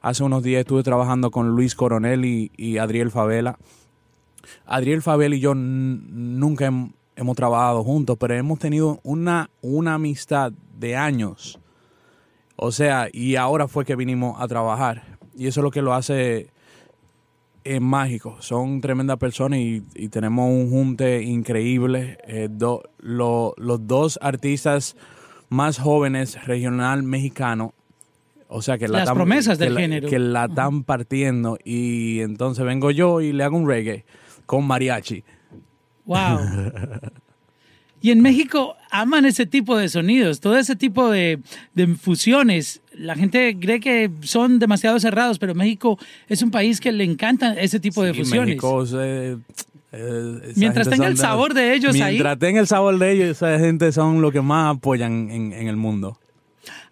hace 0.00 0.22
unos 0.22 0.42
días 0.42 0.60
estuve 0.60 0.82
trabajando 0.82 1.30
con 1.30 1.50
Luis 1.50 1.74
Coronel 1.74 2.24
y, 2.24 2.52
y 2.56 2.78
Adriel 2.78 3.10
Favela. 3.10 3.58
Adriel 4.66 5.02
Favela 5.02 5.34
y 5.36 5.40
yo 5.40 5.54
nunca 5.54 6.68
hem- 6.70 6.92
hemos 7.16 7.36
trabajado 7.36 7.82
juntos, 7.84 8.16
pero 8.18 8.34
hemos 8.34 8.58
tenido 8.58 9.00
una, 9.02 9.50
una 9.60 9.94
amistad 9.94 10.52
de 10.78 10.96
años. 10.96 11.58
O 12.56 12.72
sea, 12.72 13.08
y 13.12 13.36
ahora 13.36 13.68
fue 13.68 13.84
que 13.84 13.96
vinimos 13.96 14.40
a 14.40 14.46
trabajar. 14.48 15.18
Y 15.36 15.46
eso 15.46 15.60
es 15.60 15.64
lo 15.64 15.70
que 15.70 15.82
lo 15.82 15.94
hace 15.94 16.50
es 17.64 17.80
mágico. 17.80 18.36
Son 18.40 18.80
tremendas 18.80 19.16
personas 19.18 19.58
y, 19.58 19.82
y 19.94 20.08
tenemos 20.08 20.48
un 20.50 20.70
junte 20.70 21.22
increíble. 21.22 22.18
Eh, 22.26 22.48
do- 22.50 22.82
lo- 22.98 23.54
los 23.58 23.86
dos 23.86 24.18
artistas 24.22 24.96
más 25.48 25.78
jóvenes 25.78 26.44
regional 26.46 27.02
mexicano. 27.02 27.74
O 28.48 28.62
sea 28.62 28.78
que 28.78 28.88
la 28.88 28.98
Las 28.98 29.06
tan- 29.08 29.16
promesas 29.16 29.58
que 29.58 29.64
del 29.64 29.74
la- 29.74 29.80
género. 29.80 30.08
Que 30.08 30.18
la 30.18 30.46
están 30.46 30.84
partiendo. 30.84 31.58
Y 31.64 32.20
entonces 32.20 32.64
vengo 32.64 32.90
yo 32.90 33.20
y 33.20 33.32
le 33.32 33.44
hago 33.44 33.56
un 33.56 33.68
reggae 33.68 34.04
con 34.46 34.66
mariachi. 34.66 35.22
Wow. 36.06 36.16
Y 38.00 38.10
en 38.10 38.20
México 38.20 38.76
aman 38.90 39.24
ese 39.26 39.46
tipo 39.46 39.76
de 39.76 39.88
sonidos, 39.88 40.40
todo 40.40 40.56
ese 40.56 40.76
tipo 40.76 41.10
de, 41.10 41.38
de 41.74 41.86
fusiones. 41.94 42.80
La 42.94 43.14
gente 43.14 43.56
cree 43.60 43.80
que 43.80 44.10
son 44.22 44.58
demasiado 44.58 44.98
cerrados, 45.00 45.38
pero 45.38 45.54
México 45.54 45.98
es 46.28 46.42
un 46.42 46.50
país 46.50 46.80
que 46.80 46.92
le 46.92 47.04
encanta 47.04 47.54
ese 47.54 47.78
tipo 47.80 48.02
de 48.02 48.14
fusiones. 48.14 48.56
México, 48.56 48.84
eh, 48.98 49.36
eh, 49.92 50.52
Mientras 50.56 50.88
tenga 50.88 51.08
el 51.08 51.16
sabor 51.16 51.54
de 51.54 51.74
ellos 51.74 51.94
ahí. 51.96 52.14
Mientras 52.14 52.38
tenga 52.38 52.60
el 52.60 52.66
sabor 52.66 52.98
de 52.98 53.12
ellos, 53.12 53.28
esa 53.30 53.58
gente 53.58 53.92
son 53.92 54.22
los 54.22 54.32
que 54.32 54.40
más 54.40 54.76
apoyan 54.76 55.30
en, 55.30 55.52
en 55.52 55.68
el 55.68 55.76
mundo. 55.76 56.18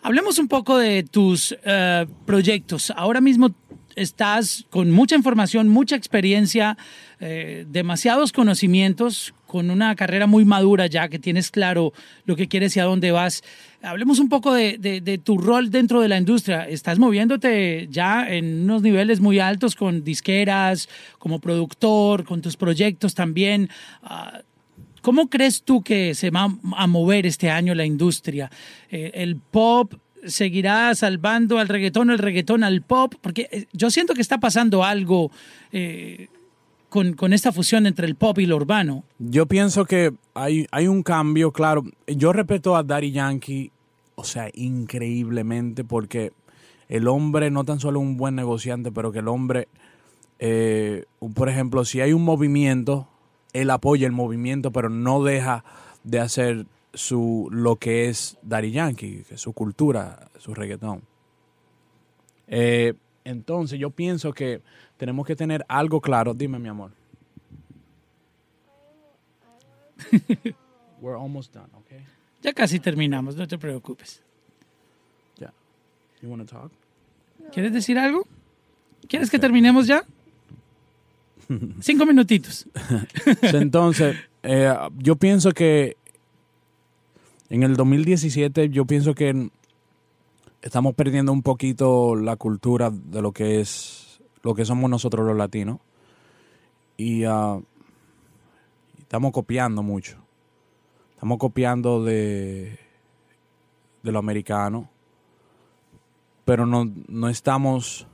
Hablemos 0.03 0.39
un 0.39 0.49
poco 0.49 0.79
de 0.79 1.03
tus 1.03 1.57
eh, 1.65 2.07
proyectos. 2.25 2.93
Ahora 2.97 3.21
mismo 3.21 3.51
estás 3.97 4.65
con 4.71 4.91
mucha 4.91 5.17
información, 5.17 5.69
mucha 5.69 5.97
experiencia, 5.97 6.79
eh, 7.21 7.67
demasiados 7.69 8.33
conocimientos, 8.33 9.35
con 9.49 9.71
una 9.71 9.97
carrera 9.97 10.27
muy 10.27 10.45
madura 10.45 10.87
ya, 10.87 11.09
que 11.09 11.19
tienes 11.19 11.51
claro 11.51 11.95
lo 12.27 12.37
que 12.37 12.49
quieres 12.49 12.77
y 12.77 12.81
a 12.81 12.85
dónde 12.85 13.13
vas. 13.13 13.43
Hablemos 13.81 14.19
un 14.19 14.29
poco 14.29 14.53
de, 14.53 15.21
tu 15.25 15.39
rol 15.39 15.71
dentro 15.71 16.03
de 16.03 16.09
la 16.09 16.19
industria. 16.19 16.69
Estás 16.69 16.99
moviéndote 16.99 17.89
ya 17.91 18.29
en 18.29 18.65
unos 18.65 18.83
niveles 18.83 19.21
muy 19.21 19.39
altos 19.39 19.75
con 19.75 20.05
disqueras, 20.05 20.89
como 21.19 21.41
productor, 21.41 22.25
con 22.25 22.43
tus 22.43 22.59
proyectos 22.59 23.15
también. 23.15 23.71
Ah, 24.03 24.43
¿Cómo 25.01 25.31
crees 25.31 25.63
tú 25.63 25.83
que 25.83 26.15
se 26.15 26.29
va 26.31 26.55
a 26.77 26.87
mover 26.87 27.25
este 27.25 27.49
año 27.49 27.75
la 27.75 27.87
industria? 27.87 28.51
Eh, 28.91 29.13
¿El 29.15 29.37
pop 29.37 29.95
seguirá 30.27 30.95
salvando 30.95 31.59
al 31.59 31.69
reggaetón, 31.69 32.11
el 32.11 32.19
reggaetón 32.19 32.65
al 32.65 32.83
pop? 32.83 33.15
Porque 33.23 33.49
eh, 33.51 33.65
yo 33.73 33.91
siento 33.91 34.13
que 34.13 34.21
está 34.21 34.39
pasando 34.39 34.85
algo 34.85 35.31
eh, 35.73 36.29
con, 36.89 37.15
con 37.15 37.33
esta 37.33 37.53
fusión 37.53 37.87
entre 37.87 38.07
el 38.07 38.15
pop 38.15 38.39
y 38.39 38.47
lo 38.47 38.57
urbano. 38.57 39.05
Yo 39.19 39.47
pienso 39.47 39.85
que 39.85 40.13
hay, 40.35 40.67
hay 40.71 40.89
un 40.89 41.03
cambio, 41.03 41.53
claro. 41.53 41.85
Yo 42.07 42.33
respeto 42.33 42.77
a 42.77 42.83
Daddy 42.83 43.13
Yankee, 43.13 43.71
o 44.15 44.25
sea, 44.25 44.51
increíblemente, 44.55 45.85
porque 45.85 46.33
el 46.89 47.09
hombre 47.09 47.51
no 47.51 47.65
tan 47.65 47.81
solo 47.81 48.01
un 48.01 48.17
buen 48.17 48.35
negociante, 48.35 48.91
pero 48.91 49.13
que 49.13 49.19
el 49.19 49.29
hombre, 49.29 49.69
eh, 50.39 51.05
por 51.35 51.49
ejemplo, 51.49 51.85
si 51.85 52.01
hay 52.01 52.13
un 52.13 52.25
movimiento, 52.25 53.09
él 53.53 53.71
apoya 53.71 54.07
el 54.07 54.13
movimiento, 54.13 54.73
pero 54.73 54.89
no 54.89 55.23
deja 55.23 55.65
de 56.05 56.21
hacer 56.21 56.67
su 56.95 57.49
lo 57.51 57.77
que 57.77 58.09
es 58.09 58.39
Daddy 58.43 58.73
Yankee, 58.73 59.25
su 59.37 59.53
cultura, 59.53 60.31
su 60.39 60.55
reggaetón. 60.55 61.03
Eh, 62.47 62.95
entonces 63.29 63.79
yo 63.79 63.91
pienso 63.91 64.33
que 64.33 64.63
tenemos 64.97 65.27
que 65.27 65.37
tener 65.37 65.63
algo 65.69 66.01
claro. 66.01 66.33
Dime, 66.33 66.59
mi 66.59 66.69
amor. 66.69 66.93
We're 71.01 71.19
almost 71.19 71.53
done, 71.53 71.69
okay? 71.75 72.05
Ya 72.43 72.55
casi 72.55 72.81
terminamos, 72.81 73.37
no 73.37 73.47
te 73.47 73.59
preocupes. 73.59 74.23
Yeah. 75.39 75.53
You 76.23 76.31
want 76.31 76.49
to 76.49 76.55
talk? 76.55 76.73
¿Quieres 77.53 77.73
decir 77.73 77.99
algo? 77.99 78.27
¿Quieres 79.09 79.31
que 79.31 79.39
terminemos 79.39 79.87
ya? 79.87 80.05
Cinco 81.81 82.07
minutitos. 82.07 82.67
Entonces, 83.43 84.17
eh, 84.43 84.75
yo 84.97 85.17
pienso 85.17 85.53
que 85.53 85.99
en 87.51 87.63
el 87.63 87.77
2017, 87.77 88.71
yo 88.71 88.87
pienso 88.87 89.15
que 89.15 89.51
estamos 90.69 90.95
perdiendo 90.95 91.33
un 91.33 91.43
poquito 91.43 92.15
la 92.15 92.37
cultura 92.37 92.91
de 92.91 93.23
lo 93.23 93.33
que 93.33 93.61
es, 93.61 94.21
lo 94.43 94.55
que 94.55 94.67
somos 94.67 94.91
nosotros 94.91 95.27
los 95.27 95.37
latinos. 95.37 95.79
Y 96.99 97.25
ah, 97.25 97.59
estamos 98.99 99.33
copiando 99.33 99.83
mucho. 99.83 100.19
Estamos 101.15 101.39
copiando 101.39 102.05
de, 102.05 102.79
de 104.03 104.13
lo 104.13 104.19
americano. 104.19 104.91
Pero 106.45 106.67
no, 106.67 106.93
no 107.09 107.31
estamos 107.31 108.07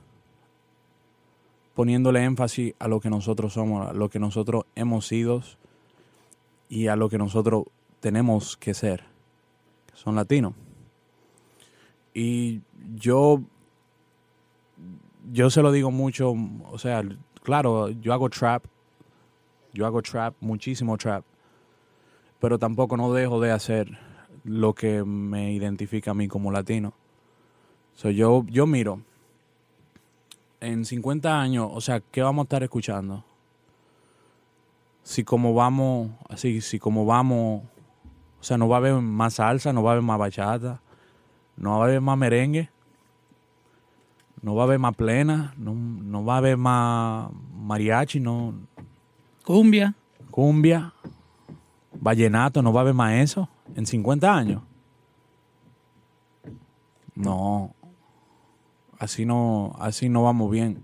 poniéndole 1.73 2.23
énfasis 2.23 2.73
a 2.79 2.87
lo 2.87 3.01
que 3.01 3.09
nosotros 3.09 3.51
somos, 3.51 3.89
a 3.89 3.93
lo 3.93 4.09
que 4.09 4.19
nosotros 4.19 4.63
hemos 4.75 5.07
sido 5.07 5.41
y 6.69 6.87
a 6.87 6.95
lo 6.95 7.09
que 7.09 7.17
nosotros 7.17 7.65
tenemos 7.99 8.55
que 8.55 8.73
ser, 8.73 9.03
que 9.87 9.97
son 9.97 10.15
latinos. 10.15 10.53
Y 12.17 12.61
yo, 12.95 13.43
yo 15.33 15.49
se 15.49 15.61
lo 15.61 15.73
digo 15.73 15.91
mucho, 15.91 16.33
o 16.71 16.77
sea, 16.77 17.03
claro, 17.43 17.89
yo 17.89 18.13
hago 18.13 18.29
trap, 18.29 18.63
yo 19.73 19.85
hago 19.85 20.01
trap, 20.01 20.33
muchísimo 20.39 20.97
trap, 20.97 21.25
pero 22.39 22.57
tampoco 22.57 22.95
no 22.95 23.11
dejo 23.11 23.41
de 23.41 23.51
hacer 23.51 23.99
lo 24.45 24.73
que 24.73 25.03
me 25.03 25.51
identifica 25.51 26.11
a 26.11 26.13
mí 26.13 26.29
como 26.29 26.53
latino. 26.53 26.93
So, 27.95 28.09
yo, 28.11 28.45
yo 28.47 28.65
miro, 28.65 29.01
en 30.61 30.85
50 30.85 31.41
años, 31.41 31.69
o 31.69 31.81
sea, 31.81 31.99
¿qué 31.99 32.21
vamos 32.21 32.43
a 32.43 32.45
estar 32.45 32.63
escuchando? 32.63 33.25
Si 35.03 35.25
como 35.25 35.53
vamos, 35.53 36.11
así, 36.29 36.61
si 36.61 36.79
como 36.79 37.05
vamos, 37.05 37.63
o 38.39 38.43
sea, 38.43 38.57
no 38.57 38.69
va 38.69 38.77
a 38.77 38.79
haber 38.79 38.93
más 38.93 39.33
salsa, 39.33 39.73
no 39.73 39.83
va 39.83 39.91
a 39.91 39.93
haber 39.95 40.03
más 40.03 40.17
bachata, 40.17 40.81
no 41.57 41.71
va 41.79 41.85
a 41.85 41.87
haber 41.87 42.01
más 42.01 42.17
merengue, 42.17 42.69
no 44.41 44.55
va 44.55 44.63
a 44.63 44.65
haber 44.65 44.79
más 44.79 44.95
plena, 44.95 45.53
no, 45.57 45.73
no 45.73 46.23
va 46.25 46.35
a 46.35 46.37
haber 46.37 46.57
más, 46.57 47.29
mariachi, 47.55 48.19
no, 48.19 48.53
Cumbia. 49.43 49.95
cumbia, 50.31 50.93
vallenato, 51.99 52.61
no 52.61 52.71
va 52.73 52.81
a 52.81 52.83
haber 52.83 52.93
más 52.93 53.13
eso 53.13 53.49
en 53.75 53.85
50 53.85 54.33
años. 54.35 54.61
No, 57.15 57.73
así 58.99 59.25
no, 59.25 59.73
así 59.79 60.09
no 60.09 60.23
vamos 60.23 60.51
bien. 60.51 60.83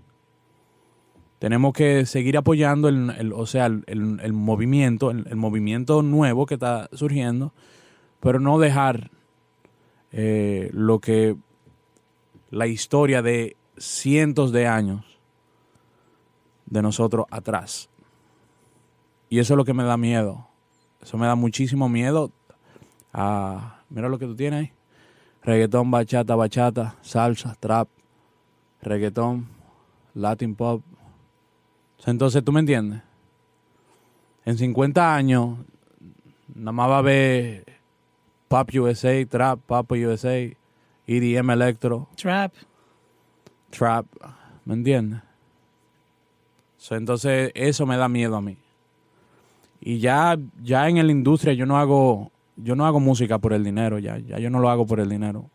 Tenemos 1.38 1.72
que 1.74 2.06
seguir 2.06 2.36
apoyando 2.38 2.88
el, 2.88 3.10
el- 3.18 3.32
o 3.32 3.46
sea, 3.46 3.66
el, 3.66 3.84
el- 3.86 4.20
el 4.22 4.32
movimiento, 4.32 5.10
el, 5.10 5.26
el 5.28 5.36
movimiento 5.36 6.02
nuevo 6.02 6.46
que 6.46 6.54
está 6.54 6.88
surgiendo, 6.92 7.52
pero 8.20 8.38
no 8.40 8.58
dejar 8.58 9.10
eh, 10.12 10.70
lo 10.72 11.00
que 11.00 11.36
la 12.50 12.66
historia 12.66 13.22
de 13.22 13.56
cientos 13.78 14.52
de 14.52 14.66
años 14.66 15.18
de 16.66 16.82
nosotros 16.82 17.26
atrás. 17.30 17.88
Y 19.28 19.38
eso 19.38 19.54
es 19.54 19.56
lo 19.56 19.64
que 19.64 19.74
me 19.74 19.84
da 19.84 19.96
miedo. 19.96 20.46
Eso 21.00 21.16
me 21.16 21.26
da 21.26 21.34
muchísimo 21.34 21.88
miedo. 21.88 22.30
a 23.12 23.82
mira 23.88 24.08
lo 24.08 24.18
que 24.18 24.26
tú 24.26 24.36
tienes 24.36 24.60
ahí. 24.60 24.72
Reggaetón, 25.42 25.90
bachata, 25.90 26.36
bachata, 26.36 26.96
salsa, 27.02 27.56
trap, 27.58 27.88
reggaetón, 28.80 29.48
latin 30.14 30.54
pop. 30.54 30.82
Entonces, 32.06 32.44
¿tú 32.44 32.52
me 32.52 32.60
entiendes? 32.60 33.02
En 34.44 34.58
50 34.58 35.14
años, 35.14 35.58
nada 36.54 36.72
más 36.72 36.90
va 36.90 36.96
a 36.96 36.98
haber 36.98 37.71
Pop 38.52 38.68
USA, 38.74 39.24
Trap, 39.24 39.60
Pop 39.60 39.92
USA, 39.92 40.54
EDM 41.06 41.50
Electro, 41.52 42.06
Trap. 42.16 42.52
Trap. 43.70 44.04
¿Me 44.66 44.74
entiendes? 44.74 45.22
So, 46.76 46.96
entonces, 46.96 47.50
eso 47.54 47.86
me 47.86 47.96
da 47.96 48.10
miedo 48.10 48.36
a 48.36 48.42
mí. 48.42 48.58
Y 49.80 50.00
ya, 50.00 50.36
ya 50.62 50.86
en 50.86 50.96
la 50.96 51.10
industria 51.10 51.54
yo 51.54 51.64
no 51.64 51.78
hago, 51.78 52.30
yo 52.56 52.76
no 52.76 52.84
hago 52.84 53.00
música 53.00 53.38
por 53.38 53.54
el 53.54 53.64
dinero, 53.64 53.98
ya, 53.98 54.18
ya 54.18 54.38
yo 54.38 54.50
no 54.50 54.60
lo 54.60 54.68
hago 54.68 54.84
por 54.84 55.00
el 55.00 55.08
dinero. 55.08 55.48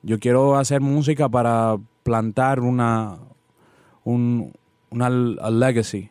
Yo 0.00 0.18
quiero 0.18 0.56
hacer 0.56 0.80
música 0.80 1.28
para 1.28 1.76
plantar 2.02 2.60
una, 2.60 3.18
un, 4.04 4.54
una 4.88 5.10
legacy 5.10 6.08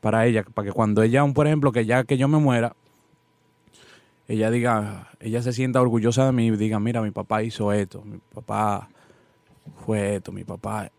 para 0.00 0.24
ella, 0.24 0.42
para 0.42 0.68
que 0.68 0.72
cuando 0.72 1.02
ella, 1.02 1.26
por 1.34 1.46
ejemplo, 1.46 1.70
que 1.70 1.84
ya 1.84 2.04
que 2.04 2.16
yo 2.16 2.28
me 2.28 2.38
muera, 2.38 2.74
ella 4.28 4.50
diga, 4.50 5.08
ella 5.20 5.42
se 5.42 5.54
sienta 5.54 5.80
orgullosa 5.80 6.26
de 6.26 6.32
mí 6.32 6.46
y 6.48 6.50
diga, 6.50 6.78
mira, 6.78 7.00
mi 7.00 7.10
papá 7.10 7.42
hizo 7.42 7.72
esto, 7.72 8.02
mi 8.04 8.18
papá 8.18 8.90
fue 9.86 10.16
esto, 10.16 10.32
mi 10.32 10.44
papá, 10.44 10.92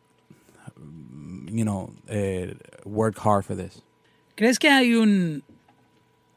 you 1.45 1.63
know, 1.63 1.93
eh, 2.07 2.55
work 2.85 3.17
hard 3.23 3.43
for 3.43 3.55
this. 3.55 3.83
¿Crees 4.35 4.57
que 4.57 4.69
hay 4.69 4.95
un, 4.95 5.43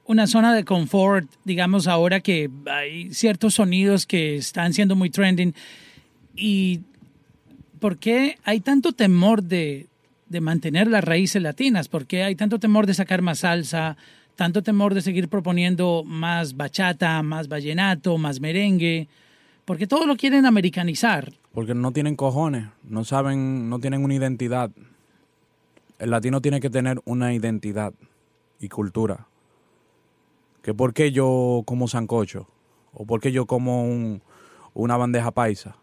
una 0.05 0.27
zona 0.27 0.55
de 0.55 0.65
confort, 0.65 1.31
digamos, 1.45 1.87
ahora 1.87 2.21
que 2.21 2.51
hay 2.67 3.13
ciertos 3.15 3.55
sonidos 3.55 4.07
que 4.07 4.37
están 4.37 4.75
siendo 4.75 4.95
muy 4.95 5.09
trending? 5.09 5.55
¿Y 6.37 6.81
por 7.81 7.97
qué 7.97 8.37
hay 8.45 8.61
tanto 8.61 8.93
temor 8.93 9.43
de, 9.43 9.87
de 10.29 10.41
mantener 10.43 10.89
las 10.89 11.05
raíces 11.05 11.41
latinas? 11.41 11.89
¿Por 11.89 12.07
qué 12.07 12.23
hay 12.25 12.35
tanto 12.35 12.59
temor 12.59 12.87
de 12.87 12.95
sacar 12.95 13.23
más 13.23 13.41
salsa? 13.41 13.97
¿Tanto 14.37 14.63
temor 14.63 14.95
de 14.95 15.03
seguir 15.03 15.29
proponiendo 15.29 16.03
más 16.05 16.57
bachata, 16.57 17.23
más 17.23 17.49
vallenato, 17.49 18.17
más 18.19 18.41
merengue? 18.41 19.09
Porque 19.65 19.87
todo 19.87 20.07
lo 20.07 20.17
quieren 20.17 20.47
americanizar. 20.47 21.33
Porque 21.53 21.75
no 21.75 21.93
tienen 21.93 22.17
cojones, 22.17 22.67
no 22.83 23.05
saben, 23.05 23.69
no 23.69 23.79
tienen 23.79 24.03
una 24.05 24.15
identidad. 24.15 24.71
El 25.99 26.11
latino 26.11 26.41
tiene 26.41 26.61
que 26.61 26.71
tener 26.71 27.01
una 27.05 27.33
identidad 27.35 27.93
y 28.59 28.69
cultura. 28.69 29.27
Que 30.63 30.73
por 30.75 30.95
qué 30.95 31.13
yo 31.13 31.63
como 31.67 31.87
sancocho 31.89 32.49
o 32.93 33.05
por 33.05 33.21
qué 33.21 33.33
yo 33.33 33.47
como 33.47 33.85
un- 33.85 34.23
una 34.75 34.97
bandeja 34.97 35.31
paisa. 35.31 35.77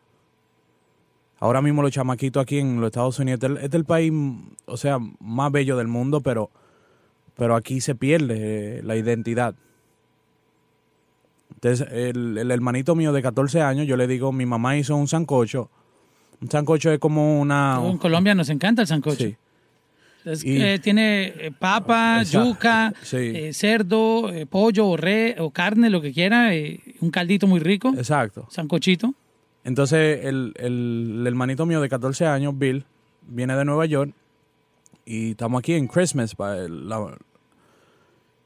Ahora 1.40 1.62
mismo 1.62 1.82
los 1.82 1.92
chamaquitos 1.92 2.42
aquí 2.42 2.60
en 2.60 2.82
los 2.82 2.88
Estados 2.88 3.18
Unidos, 3.20 3.38
este 3.42 3.46
es 3.46 3.52
el- 3.60 3.64
este 3.66 3.84
país, 3.86 4.12
o 4.66 4.76
sea, 4.76 4.98
más 5.20 5.52
bello 5.52 5.78
del 5.78 5.88
mundo, 5.88 6.20
pero, 6.22 6.50
pero 7.40 7.56
aquí 7.56 7.82
se 7.82 7.96
pierde 7.96 8.80
eh, 8.80 8.84
la 8.84 8.96
identidad. 8.96 9.56
Entonces, 11.56 11.88
el, 11.92 12.38
el 12.38 12.52
hermanito 12.52 12.96
mío 12.96 13.12
de 13.12 13.22
14 13.22 13.62
años, 13.62 13.88
yo 13.88 13.98
le 13.98 14.08
digo, 14.08 14.32
mi 14.32 14.46
mamá 14.46 14.78
hizo 14.78 14.96
un 14.96 15.08
sancocho. 15.08 15.70
Un 16.42 16.50
sancocho 16.50 16.92
es 16.92 17.00
como 17.00 17.40
una... 17.42 17.82
En 17.84 17.98
Colombia 17.98 18.34
nos 18.36 18.50
encanta 18.50 18.82
el 18.84 18.88
sancocho. 18.88 19.26
Sí, 19.26 19.36
Es- 20.26 20.44
Y- 20.46 20.62
eh, 20.62 20.80
tiene 20.80 21.28
eh, 21.28 21.52
papa, 21.58 22.20
Exacto. 22.22 22.48
yuca, 22.50 22.94
Sí. 23.02 23.18
eh, 23.18 23.54
cerdo, 23.54 24.30
eh, 24.32 24.46
pollo 24.46 24.88
o 24.88 24.96
re 24.98 25.36
o 25.40 25.50
carne, 25.52 25.90
lo 25.90 26.02
que 26.02 26.14
quiera, 26.14 26.50
un 27.02 27.10
caldito 27.10 27.48
muy 27.48 27.60
rico, 27.60 27.94
exacto. 27.98 28.46
sancochito. 28.50 29.14
Entonces, 29.64 30.24
el, 30.26 30.54
el, 30.58 31.18
el 31.22 31.28
hermanito 31.28 31.66
mío 31.66 31.82
de 31.82 31.90
14 31.90 32.26
años, 32.26 32.58
Bill, 32.58 32.86
viene 33.28 33.56
de 33.56 33.66
Nueva 33.66 33.86
York 33.86 34.12
y 35.06 35.32
estamos 35.32 35.60
aquí 35.60 35.74
en 35.74 35.88
Christmas. 35.88 36.36
pa- 36.36 36.56
la- 36.56 37.18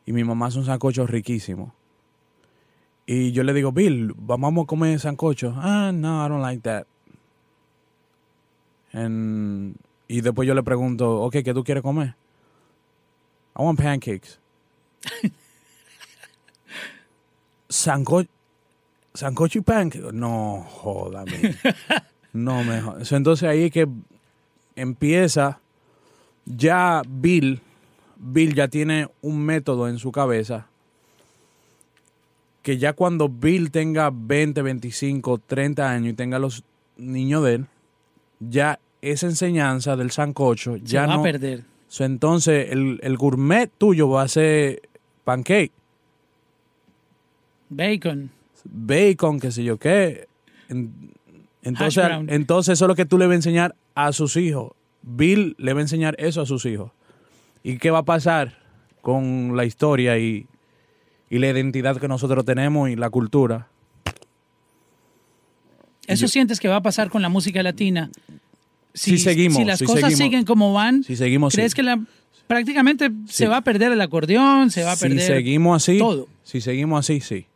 y 0.06 0.14
mi 0.14 0.24
mamá 0.24 0.48
hace 0.48 0.60
un 0.60 0.66
sancocho 0.66 1.06
riquísimo. 1.08 1.74
Y 3.06 3.32
yo 3.32 3.44
le 3.44 3.54
digo, 3.54 3.72
Bill, 3.72 4.14
vamos 4.18 4.64
a 4.64 4.68
comer 4.68 5.00
sancocho. 5.00 5.54
Ah, 5.58 5.92
no, 5.94 6.26
I 6.26 6.30
don't 6.30 6.42
like 6.42 6.62
that. 6.62 6.86
And- 8.94 9.76
y 10.08 10.22
después 10.22 10.48
yo 10.48 10.54
le 10.54 10.64
pregunto, 10.64 11.22
ok, 11.22 11.38
¿qué 11.44 11.54
tú 11.54 11.64
quieres 11.64 11.84
comer? 11.84 12.16
I 13.58 13.62
want 13.62 13.80
pancakes. 13.80 14.40
Sancocho. 17.70 18.30
Sancocho 19.14 19.60
y 19.60 19.62
pancake. 19.62 20.12
No, 20.12 20.66
jódame. 20.70 21.56
no 22.34 22.64
me 22.64 22.82
jodas. 22.82 23.12
Entonces 23.12 23.48
ahí 23.48 23.66
es 23.66 23.72
que 23.72 23.88
empieza 24.76 25.60
ya 26.46 27.02
Bill. 27.08 27.62
Bill 28.26 28.56
ya 28.56 28.68
tiene 28.70 29.10
un 29.22 29.40
método 29.44 29.88
en 29.90 30.00
su 30.00 30.12
cabeza 30.12 30.68
que 32.62 32.78
ya 32.78 32.94
cuando 32.94 33.28
Bill 33.28 33.72
tenga 33.72 34.10
20, 34.14 34.62
25, 34.62 35.42
30 35.46 35.92
años 35.92 36.14
y 36.14 36.16
tenga 36.16 36.40
los 36.40 36.64
niños 36.96 37.44
de 37.44 37.56
él, 37.56 37.66
ya 38.40 38.80
esa 39.02 39.26
enseñanza 39.28 39.98
del 39.98 40.12
sancocho 40.12 40.76
Se 40.76 40.82
ya 40.84 41.06
va 41.06 41.16
no... 41.16 41.20
a 41.20 41.24
perder. 41.24 41.64
So, 41.90 42.06
entonces 42.06 42.72
el, 42.72 43.00
el 43.04 43.18
gourmet 43.18 43.70
tuyo 43.78 44.08
va 44.10 44.22
a 44.24 44.28
ser 44.30 44.82
pancake, 45.26 45.72
Bacon. 47.70 48.30
bacon, 48.66 49.40
qué 49.40 49.52
sé 49.52 49.64
yo 49.64 49.78
qué. 49.78 50.28
En- 50.70 51.12
Entonces, 51.64 52.04
entonces 52.28 52.74
eso 52.74 52.86
es 52.86 52.88
lo 52.90 52.96
que 52.96 53.06
tú 53.06 53.18
le 53.18 53.26
vas 53.26 53.34
a 53.34 53.36
enseñar 53.36 53.76
a 53.96 54.12
sus 54.12 54.36
hijos. 54.38 54.72
Bill 55.02 55.56
le 55.58 55.74
va 55.74 55.80
a 55.80 55.84
enseñar 55.84 56.16
eso 56.20 56.42
a 56.42 56.46
sus 56.46 56.66
hijos. 56.66 56.92
¿Y 57.64 57.78
qué 57.78 57.92
va 57.92 58.00
a 58.00 58.04
pasar 58.06 58.58
con 59.02 59.56
la 59.56 59.66
historia 59.66 60.18
y, 60.20 60.48
y 61.30 61.40
la 61.40 61.50
identidad 61.50 61.98
que 61.98 62.08
nosotros 62.08 62.44
tenemos 62.46 62.90
y 62.90 62.96
la 62.96 63.10
cultura? 63.10 63.68
¿Eso 66.08 66.24
yo- 66.24 66.28
sientes 66.28 66.60
que 66.60 66.68
va 66.68 66.78
a 66.78 66.82
pasar 66.82 67.10
con 67.10 67.22
la 67.22 67.30
música 67.30 67.64
latina? 67.64 68.10
Si 68.94 69.18
seguimos, 69.18 69.58
Si 69.58 69.66
las 69.66 69.80
si 69.80 69.86
cosas 69.86 70.02
seguimos. 70.02 70.20
siguen 70.20 70.46
como 70.46 70.74
van, 70.74 71.04
Si 71.04 71.16
seguimos 71.16 71.54
¿crees 71.56 71.74
que 71.74 71.82
la, 71.82 72.00
prácticamente 72.48 73.10
se 73.28 73.48
va 73.48 73.58
a 73.58 73.62
perder 73.62 73.92
el 73.92 74.02
acordeón, 74.02 74.70
se 74.70 74.84
va 74.84 74.92
a 74.92 74.96
si 74.96 75.08
perder 75.08 75.22
seguimos 75.22 75.82
así, 75.82 75.98
todo? 75.98 76.28
si 76.44 76.62
seguimos 76.62 77.00
así, 77.00 77.20
sí. 77.22 77.48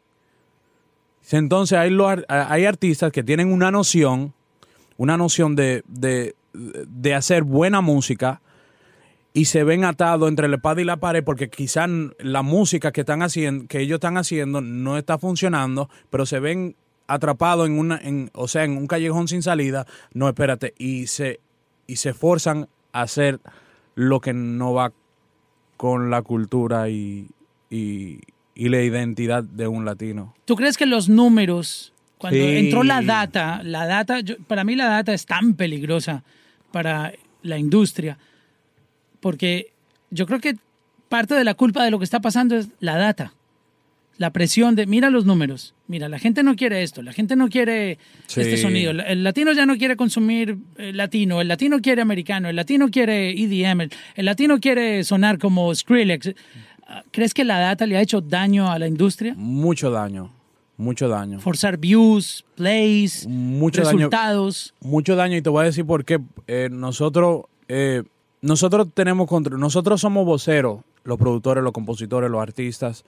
Entonces 1.29 1.77
hay, 1.77 1.89
los 1.91 2.07
ar- 2.09 2.25
hay 2.29 2.65
artistas 2.65 3.11
que 3.11 3.21
tienen 3.21 3.51
una 3.51 3.69
noción, 3.69 4.33
una 4.95 5.17
noción 5.17 5.55
de, 5.55 5.83
de, 5.87 6.35
de 6.53 7.13
hacer 7.13 7.43
buena 7.43 7.81
música 7.81 8.41
y 9.37 9.45
se 9.45 9.63
ven 9.63 9.83
atados 9.85 10.29
entre 10.29 10.47
la 10.47 10.55
espada 10.55 10.81
y 10.81 10.85
la 10.85 10.97
pared 10.97 11.23
porque 11.23 11.49
quizás 11.49 11.87
la 12.19 12.41
música 12.41 12.91
que 12.91 13.01
están 13.01 13.21
haciendo, 13.21 13.67
que 13.67 13.79
ellos 13.81 13.97
están 13.97 14.17
haciendo 14.17 14.61
no 14.61 14.97
está 14.97 15.17
funcionando, 15.19 15.89
pero 16.09 16.25
se 16.25 16.39
ven 16.39 16.75
atrapados 17.07 17.67
en 17.67 17.77
una, 17.77 17.97
en, 18.03 18.31
o 18.33 18.47
sea, 18.47 18.63
en 18.63 18.71
un 18.77 18.87
callejón 18.87 19.27
sin 19.27 19.41
salida. 19.43 19.85
No, 20.13 20.27
espérate, 20.27 20.73
y 20.77 21.07
se 21.07 21.39
y 21.85 21.97
se 21.97 22.13
forzan 22.13 22.67
a 22.91 23.03
hacer 23.03 23.39
lo 23.95 24.19
que 24.19 24.33
no 24.33 24.73
va 24.73 24.91
con 25.77 26.09
la 26.09 26.21
cultura 26.21 26.89
y, 26.89 27.29
y, 27.69 28.19
y 28.55 28.69
la 28.69 28.81
identidad 28.81 29.43
de 29.43 29.67
un 29.67 29.85
latino. 29.85 30.33
¿Tú 30.45 30.55
crees 30.55 30.77
que 30.77 30.85
los 30.85 31.07
números, 31.09 31.93
cuando 32.17 32.39
Sí. 32.39 32.57
entró 32.57 32.83
la 32.83 33.01
data, 33.03 33.61
la 33.63 33.85
data, 33.85 34.19
yo- 34.21 34.35
para 34.47 34.63
mí 34.63 34.75
la 34.75 34.87
data 34.87 35.13
es 35.13 35.25
tan 35.27 35.53
peligrosa 35.53 36.23
para 36.71 37.13
la 37.43 37.57
industria, 37.57 38.17
porque 39.19 39.73
yo 40.11 40.25
creo 40.25 40.39
que 40.39 40.55
parte 41.09 41.33
de 41.35 41.43
la 41.43 41.53
culpa 41.53 41.83
de 41.83 41.91
lo 41.91 41.99
que 41.99 42.05
está 42.05 42.19
pasando 42.21 42.55
es 42.57 42.69
la 42.79 42.97
data. 42.97 43.33
la 44.19 44.31
presión 44.31 44.73
de, 44.75 44.87
mira 44.87 45.11
los 45.11 45.25
números, 45.25 45.75
mira, 45.87 46.09
la 46.09 46.17
gente 46.17 46.41
no 46.41 46.55
quiere 46.55 46.81
esto, 46.81 47.03
la 47.03 47.13
gente 47.13 47.35
no 47.35 47.49
quiere 47.49 47.99
Sí. 48.25 48.41
este 48.41 48.57
sonido, 48.57 48.89
el, 48.89 48.99
el 49.01 49.23
latino 49.23 49.53
ya 49.53 49.67
no 49.67 49.77
quiere 49.77 49.95
consumir 49.95 50.57
eh, 50.77 50.91
latino, 50.91 51.39
el 51.39 51.47
latino 51.47 51.79
quiere 51.81 52.01
americano, 52.01 52.49
el 52.49 52.55
latino 52.55 52.89
quiere 52.89 53.29
EDM, 53.39 53.81
el, 53.81 53.91
el 54.15 54.25
latino 54.25 54.59
quiere 54.59 55.03
sonar 55.03 55.37
como 55.37 55.73
Skrillex. 55.75 56.33
¿Crees 57.11 57.33
que 57.35 57.43
la 57.43 57.59
data 57.59 57.85
le 57.85 57.95
ha 57.95 58.01
hecho 58.01 58.19
daño 58.21 58.71
a 58.71 58.79
la 58.79 58.87
industria? 58.87 59.35
Mucho 59.37 59.91
daño, 59.91 60.31
mucho 60.77 61.07
daño. 61.09 61.39
Forzar 61.39 61.77
views, 61.77 62.43
plays, 62.55 63.27
Mucho 63.27 63.83
daño. 63.83 63.97
resultados. 63.97 64.73
mucho 64.81 65.15
daño 65.15 65.37
y 65.37 65.43
te 65.43 65.49
voy 65.51 65.61
a 65.61 65.65
decir 65.65 65.85
por 65.85 66.03
qué. 66.05 66.17
Eh, 66.47 66.69
nosotros, 66.71 67.43
eh, 67.67 68.01
nosotros 68.47 68.87
tenemos 68.93 69.27
control, 69.27 69.59
nosotros 69.59 69.99
somos 69.99 70.25
voceros, 70.25 70.81
los 71.03 71.17
productores, 71.17 71.63
los 71.63 71.73
compositores, 71.73 72.31
los 72.31 72.41
artistas, 72.41 73.03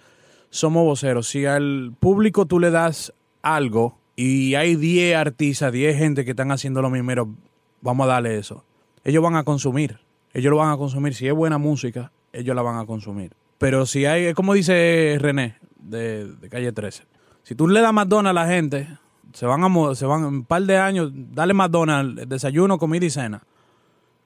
somos 0.50 0.84
voceros. 0.84 1.30
Si 1.30 1.46
al 1.46 1.94
público 1.98 2.46
tú 2.46 2.60
le 2.60 2.72
das 2.72 3.14
algo 3.42 3.98
y 4.18 4.56
hay 4.56 4.76
10 4.76 5.16
artistas, 5.16 5.72
10 5.72 5.98
gente 5.98 6.26
que 6.26 6.32
están 6.32 6.52
haciendo 6.52 6.82
lo 6.82 6.90
mismo, 6.90 7.36
vamos 7.82 8.06
a 8.06 8.10
darle 8.10 8.38
eso. 8.38 8.66
Ellos 9.06 9.24
van 9.24 9.38
a 9.38 9.44
consumir, 9.44 10.00
ellos 10.34 10.52
lo 10.52 10.58
van 10.58 10.72
a 10.72 10.78
consumir. 10.78 11.16
Si 11.16 11.26
es 11.26 11.34
buena 11.34 11.58
música, 11.58 12.12
ellos 12.34 12.54
la 12.54 12.62
van 12.62 12.78
a 12.78 12.86
consumir. 12.86 13.34
Pero 13.58 13.86
si 13.86 14.06
hay, 14.06 14.34
como 14.34 14.54
dice 14.54 15.18
René 15.20 15.56
de, 15.80 16.34
de 16.34 16.50
Calle 16.50 16.74
13, 16.74 17.06
si 17.44 17.56
tú 17.56 17.68
le 17.68 17.80
das 17.80 17.94
McDonald's 17.94 18.38
a 18.38 18.44
la 18.46 18.48
gente, 18.48 18.90
se 19.34 19.46
van 19.46 19.64
a 19.64 19.96
se 19.96 20.06
van 20.06 20.26
un 20.26 20.44
par 20.44 20.64
de 20.64 20.78
años, 20.78 21.12
dale 21.14 21.54
McDonald's, 21.54 22.28
desayuno, 22.28 22.78
comida 22.78 23.06
y 23.06 23.10
cena. 23.10 23.42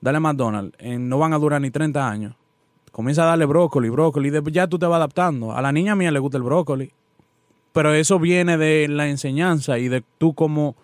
Dale 0.04 0.20
McDonald's, 0.20 0.76
en- 0.80 1.08
no 1.08 1.18
van 1.18 1.32
a 1.34 1.38
durar 1.40 1.62
ni 1.62 1.72
30 1.72 2.10
años. 2.10 2.36
Comienza 2.92 3.24
a 3.24 3.28
darle 3.28 3.46
brócoli, 3.46 3.90
brócoli, 3.90 4.28
y 4.28 4.32
después 4.32 4.54
ya 4.54 4.68
tú 4.68 4.78
te 4.78 4.86
vas 4.86 4.98
adaptando. 4.98 5.54
A 5.54 5.62
la 5.62 5.72
niña 5.72 5.96
mía 5.96 6.12
le 6.12 6.20
gusta 6.20 6.38
el 6.38 6.44
brócoli. 6.44 6.92
Pero 7.72 7.94
eso 7.94 8.20
viene 8.20 8.58
de 8.58 8.88
la 8.90 9.08
enseñanza 9.08 9.80
y 9.80 9.88
de 9.88 10.04
tú 10.18 10.34
cómo, 10.34 10.76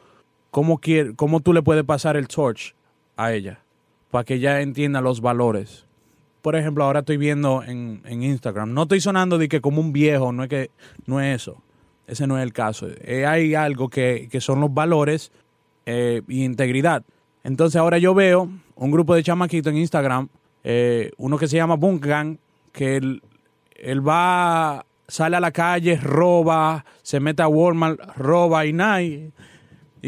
cómo, 0.51 0.79
quier- 0.79 1.15
cómo 1.15 1.41
tú 1.41 1.53
le 1.53 1.61
puedes 1.61 1.83
pasar 1.83 2.15
el 2.15 2.27
torch 2.27 2.73
a 3.17 3.33
ella, 3.33 3.59
para 4.09 4.23
que 4.23 4.35
ella 4.35 4.61
entienda 4.61 5.01
los 5.01 5.19
valores. 5.21 5.85
Por 6.41 6.55
ejemplo, 6.55 6.85
ahora 6.85 6.99
estoy 7.01 7.17
viendo 7.17 7.61
en, 7.61 8.01
en 8.05 8.23
Instagram, 8.23 8.73
no 8.73 8.83
estoy 8.83 9.01
sonando 9.01 9.37
de 9.37 9.49
que 9.49 9.59
como 9.59 9.81
un 9.81 9.91
viejo, 9.91 10.31
no 10.31 10.43
es 10.43 10.49
que 10.49 10.71
no 11.05 11.19
es 11.19 11.35
eso. 11.41 11.61
Ese 12.07 12.25
no 12.25 12.37
es 12.37 12.43
el 12.43 12.53
caso. 12.53 12.87
Eh, 13.01 13.25
hay 13.27 13.53
algo 13.53 13.89
que, 13.89 14.29
que 14.31 14.39
son 14.41 14.61
los 14.61 14.73
valores 14.73 15.31
eh, 15.85 16.21
y 16.29 16.43
integridad. 16.45 17.03
Entonces 17.43 17.75
ahora 17.75 17.97
yo 17.99 18.13
veo 18.15 18.49
un 18.79 18.91
grupo 18.91 19.13
de 19.15 19.23
chamaquitos 19.23 19.71
en 19.71 19.77
Instagram, 19.77 20.29
eh, 20.63 21.11
uno 21.17 21.37
que 21.37 21.47
se 21.47 21.57
llama 21.57 21.75
Bunkan, 21.75 22.39
que 22.71 22.97
él, 22.97 23.21
él 23.75 24.07
va, 24.07 24.85
sale 25.07 25.35
a 25.37 25.39
la 25.39 25.51
calle, 25.51 25.97
roba, 25.97 26.85
se 27.01 27.19
mete 27.19 27.41
a 27.41 27.47
Walmart, 27.47 27.99
roba 28.15 28.65
y 28.65 28.73
nada, 28.73 29.01
y, 29.01 29.31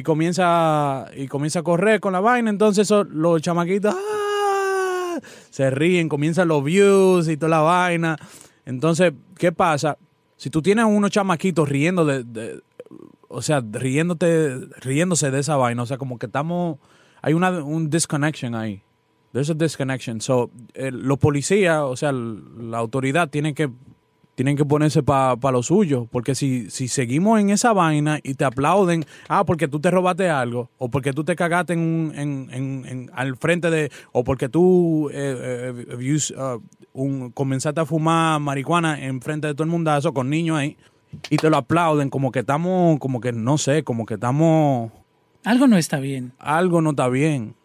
comienza, 0.03 1.05
y 1.15 1.27
comienza 1.27 1.59
a 1.59 1.63
correr 1.63 1.99
con 1.99 2.13
la 2.13 2.21
vaina. 2.21 2.49
Entonces 2.49 2.87
eso, 2.87 3.03
los 3.03 3.41
chamaquitos 3.41 3.93
¡ah! 3.95 5.19
se 5.49 5.69
ríen, 5.69 6.07
comienzan 6.07 6.47
los 6.47 6.63
views 6.63 7.27
y 7.27 7.35
toda 7.37 7.49
la 7.49 7.59
vaina. 7.59 8.17
Entonces, 8.65 9.13
¿qué 9.37 9.51
pasa? 9.51 9.97
Si 10.37 10.49
tú 10.49 10.61
tienes 10.61 10.85
unos 10.85 11.11
chamaquitos 11.11 11.67
riendo 11.67 12.05
de- 12.05 12.61
o 13.33 13.41
sea, 13.41 13.63
riéndote, 13.69 14.57
riéndose 14.81 15.31
de 15.31 15.39
esa 15.39 15.55
vaina, 15.55 15.83
o 15.83 15.85
sea, 15.85 15.97
como 15.97 16.19
que 16.19 16.25
estamos, 16.25 16.77
hay 17.21 17.33
una, 17.33 17.51
un 17.63 17.89
disconnection 17.89 18.55
ahí. 18.55 18.81
There's 19.33 19.49
a 19.49 19.53
disconnection. 19.53 20.19
So, 20.21 20.49
el- 20.73 21.07
los 21.07 21.17
policías, 21.17 21.79
o 21.81 21.95
sea, 21.95 22.11
la 22.11 22.77
autoridad 22.77 23.29
tiene 23.29 23.53
que, 23.53 23.69
tienen 24.35 24.57
que 24.57 24.65
ponerse 24.65 25.03
para 25.03 25.37
lo 25.51 25.61
suyo, 25.61 26.07
porque 26.11 26.35
si, 26.35 26.69
si 26.71 26.87
seguimos 26.87 27.39
en 27.39 27.49
esa 27.49 27.73
vaina 27.73 28.19
y 28.23 28.33
te 28.33 28.43
aplauden, 28.43 29.05
ah, 29.29 29.43
porque 29.45 29.67
tú 29.67 29.79
te 29.79 29.91
robaste 29.91 30.29
algo, 30.29 30.69
o 30.77 30.89
porque 30.89 31.13
tú 31.13 31.23
te 31.23 31.35
cagaste 31.35 31.73
en, 31.73 31.79
un- 31.79 32.13
en, 32.15 32.49
en- 32.51 32.85
en- 32.87 33.11
al 33.13 33.35
frente 33.37 33.69
de, 33.69 33.91
o 34.13 34.23
porque 34.23 34.49
tú 34.49 35.09
eh, 35.13 35.73
eh, 35.91 36.13
use, 36.15 36.33
uh, 36.35 36.59
un, 36.93 37.29
comenzaste 37.31 37.81
a 37.81 37.85
fumar 37.85 38.39
marihuana 38.39 39.01
en 39.05 39.21
frente 39.21 39.47
de 39.47 39.53
todo 39.53 39.63
el 39.63 39.69
mundazo 39.69 40.13
con 40.13 40.29
niños 40.29 40.57
ahí, 40.57 40.75
y 41.29 41.37
te 41.37 41.49
lo 41.49 41.57
aplauden 41.57 42.09
como 42.09 42.31
que 42.31 42.39
estamos, 42.39 42.97
como 42.99 43.19
que 43.21 43.31
no 43.33 43.57
sé, 43.57 43.83
como 43.83 44.05
que 44.05 44.15
estamos, 44.15 44.91
Algo 45.43 45.67
no 45.67 45.77
está 45.77 45.99
bien. 45.99 46.33
algo 46.39 46.81
no 46.81 46.91
está 46.91 47.07
bien. 47.09 47.55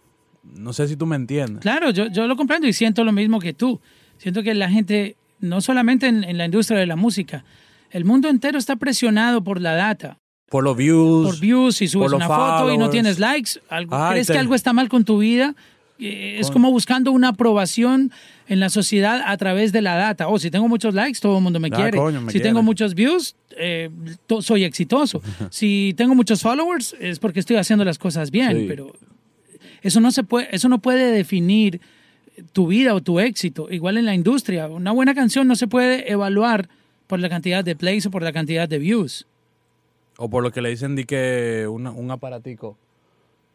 No 0.43 0.72
sé 0.72 0.87
si 0.89 0.97
tú 0.97 1.07
me 1.07 1.16
entiendes. 1.16 1.61
Claro, 1.61 1.91
yo, 1.91 2.07
yo 2.07 2.27
lo 2.27 2.37
comprendo 2.37 2.66
y 2.68 2.72
siento 2.72 3.03
lo 3.05 3.12
mismo 3.12 3.41
que 3.41 3.53
tú. 3.53 3.81
Siento 4.18 4.43
que 4.43 4.55
la 4.55 4.70
gente, 4.70 5.16
no 5.41 5.61
solamente 5.61 6.07
en, 6.07 6.24
en 6.24 6.39
la 6.39 6.45
industria 6.47 6.79
de 6.79 6.87
la 6.87 6.97
música, 6.97 7.45
el 7.91 8.05
mundo 8.05 8.29
entero 8.29 8.57
está 8.59 8.77
presionado 8.77 9.43
por 9.43 9.61
la 9.61 9.74
data, 9.74 10.18
Por 10.49 10.62
los 10.64 10.77
views. 10.77 11.27
por 11.27 11.41
views, 11.41 11.77
si 11.77 11.89
subes 11.89 12.12
una 12.12 12.27
foto 12.29 12.72
y 12.72 12.79
no 12.79 12.89
tienes 12.91 13.18
likes, 13.18 13.61
algo- 13.68 13.97
Ay, 13.97 14.12
crees 14.12 14.27
te- 14.29 14.33
que 14.35 14.39
algo 14.39 14.55
está 14.55 14.72
mal 14.72 14.89
con 14.89 15.05
tu 15.05 15.18
vida. 15.18 15.55
Eh, 15.99 16.36
Es 16.40 16.51
como 16.51 16.70
buscando 16.70 17.11
una 17.12 17.28
aprobación 17.28 18.12
en 18.49 18.61
la 18.61 18.68
sociedad 18.68 19.22
a 19.26 19.36
través 19.36 19.72
de 19.72 19.80
la 19.82 19.94
data. 19.97 20.28
Oh, 20.28 20.38
si 20.38 20.51
tengo 20.51 20.68
muchos 20.68 20.94
likes, 20.94 21.20
todo 21.20 21.38
el 21.38 21.42
mundo 21.42 21.59
me 21.61 21.68
Ah, 21.72 21.76
quiere. 21.76 21.97
coño, 21.99 22.20
me 22.20 22.32
si 22.32 22.40
tengo 22.40 22.62
muchos 22.62 22.94
views, 22.94 23.34
eh, 23.59 23.90
soy 24.40 24.64
exitoso. 24.64 25.22
si 25.51 25.94
tengo 25.97 26.14
muchos 26.14 26.42
followers, 26.42 26.94
es 27.01 27.18
porque 27.18 27.40
estoy 27.40 27.57
haciendo 27.57 27.84
las 27.84 27.99
cosas 27.99 28.30
bien. 28.30 28.57
Sí. 28.59 28.64
Pero 28.68 28.92
eso 29.82 30.01
no 30.01 30.11
se 30.11 30.22
puede, 30.22 30.49
eso 30.55 30.68
no 30.68 30.80
puede 30.80 31.11
definir 31.12 31.80
tu 32.53 32.66
vida 32.66 32.94
o 32.94 33.01
tu 33.01 33.18
éxito. 33.18 33.68
Igual 33.70 33.97
en 33.97 34.05
la 34.05 34.14
industria, 34.14 34.68
una 34.68 34.92
buena 34.92 35.14
canción 35.14 35.49
no 35.49 35.57
se 35.57 35.66
puede 35.66 36.12
evaluar 36.12 36.68
por 37.07 37.20
la 37.20 37.28
cantidad 37.30 37.64
de 37.64 37.74
plays 37.74 38.05
o 38.05 38.11
por 38.11 38.22
la 38.22 38.32
cantidad 38.32 38.68
de 38.68 38.78
views. 38.78 39.26
O 40.18 40.28
por 40.28 40.42
lo 40.42 40.51
que 40.51 40.61
le 40.61 40.68
dicen 40.70 40.94
di 40.97 41.05
que 41.05 41.66
una- 41.70 41.92
un 41.92 42.11
aparatico 42.11 42.76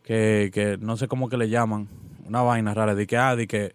que, 0.03 0.49
que 0.53 0.77
no 0.79 0.97
sé 0.97 1.07
cómo 1.07 1.29
que 1.29 1.37
le 1.37 1.49
llaman, 1.49 1.87
una 2.27 2.41
vaina 2.41 2.73
rara, 2.73 2.95
de 2.95 3.05
que 3.07 3.17
ah, 3.17 3.35
di 3.35 3.47
que 3.47 3.73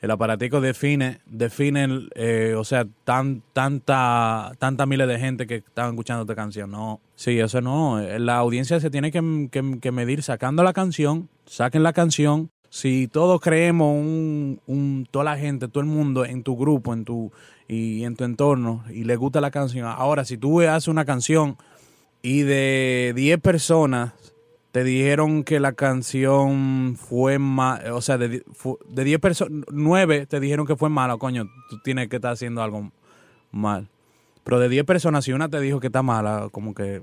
el 0.00 0.10
aparatico 0.10 0.60
define, 0.60 1.20
define, 1.26 2.08
eh, 2.16 2.54
o 2.56 2.64
sea, 2.64 2.86
tan, 3.04 3.42
tanta, 3.52 4.52
tanta 4.58 4.84
miles 4.84 5.06
de 5.06 5.18
gente 5.18 5.46
que 5.46 5.56
estaban 5.56 5.92
escuchando 5.92 6.22
esta 6.22 6.34
canción. 6.34 6.70
No, 6.72 7.00
sí, 7.14 7.38
eso 7.38 7.60
no. 7.60 8.00
eh, 8.00 8.18
La 8.18 8.36
audiencia 8.38 8.80
se 8.80 8.90
tiene 8.90 9.12
que, 9.12 9.48
que- 9.52 9.78
que 9.80 9.92
medir 9.92 10.22
sacando 10.24 10.64
la 10.64 10.72
canción, 10.72 11.28
saquen 11.46 11.82
la 11.84 11.92
canción. 11.92 12.50
Si 12.68 13.06
todos 13.06 13.40
creemos 13.40 13.94
un, 13.94 14.60
un, 14.66 15.06
toda 15.10 15.24
la 15.26 15.36
gente, 15.38 15.68
todo 15.68 15.82
el 15.82 15.88
mundo 15.90 16.24
en 16.24 16.42
tu 16.42 16.56
grupo, 16.56 16.92
en 16.94 17.04
tu 17.04 17.30
y 17.68 18.02
en 18.04 18.16
tu 18.16 18.24
entorno 18.24 18.82
y 18.90 19.04
le 19.04 19.14
gusta 19.16 19.40
la 19.40 19.50
canción. 19.50 19.86
Ahora, 19.86 20.24
si 20.24 20.36
tú 20.36 20.60
haces 20.62 20.88
una 20.88 21.04
canción 21.04 21.56
y 22.22 22.42
de 22.42 23.12
10 23.14 23.38
personas 23.40 24.12
te 24.72 24.84
dijeron 24.84 25.44
que 25.44 25.60
la 25.60 25.72
canción 25.72 26.96
fue 26.96 27.38
mala, 27.38 27.94
o 27.94 28.00
sea, 28.00 28.18
de, 28.18 28.28
di- 28.28 28.42
fu- 28.52 28.78
de 28.88 29.04
10 29.04 29.20
personas, 29.20 29.64
9 29.70 30.26
te 30.26 30.40
dijeron 30.40 30.66
que 30.66 30.76
fue 30.76 30.88
mala, 30.88 31.16
coño, 31.18 31.44
tú 31.70 31.78
tienes 31.84 32.08
que 32.08 32.16
estar 32.16 32.32
haciendo 32.32 32.62
algo 32.62 32.90
mal. 33.50 33.88
Pero 34.44 34.58
de 34.58 34.68
10 34.68 34.84
personas, 34.84 35.24
si 35.24 35.32
una 35.32 35.48
te 35.48 35.60
dijo 35.60 35.78
que 35.78 35.86
está 35.88 36.02
mala, 36.02 36.48
como 36.50 36.74
que, 36.74 37.02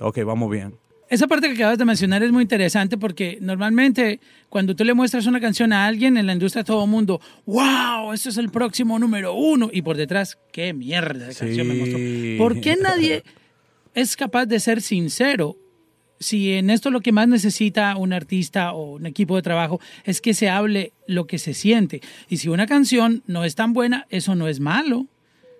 ok, 0.00 0.18
vamos 0.24 0.50
bien. 0.50 0.74
Esa 1.08 1.28
parte 1.28 1.46
que 1.48 1.54
acabas 1.54 1.78
de 1.78 1.84
mencionar 1.84 2.22
es 2.24 2.32
muy 2.32 2.42
interesante 2.42 2.96
porque 2.98 3.38
normalmente 3.40 4.18
cuando 4.48 4.74
tú 4.74 4.84
le 4.84 4.94
muestras 4.94 5.26
una 5.26 5.38
canción 5.38 5.72
a 5.72 5.86
alguien 5.86 6.16
en 6.16 6.26
la 6.26 6.32
industria 6.32 6.64
todo 6.64 6.84
el 6.84 6.90
mundo, 6.90 7.20
wow, 7.46 8.12
este 8.12 8.30
es 8.30 8.38
el 8.38 8.50
próximo 8.50 8.98
número 8.98 9.34
uno 9.34 9.70
y 9.72 9.82
por 9.82 9.96
detrás, 9.96 10.36
qué 10.50 10.72
mierda 10.72 11.26
de 11.28 11.34
canción 11.34 11.68
me 11.68 11.74
mostró. 11.74 11.98
¿Por 12.38 12.60
qué 12.60 12.76
nadie 12.76 13.22
es 13.94 14.16
capaz 14.16 14.46
de 14.46 14.58
ser 14.58 14.80
sincero? 14.82 15.56
Si 16.20 16.52
en 16.52 16.70
esto 16.70 16.90
lo 16.90 17.00
que 17.00 17.12
más 17.12 17.28
necesita 17.28 17.96
un 17.96 18.12
artista 18.12 18.72
o 18.72 18.94
un 18.94 19.06
equipo 19.06 19.36
de 19.36 19.42
trabajo 19.42 19.80
es 20.04 20.20
que 20.20 20.32
se 20.34 20.48
hable 20.48 20.92
lo 21.06 21.26
que 21.26 21.38
se 21.38 21.54
siente. 21.54 22.00
Y 22.28 22.36
si 22.38 22.48
una 22.48 22.66
canción 22.66 23.22
no 23.26 23.44
es 23.44 23.54
tan 23.56 23.72
buena, 23.72 24.06
eso 24.10 24.34
no 24.34 24.48
es 24.48 24.60
malo. 24.60 25.06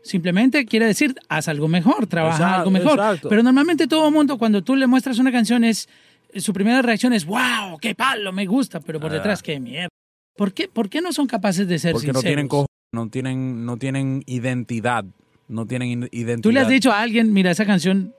Simplemente 0.02 0.66
quiere 0.66 0.86
decir, 0.86 1.14
haz 1.28 1.48
algo 1.48 1.66
mejor, 1.66 2.07
trabaja 2.07 2.36
Exacto, 2.36 2.59
algo 2.59 2.70
mejor. 2.70 2.98
exacto. 2.98 3.28
Pero 3.28 3.42
normalmente 3.42 3.86
todo 3.88 4.09
el 4.09 4.14
mundo, 4.14 4.36
cuando 4.38 4.62
tú 4.62 4.76
le 4.76 4.86
muestras 4.86 5.18
una 5.18 5.32
canción, 5.32 5.64
es 5.64 5.88
su 6.36 6.52
primera 6.52 6.82
reacción 6.82 7.12
es, 7.12 7.24
wow, 7.24 7.78
qué 7.80 7.94
palo, 7.94 8.32
me 8.32 8.44
gusta, 8.46 8.80
pero 8.80 9.00
por 9.00 9.11
Ah. 9.12 9.14
detrás, 9.14 9.42
qué 9.42 9.59
mierda. 9.61 9.88
¿Por 10.36 10.52
qué, 10.52 10.68
¿Por 10.68 10.88
qué 10.90 11.00
no 11.00 11.12
son 11.12 11.26
capaces 11.26 11.66
de 11.68 11.78
ser 11.78 11.92
Porque 11.92 12.07
sinceros? 12.07 12.24
no 12.24 12.28
tienen 12.28 12.48
no 12.92 13.09
tienen, 13.09 13.64
no 13.64 13.76
tienen 13.76 14.22
identidad. 14.26 15.05
No 15.48 15.66
tienen 15.66 16.09
identidad. 16.12 16.40
Tú 16.42 16.52
le 16.52 16.61
has 16.61 16.68
dicho 16.68 16.90
a 16.92 17.00
alguien, 17.00 17.32
mira, 17.32 17.50
esa 17.50 17.66
canción, 17.66 18.14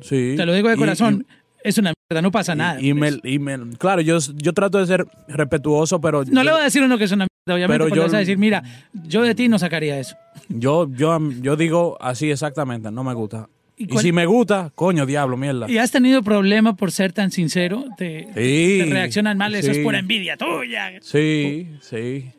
Sí. 0.00 0.34
te 0.36 0.44
lo 0.46 0.52
digo 0.54 0.68
de 0.68 0.76
corazón, 0.76 1.26
es 1.66 1.78
una 1.78 1.92
mierda, 2.10 2.22
no 2.22 2.30
pasa 2.30 2.54
nada. 2.54 2.80
y 2.80 2.92
por 2.92 3.00
me- 3.00 3.08
eso. 3.08 3.20
y 3.24 3.38
me- 3.38 3.76
claro, 3.78 4.00
yo, 4.00 4.18
yo 4.36 4.52
trato 4.52 4.78
de 4.78 4.86
ser 4.86 5.06
respetuoso, 5.28 6.00
pero 6.00 6.24
no 6.24 6.42
le 6.44 6.50
voy 6.50 6.60
a 6.60 6.64
decir 6.64 6.82
uno 6.82 6.96
que 6.98 7.04
es 7.04 7.12
una 7.12 7.26
mierda, 7.26 7.54
obviamente, 7.56 7.84
Pero 7.84 7.88
yo- 7.88 7.94
le 7.96 8.00
vas 8.02 8.14
a 8.14 8.18
decir, 8.18 8.38
mira, 8.38 8.62
yo 9.06 9.22
de 9.22 9.34
ti 9.34 9.48
no 9.48 9.58
sacaría 9.58 9.98
eso. 9.98 10.16
yo, 10.48 10.88
yo, 10.92 11.18
yo 11.42 11.56
digo 11.56 11.96
así 12.00 12.30
exactamente, 12.30 12.90
no 12.90 13.02
me 13.04 13.14
gusta. 13.14 13.48
¿Y 13.78 13.86
si 13.98 14.10
me 14.10 14.24
gusta, 14.24 14.72
coño, 14.74 15.04
diablo, 15.04 15.36
mierda. 15.36 15.70
¿Y 15.70 15.76
has 15.76 15.90
tenido 15.90 16.22
problema 16.22 16.76
por 16.76 16.92
ser 16.92 17.12
tan 17.12 17.30
sincero? 17.30 17.84
¿Te, 17.98 18.26
Sí, 18.34 18.78
te 18.82 18.86
reaccionan 18.90 19.36
mal? 19.36 19.54
Eso 19.54 19.70
es 19.70 19.78
pura 19.80 19.98
envidia 19.98 20.36
tuya. 20.38 20.92
Sí, 21.02 21.68
sí. 21.82 22.30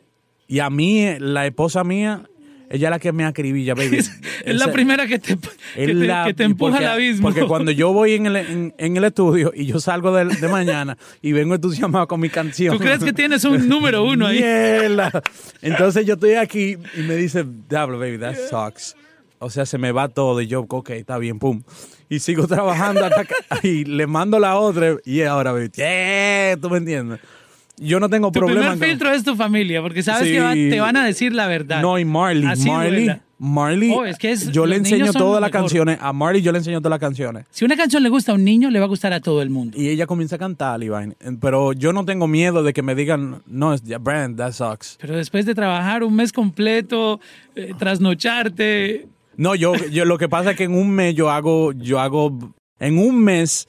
Y 0.48 0.58
a 0.58 0.68
mí, 0.68 1.06
la 1.20 1.46
esposa 1.46 1.84
mía, 1.84 2.22
ella 2.70 2.88
es 2.88 2.90
la 2.90 2.98
que 2.98 3.12
me 3.12 3.24
acribilla, 3.24 3.74
baby. 3.74 3.98
Es, 4.44 4.54
la 4.56 4.72
primera 4.72 5.06
que 5.06 5.18
te, 5.18 5.36
que 5.36 5.86
te- 5.86 5.94
la- 5.94 6.24
que 6.26 6.32
te 6.34 6.44
empuja 6.44 6.72
porque- 6.72 6.86
al 6.86 6.92
abismo. 6.92 7.28
Porque 7.28 7.44
cuando 7.44 7.70
yo 7.70 7.92
voy 7.92 8.14
en 8.14 8.26
el, 8.26 8.36
en, 8.36 8.74
en 8.78 8.96
el 8.96 9.04
estudio 9.04 9.52
y 9.54 9.66
yo 9.66 9.80
salgo 9.80 10.14
de, 10.14 10.24
de 10.26 10.48
mañana 10.48 10.96
y 11.22 11.32
vengo 11.32 11.54
entusiasmado 11.54 12.06
con 12.08 12.20
mi 12.20 12.30
canción. 12.30 12.76
Tú 12.76 12.82
crees 12.82 13.02
que 13.04 13.12
tienes 13.12 13.44
un 13.44 13.68
número 13.68 14.04
uno 14.04 14.26
ahí. 14.26 14.38
Mierda. 14.38 15.10
Entonces 15.62 16.06
yo 16.06 16.14
estoy 16.14 16.34
aquí 16.34 16.76
y 16.96 17.00
me 17.02 17.16
dice, 17.16 17.44
diablo, 17.68 17.98
baby, 17.98 18.18
that 18.18 18.36
sucks. 18.48 18.96
O 19.40 19.50
sea, 19.50 19.66
se 19.66 19.78
me 19.78 19.92
va 19.92 20.08
todo 20.08 20.40
y 20.40 20.46
yo, 20.46 20.64
ok, 20.68 20.90
está 20.90 21.18
bien, 21.18 21.38
pum. 21.38 21.62
Y 22.08 22.20
sigo 22.20 22.46
trabajando 22.46 23.04
hasta 23.04 23.24
que, 23.24 23.68
y 23.68 23.84
le 23.84 24.06
mando 24.06 24.38
la 24.38 24.56
otra 24.56 24.96
y 25.04 25.22
ahora, 25.22 25.52
baby, 25.52 25.70
yeah, 25.74 26.56
tú 26.60 26.70
me 26.70 26.78
entiendes. 26.78 27.20
Yo 27.80 28.00
no 28.00 28.08
tengo 28.08 28.30
Tu 28.32 28.38
problema. 28.40 28.60
primer 28.72 28.78
con- 28.78 28.88
filtro 28.88 29.12
es 29.12 29.24
tu 29.24 29.36
familia, 29.36 29.80
porque 29.82 30.02
sabes 30.02 30.28
Sí. 30.28 30.34
que 30.34 30.40
va- 30.40 30.52
te 30.54 30.80
van 30.80 30.96
a 30.96 31.04
decir 31.04 31.32
la 31.32 31.46
verdad. 31.46 31.80
No, 31.82 31.98
y 31.98 32.04
Marley, 32.04 32.46
Así 32.46 32.68
Marley, 32.68 33.04
duela. 33.04 33.20
Marley, 33.40 33.92
Oh, 33.94 34.04
es 34.04 34.18
que 34.18 34.32
es- 34.32 34.50
yo 34.50 34.66
le 34.66 34.74
enseño 34.74 35.12
todas 35.12 35.40
las 35.40 35.50
canciones, 35.52 35.96
a 36.00 36.12
Marley 36.12 36.42
yo 36.42 36.50
le 36.50 36.58
enseño 36.58 36.80
todas 36.80 36.90
las 36.90 36.98
canciones. 36.98 37.44
Si 37.50 37.64
una 37.64 37.76
canción 37.76 38.02
le 38.02 38.08
gusta 38.08 38.32
a 38.32 38.34
un 38.34 38.42
niño, 38.44 38.68
le 38.68 38.80
va 38.80 38.86
a 38.86 38.88
gustar 38.88 39.12
a 39.12 39.20
todo 39.20 39.42
el 39.42 39.50
mundo. 39.50 39.78
Y 39.80 39.88
ella 39.90 40.06
comienza 40.08 40.34
a 40.34 40.38
cantar, 40.40 40.84
vaina. 40.88 41.14
Pero 41.40 41.72
yo 41.72 41.92
no 41.92 42.04
tengo 42.04 42.26
miedo 42.26 42.64
de 42.64 42.72
que 42.72 42.82
me 42.82 42.96
digan, 42.96 43.42
no, 43.46 43.72
es 43.74 43.82
Brand, 44.00 44.36
that 44.38 44.52
sucks. 44.54 44.98
Pero 45.00 45.16
después 45.16 45.46
de 45.46 45.54
trabajar 45.54 46.02
un 46.02 46.16
mes 46.16 46.32
completo, 46.32 47.20
eh, 47.54 47.74
trasnocharte, 47.78 49.06
No, 49.36 49.54
yo, 49.54 49.72
yo 49.92 50.04
lo 50.04 50.18
que 50.18 50.28
pasa 50.28 50.50
es 50.50 50.56
que 50.56 50.64
en 50.64 50.74
un 50.74 50.90
mes 50.90 51.14
yo 51.14 51.30
hago, 51.30 51.70
yo 51.72 52.00
hago, 52.00 52.36
en 52.80 52.98
un 52.98 53.22
mes 53.22 53.68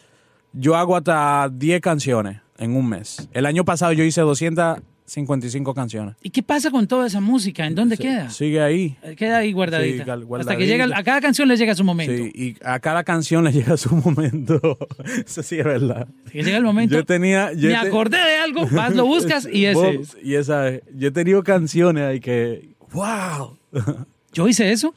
yo 0.52 0.76
hago 0.76 0.98
hasta 0.98 1.48
10 1.54 1.80
canciones, 1.80 2.40
en 2.60 2.76
un 2.76 2.88
mes. 2.90 3.28
El 3.34 3.46
año 3.46 3.66
pasado 3.66 3.92
yo 3.94 4.04
hice 4.04 4.22
255 4.22 5.74
canciones. 5.74 6.16
¿y 6.22 6.30
qué 6.30 6.44
pasa 6.44 6.70
con 6.72 6.88
toda 6.88 7.08
esa 7.08 7.20
música? 7.20 7.66
¿En 7.66 7.74
dónde 7.76 7.96
Sí, 7.96 8.04
queda? 8.04 8.30
Sigue 8.30 8.62
ahí. 8.62 8.96
Eh, 9.02 9.16
Queda 9.16 9.38
ahí 9.38 9.52
guardadita. 9.54 10.04
Sí, 10.18 10.24
Hasta 10.40 10.56
que 10.58 10.68
llega, 10.68 10.86
a 10.96 11.04
cada 11.04 11.22
canción 11.22 11.48
le 11.48 11.58
llega 11.58 11.74
su 11.76 11.84
momento. 11.84 12.14
Sí, 12.14 12.32
y 12.36 12.56
a 12.64 12.80
cada 12.80 13.04
canción 13.04 13.44
le 13.44 13.52
llega 13.52 13.76
su 13.78 13.96
momento. 13.96 14.78
Eso 15.26 15.42
sí 15.42 15.58
es 15.60 15.66
verdad. 15.66 16.08
Que 16.32 16.44
llega 16.44 16.58
el 16.58 16.64
momento. 16.64 16.96
Yo 16.96 17.06
tenía... 17.06 17.54
Yo 17.54 17.70
Me 17.70 17.74
te- 17.80 17.88
acordé 17.88 18.18
de 18.18 18.36
algo, 18.38 18.68
vas, 18.72 18.94
lo 18.96 19.06
buscas 19.06 19.48
y 19.52 19.66
ese 19.66 19.90
es. 19.96 20.18
Y 20.22 20.36
esa 20.36 20.70
es. 20.70 20.82
Yo 20.96 21.08
he 21.08 21.12
tenido 21.12 21.44
canciones 21.44 22.04
ahí 22.04 22.20
que... 22.20 22.70
¡Wow! 22.92 23.58
Yo 24.34 24.48
hice 24.48 24.72
eso. 24.72 24.94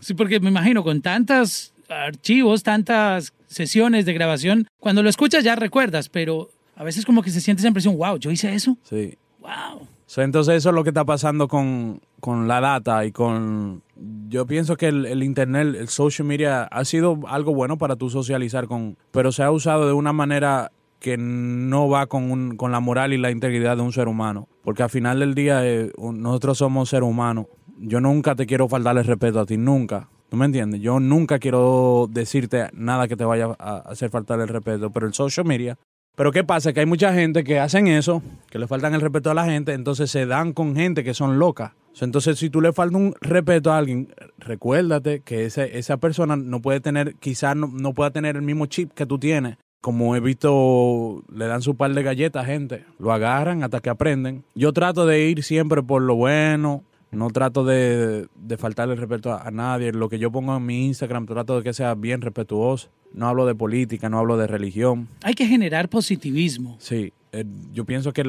sí, 0.00 0.14
porque 0.14 0.40
me 0.40 0.48
imagino 0.48 0.82
con 0.82 1.00
tantos 1.02 1.72
archivos, 1.88 2.64
tantas 2.64 3.32
sesiones 3.46 4.06
de 4.06 4.12
grabación, 4.12 4.66
cuando 4.80 5.04
lo 5.04 5.08
escuchas 5.08 5.44
ya 5.44 5.54
recuerdas, 5.54 6.08
pero 6.08 6.50
a 6.76 6.84
veces 6.84 7.04
como 7.04 7.22
que 7.22 7.30
se 7.30 7.40
siente 7.40 7.60
esa 7.60 7.68
impresión, 7.68 7.96
wow, 7.96 8.16
yo 8.18 8.30
hice 8.30 8.54
eso. 8.54 8.76
Sí. 8.82 9.16
Wow. 9.40 9.86
So, 10.06 10.22
entonces 10.22 10.54
eso 10.56 10.68
es 10.70 10.74
lo 10.74 10.82
que 10.84 10.90
está 10.90 11.04
pasando 11.04 11.48
con, 11.48 12.00
con 12.20 12.46
la 12.48 12.60
data 12.60 13.04
y 13.04 13.12
con... 13.12 13.82
Yo 14.28 14.46
pienso 14.46 14.76
que 14.76 14.88
el, 14.88 15.06
el 15.06 15.22
internet, 15.22 15.74
el 15.78 15.88
social 15.88 16.26
media 16.26 16.64
ha 16.64 16.84
sido 16.84 17.18
algo 17.28 17.54
bueno 17.54 17.78
para 17.78 17.96
tú 17.96 18.10
socializar 18.10 18.66
con... 18.66 18.96
Pero 19.12 19.32
se 19.32 19.42
ha 19.42 19.50
usado 19.50 19.86
de 19.86 19.92
una 19.92 20.12
manera 20.12 20.72
que 21.00 21.16
no 21.18 21.88
va 21.88 22.06
con, 22.06 22.30
un- 22.30 22.56
con 22.56 22.70
la 22.72 22.80
moral 22.80 23.12
y 23.12 23.18
la 23.18 23.30
integridad 23.30 23.76
de 23.76 23.82
un 23.82 23.92
ser 23.92 24.08
humano. 24.08 24.48
Porque 24.62 24.82
al 24.82 24.90
final 24.90 25.20
del 25.20 25.34
día 25.34 25.66
eh, 25.66 25.90
nosotros 25.98 26.58
somos 26.58 26.88
seres 26.90 27.08
humanos. 27.08 27.46
Yo 27.78 28.00
nunca 28.00 28.34
te 28.34 28.46
quiero 28.46 28.68
faltarle 28.68 29.02
respeto 29.02 29.40
a 29.40 29.46
ti, 29.46 29.56
nunca. 29.56 30.08
¿Tú 30.30 30.36
me 30.36 30.46
entiendes? 30.46 30.80
Yo 30.80 31.00
nunca 31.00 31.38
quiero 31.38 32.08
decirte 32.10 32.68
nada 32.72 33.08
que 33.08 33.16
te 33.16 33.24
vaya 33.24 33.54
a 33.58 33.78
hacer 33.78 34.10
faltar 34.10 34.40
el 34.40 34.48
respeto. 34.48 34.90
Pero 34.90 35.06
el 35.06 35.14
social 35.14 35.46
media 35.46 35.76
pero 36.16 36.30
¿qué 36.30 36.44
pasa? 36.44 36.72
Que 36.72 36.80
hay 36.80 36.86
mucha 36.86 37.12
gente 37.12 37.42
que 37.44 37.58
hacen 37.58 37.88
eso, 37.88 38.22
que 38.50 38.58
le 38.58 38.66
faltan 38.66 38.94
el 38.94 39.00
respeto 39.00 39.30
a 39.30 39.34
la 39.34 39.44
gente, 39.44 39.72
entonces 39.72 40.10
se 40.10 40.26
dan 40.26 40.52
con 40.52 40.76
gente 40.76 41.02
que 41.02 41.14
son 41.14 41.38
locas. 41.38 41.72
Entonces, 42.00 42.38
si 42.38 42.50
tú 42.50 42.60
le 42.60 42.72
faltas 42.72 43.00
un 43.00 43.14
respeto 43.20 43.72
a 43.72 43.78
alguien, 43.78 44.12
recuérdate 44.38 45.20
que 45.20 45.44
esa 45.44 45.96
persona 45.98 46.36
no 46.36 46.60
puede 46.60 46.80
tener, 46.80 47.14
quizás 47.16 47.56
no, 47.56 47.68
no 47.68 47.94
pueda 47.94 48.10
tener 48.10 48.36
el 48.36 48.42
mismo 48.42 48.66
chip 48.66 48.92
que 48.92 49.06
tú 49.06 49.18
tienes. 49.18 49.56
Como 49.80 50.16
he 50.16 50.20
visto, 50.20 51.22
le 51.32 51.46
dan 51.46 51.62
su 51.62 51.76
par 51.76 51.92
de 51.92 52.02
galletas 52.02 52.44
a 52.44 52.46
gente, 52.46 52.84
lo 52.98 53.12
agarran 53.12 53.62
hasta 53.62 53.80
que 53.80 53.90
aprenden. 53.90 54.44
Yo 54.54 54.72
trato 54.72 55.06
de 55.06 55.28
ir 55.28 55.42
siempre 55.42 55.82
por 55.82 56.02
lo 56.02 56.16
bueno, 56.16 56.82
no 57.10 57.30
trato 57.30 57.64
de, 57.64 58.26
de 58.34 58.56
faltarle 58.56 58.96
respeto 58.96 59.32
a, 59.32 59.42
a 59.42 59.50
nadie. 59.50 59.92
Lo 59.92 60.08
que 60.08 60.18
yo 60.18 60.32
pongo 60.32 60.56
en 60.56 60.66
mi 60.66 60.86
Instagram, 60.86 61.26
trato 61.26 61.56
de 61.56 61.62
que 61.62 61.72
sea 61.72 61.94
bien 61.94 62.22
respetuoso. 62.22 62.88
No 63.14 63.28
hablo 63.28 63.46
de 63.46 63.54
política, 63.54 64.08
no 64.10 64.18
hablo 64.18 64.36
de 64.36 64.46
religión. 64.46 65.08
Hay 65.22 65.34
que 65.34 65.46
generar 65.46 65.88
positivismo. 65.88 66.76
Sí, 66.80 67.12
eh, 67.32 67.44
yo 67.72 67.84
pienso 67.84 68.12
que 68.12 68.24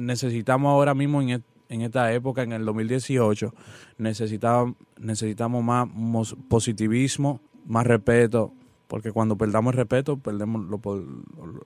necesitamos 0.00 0.70
ahora 0.70 0.94
mismo 0.94 1.20
en, 1.22 1.28
et- 1.30 1.42
en 1.68 1.82
esta 1.82 2.12
época, 2.12 2.42
en 2.42 2.52
el 2.52 2.64
2018, 2.64 3.54
necesitamos, 3.98 4.76
necesitamos 4.98 5.62
más 5.64 6.34
positivismo, 6.48 7.40
más 7.66 7.86
respeto, 7.86 8.52
porque 8.88 9.12
cuando 9.12 9.36
perdamos 9.36 9.72
el 9.74 9.78
respeto, 9.78 10.16
perdemos, 10.18 10.62
lo- 10.66 10.80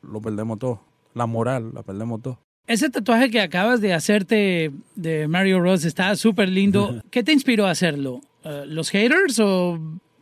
lo 0.02 0.20
perdemos 0.20 0.58
todo. 0.58 0.80
La 1.14 1.26
moral, 1.26 1.72
la 1.74 1.82
perdemos 1.82 2.22
todo. 2.22 2.38
Ese 2.66 2.90
tatuaje 2.90 3.30
que 3.30 3.40
acabas 3.40 3.80
de 3.80 3.94
hacerte 3.94 4.72
de 4.94 5.26
Mario 5.26 5.60
Ross 5.60 5.84
está 5.84 6.14
súper 6.16 6.48
lindo. 6.50 7.02
¿Qué 7.10 7.22
te 7.22 7.32
inspiró 7.32 7.66
a 7.66 7.70
hacerlo? 7.70 8.20
Eh, 8.44 8.64
¿Los 8.66 8.90
haters 8.90 9.40
o 9.40 9.78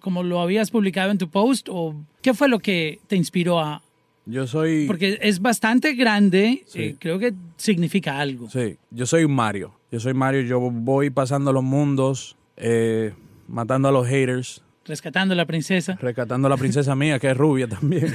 como 0.07 0.22
lo 0.22 0.38
habías 0.40 0.70
publicado 0.70 1.11
en 1.11 1.18
tu 1.18 1.28
post? 1.28 1.68
¿O 1.68 1.92
qué 2.22 2.32
fue 2.32 2.46
lo 2.48 2.61
que 2.61 3.00
te 3.09 3.16
inspiró 3.16 3.59
a...? 3.59 3.82
Yo 4.24 4.46
soy... 4.46 4.86
Porque 4.86 5.18
es 5.20 5.40
bastante 5.40 5.94
grande, 5.94 6.62
Sí. 6.66 6.80
eh, 6.82 6.96
creo 7.00 7.18
que 7.18 7.34
significa 7.57 8.20
algo. 8.20 8.48
Sí, 8.48 8.76
yo 8.92 9.04
soy 9.04 9.26
Mario. 9.26 9.72
Yo 9.90 9.98
soy 9.98 10.14
Mario, 10.14 10.42
yo 10.42 10.61
voy 10.61 11.11
pasando 11.11 11.52
los 11.52 11.64
mundos, 11.64 12.36
eh, 12.57 13.14
matando 13.48 13.88
a 13.88 13.90
los 13.92 14.07
haters, 14.07 14.62
Rescatando 14.84 15.32
a 15.34 15.36
la 15.36 15.44
princesa. 15.46 15.98
rescatando 16.00 16.46
a 16.46 16.50
la 16.50 16.57
princesa 16.57 16.94
mía, 16.94 17.18
que 17.18 17.30
es 17.32 17.36
rubia 17.36 17.66
también, 17.66 18.07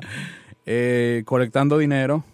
Eh, 0.64 1.22
colectando 1.26 1.76
dinero 1.76 2.24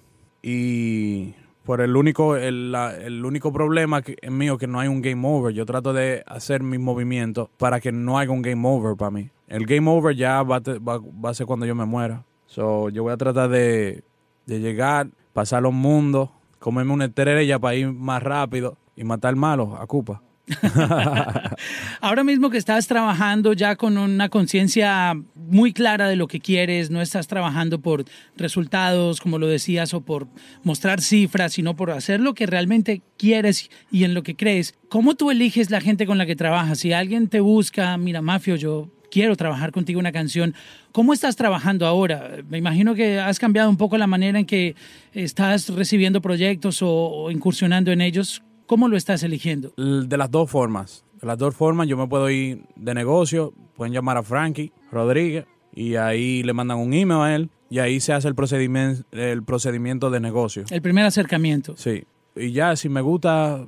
y 0.42 1.32
por 1.66 1.80
el 1.82 1.96
único, 1.96 2.36
el, 2.36 2.72
la- 2.72 2.96
el 2.96 3.24
único 3.24 3.52
problema 3.52 4.00
que, 4.00 4.16
es 4.22 4.30
mío 4.30 4.56
que 4.56 4.66
no 4.66 4.80
hay 4.80 4.88
un 4.88 5.02
game 5.02 5.20
over. 5.28 5.52
Yo 5.52 5.66
trato 5.66 5.92
de 5.92 6.22
hacer 6.26 6.62
mis 6.62 6.80
movimientos 6.80 7.48
para 7.58 7.80
que 7.80 7.92
no 7.92 8.18
haya 8.18 8.30
un 8.30 8.40
game 8.40 8.66
over 8.66 8.96
para 8.96 9.10
mí. 9.10 9.28
El 9.48 9.66
game 9.66 9.90
over 9.90 10.16
ya 10.16 10.42
va, 10.42 10.60
te- 10.60 10.78
va, 10.78 10.98
va 10.98 11.30
a 11.30 11.34
ser 11.34 11.46
cuando 11.46 11.66
yo 11.66 11.74
me 11.74 11.84
muera. 11.84 12.24
So, 12.46 12.88
yo 12.88 13.02
voy 13.02 13.12
a 13.12 13.16
tratar 13.16 13.50
de, 13.50 14.04
de 14.46 14.60
llegar, 14.60 15.08
pasar 15.32 15.62
los 15.62 15.74
mundos, 15.74 16.30
comerme 16.60 16.92
una 16.92 17.06
estrella 17.06 17.58
para 17.58 17.74
ir 17.74 17.92
más 17.92 18.22
rápido 18.22 18.76
y 18.96 19.04
matar 19.04 19.34
malos 19.36 19.70
a 19.78 19.86
Cupa. 19.86 20.22
Ahora 22.00 22.22
mismo 22.22 22.50
que 22.50 22.58
estás 22.58 22.86
trabajando 22.86 23.52
ya 23.52 23.76
con 23.76 23.98
una 23.98 24.28
conciencia 24.28 25.14
muy 25.34 25.72
clara 25.72 26.08
de 26.08 26.16
lo 26.16 26.28
que 26.28 26.40
quieres, 26.40 26.90
no 26.90 27.00
estás 27.00 27.26
trabajando 27.26 27.80
por 27.80 28.04
resultados, 28.36 29.20
como 29.20 29.38
lo 29.38 29.48
decías, 29.48 29.92
o 29.94 30.02
por 30.02 30.28
mostrar 30.62 31.00
cifras, 31.00 31.54
sino 31.54 31.74
por 31.74 31.90
hacer 31.90 32.20
lo 32.20 32.34
que 32.34 32.46
realmente 32.46 33.02
quieres 33.16 33.70
y 33.90 34.04
en 34.04 34.14
lo 34.14 34.22
que 34.22 34.36
crees. 34.36 34.74
¿Cómo 34.88 35.14
tú 35.14 35.30
eliges 35.30 35.70
la 35.70 35.80
gente 35.80 36.06
con 36.06 36.18
la 36.18 36.26
que 36.26 36.36
trabajas? 36.36 36.78
Si 36.78 36.92
alguien 36.92 37.28
te 37.28 37.40
busca, 37.40 37.96
mira, 37.96 38.22
Mafio, 38.22 38.56
yo 38.56 38.90
quiero 39.10 39.36
trabajar 39.36 39.72
contigo 39.72 39.98
una 39.98 40.12
canción. 40.12 40.54
¿Cómo 40.92 41.12
estás 41.12 41.36
trabajando 41.36 41.86
ahora? 41.86 42.36
Me 42.48 42.58
imagino 42.58 42.94
que 42.94 43.18
has 43.18 43.38
cambiado 43.38 43.68
un 43.68 43.76
poco 43.76 43.98
la 43.98 44.06
manera 44.06 44.38
en 44.38 44.46
que 44.46 44.76
estás 45.12 45.68
recibiendo 45.70 46.20
proyectos 46.20 46.82
o, 46.82 46.90
o 46.90 47.30
incursionando 47.30 47.90
en 47.90 48.00
ellos. 48.00 48.42
¿Cómo 48.66 48.88
lo 48.88 48.96
estás 48.96 49.22
eligiendo? 49.22 49.72
De 49.76 50.16
las 50.16 50.30
dos 50.30 50.50
formas. 50.50 51.04
De 51.20 51.26
las 51.26 51.38
dos 51.38 51.54
formas, 51.54 51.86
yo 51.86 51.96
me 51.96 52.06
puedo 52.08 52.28
ir 52.28 52.64
de 52.74 52.94
negocio, 52.94 53.52
pueden 53.76 53.92
llamar 53.92 54.16
a 54.16 54.22
Frankie 54.22 54.72
Rodríguez 54.90 55.46
y 55.72 55.96
ahí 55.96 56.42
le 56.42 56.52
mandan 56.52 56.78
un 56.78 56.92
email 56.92 57.20
a 57.20 57.34
él 57.34 57.50
y 57.70 57.78
ahí 57.78 58.00
se 58.00 58.12
hace 58.12 58.28
el 58.28 58.34
procedimiento, 58.34 59.04
el 59.12 59.42
procedimiento 59.44 60.10
de 60.10 60.20
negocio. 60.20 60.64
El 60.70 60.82
primer 60.82 61.04
acercamiento. 61.04 61.76
Sí. 61.76 62.04
Y 62.34 62.52
ya, 62.52 62.76
si 62.76 62.88
me 62.88 63.00
gusta, 63.00 63.66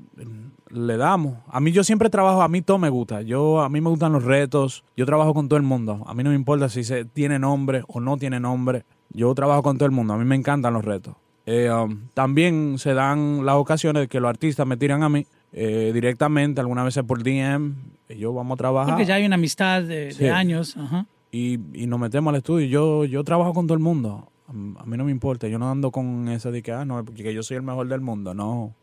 le 0.71 0.97
damos. 0.97 1.39
A 1.49 1.61
mí 1.61 1.73
yo 1.73 1.85
siempre 1.85 2.11
trabajo, 2.11 2.43
a 2.43 2.49
mí 2.49 2.61
todo 2.61 2.79
me 2.79 2.91
gusta. 2.91 3.23
Yo, 3.23 3.61
a 3.61 3.69
mí 3.69 3.81
me 3.81 3.91
gustan 3.91 4.13
los 4.13 4.25
retos. 4.25 4.85
Yo 4.97 5.07
trabajo 5.07 5.33
con 5.33 5.49
todo 5.49 5.57
el 5.57 5.63
mundo. 5.63 6.03
A 6.07 6.15
mí 6.15 6.23
no 6.23 6.31
me 6.31 6.37
importa 6.37 6.69
si 6.69 6.85
se 6.85 7.05
tiene 7.05 7.39
nombre 7.39 7.83
o 7.87 8.01
no 8.01 8.17
tiene 8.17 8.41
nombre. 8.41 8.85
Yo 9.11 9.35
trabajo 9.35 9.63
con 9.63 9.79
todo 9.79 9.87
el 9.87 9.93
mundo. 9.93 10.15
A 10.15 10.19
mí 10.19 10.25
me 10.25 10.35
encantan 10.35 10.75
los 10.75 10.85
retos. 10.85 11.15
Eh, 11.51 11.71
um, 11.73 12.01
también 12.13 12.77
se 12.79 12.93
dan 12.93 13.47
las 13.47 13.55
ocasiones 13.55 14.03
de 14.03 14.09
que 14.09 14.21
los 14.21 14.29
artistas 14.29 14.67
me 14.67 14.77
tiran 14.77 15.03
a 15.03 15.09
mí 15.09 15.25
eh, 15.53 15.93
directamente, 15.95 16.61
algunas 16.61 16.85
veces 16.85 17.05
por 17.05 17.23
DM. 17.23 17.75
Y 18.11 18.19
yo 18.19 18.35
vamos 18.35 18.57
a 18.57 18.59
trabajar 18.59 18.91
Porque 18.95 19.07
ya 19.07 19.15
hay 19.15 19.25
una 19.25 19.37
amistad 19.37 19.83
de, 19.83 20.07
de 20.07 20.13
Sí. 20.13 20.27
años. 20.27 20.77
Ajá. 20.77 21.07
y, 21.33 21.55
y 21.73 21.87
nos 21.87 21.99
metemos 22.01 22.31
al 22.33 22.37
estudio. 22.39 22.67
Yo, 22.67 23.05
yo 23.07 23.25
trabajo 23.25 23.55
con 23.55 23.67
todo 23.67 23.75
el 23.75 23.83
mundo. 23.83 24.31
A 24.47 24.83
a 24.83 24.85
mí 24.87 24.97
no 24.99 25.05
me 25.05 25.11
importa. 25.11 25.49
Yo 25.49 25.59
no 25.59 25.71
ando 25.71 25.91
con 25.91 26.29
eso 26.29 26.53
de 26.53 26.63
que, 26.63 26.73
ah, 26.73 26.85
no, 26.85 27.03
porque 27.03 27.33
yo 27.33 27.43
soy 27.43 27.57
el 27.57 27.63
mejor 27.63 27.89
del 27.89 28.01
mundo. 28.03 28.35
No. 28.35 28.75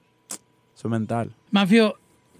Es 0.76 0.86
mental. 0.86 1.32
Mafio, 1.52 1.96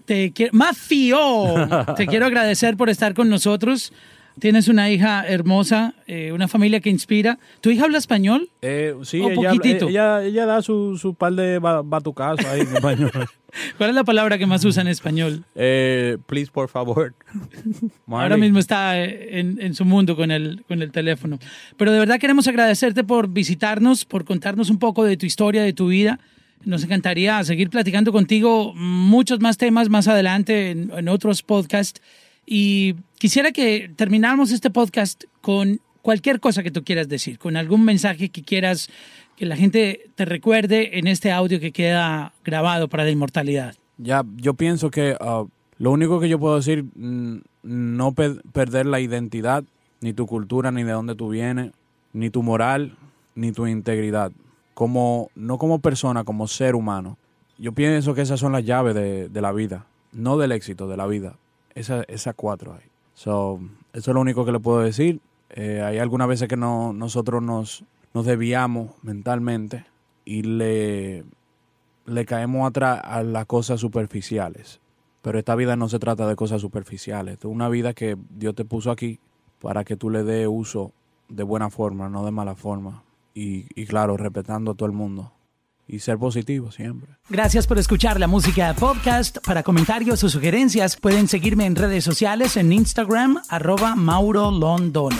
te 0.06 0.32
quiero, 0.32 0.52
Mafio, 0.54 1.18
te 1.96 2.06
quiero 2.08 2.26
agradecer 2.26 2.76
por 2.76 2.90
estar 2.90 3.14
con 3.14 3.28
nosotros. 3.28 3.92
Tienes 4.38 4.68
una 4.68 4.90
hija 4.90 5.26
hermosa, 5.26 5.94
eh, 6.06 6.30
una 6.32 6.46
familia 6.46 6.80
que 6.80 6.90
inspira. 6.90 7.38
¿Tu 7.62 7.70
hija 7.70 7.84
habla 7.84 7.96
español? 7.96 8.50
Eh, 8.60 8.94
sí, 9.02 9.18
Un 9.20 9.32
ella, 9.32 9.50
poquitito. 9.50 9.88
ella, 9.88 10.22
ella 10.22 10.44
da 10.44 10.60
su, 10.60 10.98
su 10.98 11.14
par 11.14 11.32
de 11.34 11.58
ba- 11.58 11.80
batucazos 11.82 12.44
ahí 12.44 12.60
en 12.60 12.74
español. 12.76 13.10
¿Cuál 13.78 13.90
es 13.90 13.96
la 13.96 14.04
palabra 14.04 14.36
que 14.36 14.44
más 14.44 14.62
usa 14.66 14.82
en 14.82 14.88
español? 14.88 15.44
eh, 15.54 16.18
please, 16.26 16.50
por 16.52 16.68
favor. 16.68 17.14
Ahora 18.08 18.36
mismo 18.36 18.58
está 18.58 19.02
eh, 19.02 19.38
en, 19.40 19.58
en 19.60 19.74
su 19.74 19.84
mundo 19.86 20.16
con 20.16 20.30
el, 20.30 20.62
con 20.68 20.82
el 20.82 20.92
teléfono. 20.92 21.38
Pero 21.78 21.92
de 21.92 21.98
verdad 21.98 22.18
queremos 22.20 22.46
agradecerte 22.46 23.04
por 23.04 23.28
visitarnos, 23.28 24.04
por 24.04 24.24
contarnos 24.26 24.68
un 24.68 24.78
poco 24.78 25.04
de 25.04 25.16
tu 25.16 25.24
historia, 25.24 25.62
de 25.62 25.72
tu 25.72 25.88
vida. 25.88 26.20
Nos 26.64 26.84
encantaría 26.84 27.42
seguir 27.44 27.70
platicando 27.70 28.12
contigo 28.12 28.74
muchos 28.74 29.40
más 29.40 29.56
temas 29.56 29.88
más 29.88 30.08
adelante 30.08 30.70
en, 30.72 30.90
en 30.94 31.08
otros 31.08 31.42
podcasts. 31.42 32.02
Y 32.46 32.94
quisiera 33.18 33.50
que 33.52 33.90
termináramos 33.96 34.52
este 34.52 34.70
podcast 34.70 35.24
con 35.40 35.80
cualquier 36.02 36.38
cosa 36.40 36.62
que 36.62 36.70
tú 36.70 36.84
quieras 36.84 37.08
decir, 37.08 37.38
con 37.38 37.56
algún 37.56 37.84
mensaje 37.84 38.28
que 38.28 38.42
quieras 38.42 38.88
que 39.36 39.44
la 39.44 39.56
gente 39.56 40.08
te 40.14 40.24
recuerde 40.24 40.98
en 40.98 41.08
este 41.08 41.32
audio 41.32 41.60
que 41.60 41.72
queda 41.72 42.32
grabado 42.44 42.88
para 42.88 43.04
la 43.04 43.10
inmortalidad. 43.10 43.74
Ya, 43.98 44.24
yo 44.36 44.54
pienso 44.54 44.90
que 44.90 45.16
ah, 45.20 45.44
lo 45.78 45.90
único 45.90 46.20
que 46.20 46.28
yo 46.28 46.38
puedo 46.38 46.56
decir, 46.56 46.84
mm, 46.94 47.38
no 47.64 48.12
pe- 48.12 48.36
perder 48.52 48.86
la 48.86 49.00
identidad, 49.00 49.64
ni 50.00 50.12
tu 50.12 50.26
cultura, 50.26 50.70
ni 50.70 50.84
de 50.84 50.92
dónde 50.92 51.14
tú 51.16 51.28
vienes, 51.30 51.72
ni 52.12 52.30
tu 52.30 52.42
moral, 52.42 52.96
ni 53.34 53.52
tu 53.52 53.66
integridad. 53.66 54.30
Como, 54.74 55.30
no 55.34 55.58
como 55.58 55.80
persona, 55.80 56.24
como 56.24 56.46
ser 56.48 56.74
humano. 56.74 57.18
Yo 57.58 57.72
pienso 57.72 58.14
que 58.14 58.20
esas 58.22 58.38
son 58.38 58.52
las 58.52 58.64
llaves 58.64 58.94
de, 58.94 59.28
de 59.28 59.40
la 59.40 59.52
vida, 59.52 59.86
no 60.12 60.36
del 60.38 60.52
éxito, 60.52 60.86
de 60.88 60.96
la 60.96 61.06
vida. 61.06 61.34
Esa- 61.76 62.02
Esas 62.08 62.34
cuatro 62.34 62.72
ahí. 62.74 62.88
So, 63.14 63.60
eso 63.92 64.10
es 64.10 64.14
lo 64.14 64.20
único 64.20 64.44
que 64.44 64.52
le 64.52 64.60
puedo 64.60 64.80
decir. 64.80 65.20
Eh, 65.50 65.80
hay 65.82 65.98
algunas 65.98 66.26
veces 66.28 66.48
que 66.48 66.56
no, 66.56 66.92
nosotros 66.92 67.42
nos, 67.42 67.84
nos 68.12 68.26
desviamos 68.26 68.90
mentalmente 69.02 69.86
y 70.24 70.42
le, 70.42 71.24
le 72.06 72.26
caemos 72.26 72.68
atrás 72.68 73.00
a 73.04 73.22
las 73.22 73.46
cosas 73.46 73.80
superficiales. 73.80 74.80
Pero 75.22 75.38
esta 75.38 75.54
vida 75.54 75.76
no 75.76 75.88
se 75.88 75.98
trata 75.98 76.26
de 76.28 76.36
cosas 76.36 76.60
superficiales. 76.60 77.38
Es 77.38 77.44
una 77.44 77.68
vida 77.68 77.94
que 77.94 78.16
Dios 78.30 78.54
te 78.54 78.64
puso 78.64 78.90
aquí 78.90 79.18
para 79.60 79.84
que 79.84 79.96
tú 79.96 80.10
le 80.10 80.24
des 80.24 80.46
uso 80.50 80.92
de 81.28 81.42
buena 81.42 81.70
forma, 81.70 82.08
no 82.08 82.24
de 82.24 82.30
mala 82.32 82.54
forma. 82.54 83.02
Y, 83.34 83.66
y 83.80 83.86
claro, 83.86 84.16
respetando 84.16 84.72
a 84.72 84.74
todo 84.74 84.86
el 84.86 84.92
mundo. 84.94 85.32
Y 85.88 86.00
ser 86.00 86.18
positivo 86.18 86.72
siempre. 86.72 87.16
Gracias 87.28 87.66
por 87.66 87.78
escuchar 87.78 88.18
la 88.18 88.26
música 88.26 88.74
podcast. 88.74 89.38
Para 89.46 89.62
comentarios 89.62 90.22
o 90.24 90.28
sugerencias 90.28 90.96
pueden 90.96 91.28
seguirme 91.28 91.66
en 91.66 91.76
redes 91.76 92.04
sociales 92.04 92.56
en 92.56 92.72
Instagram 92.72 93.40
arroba 93.48 93.94
Mauro 93.94 94.50
Londono. 94.50 95.16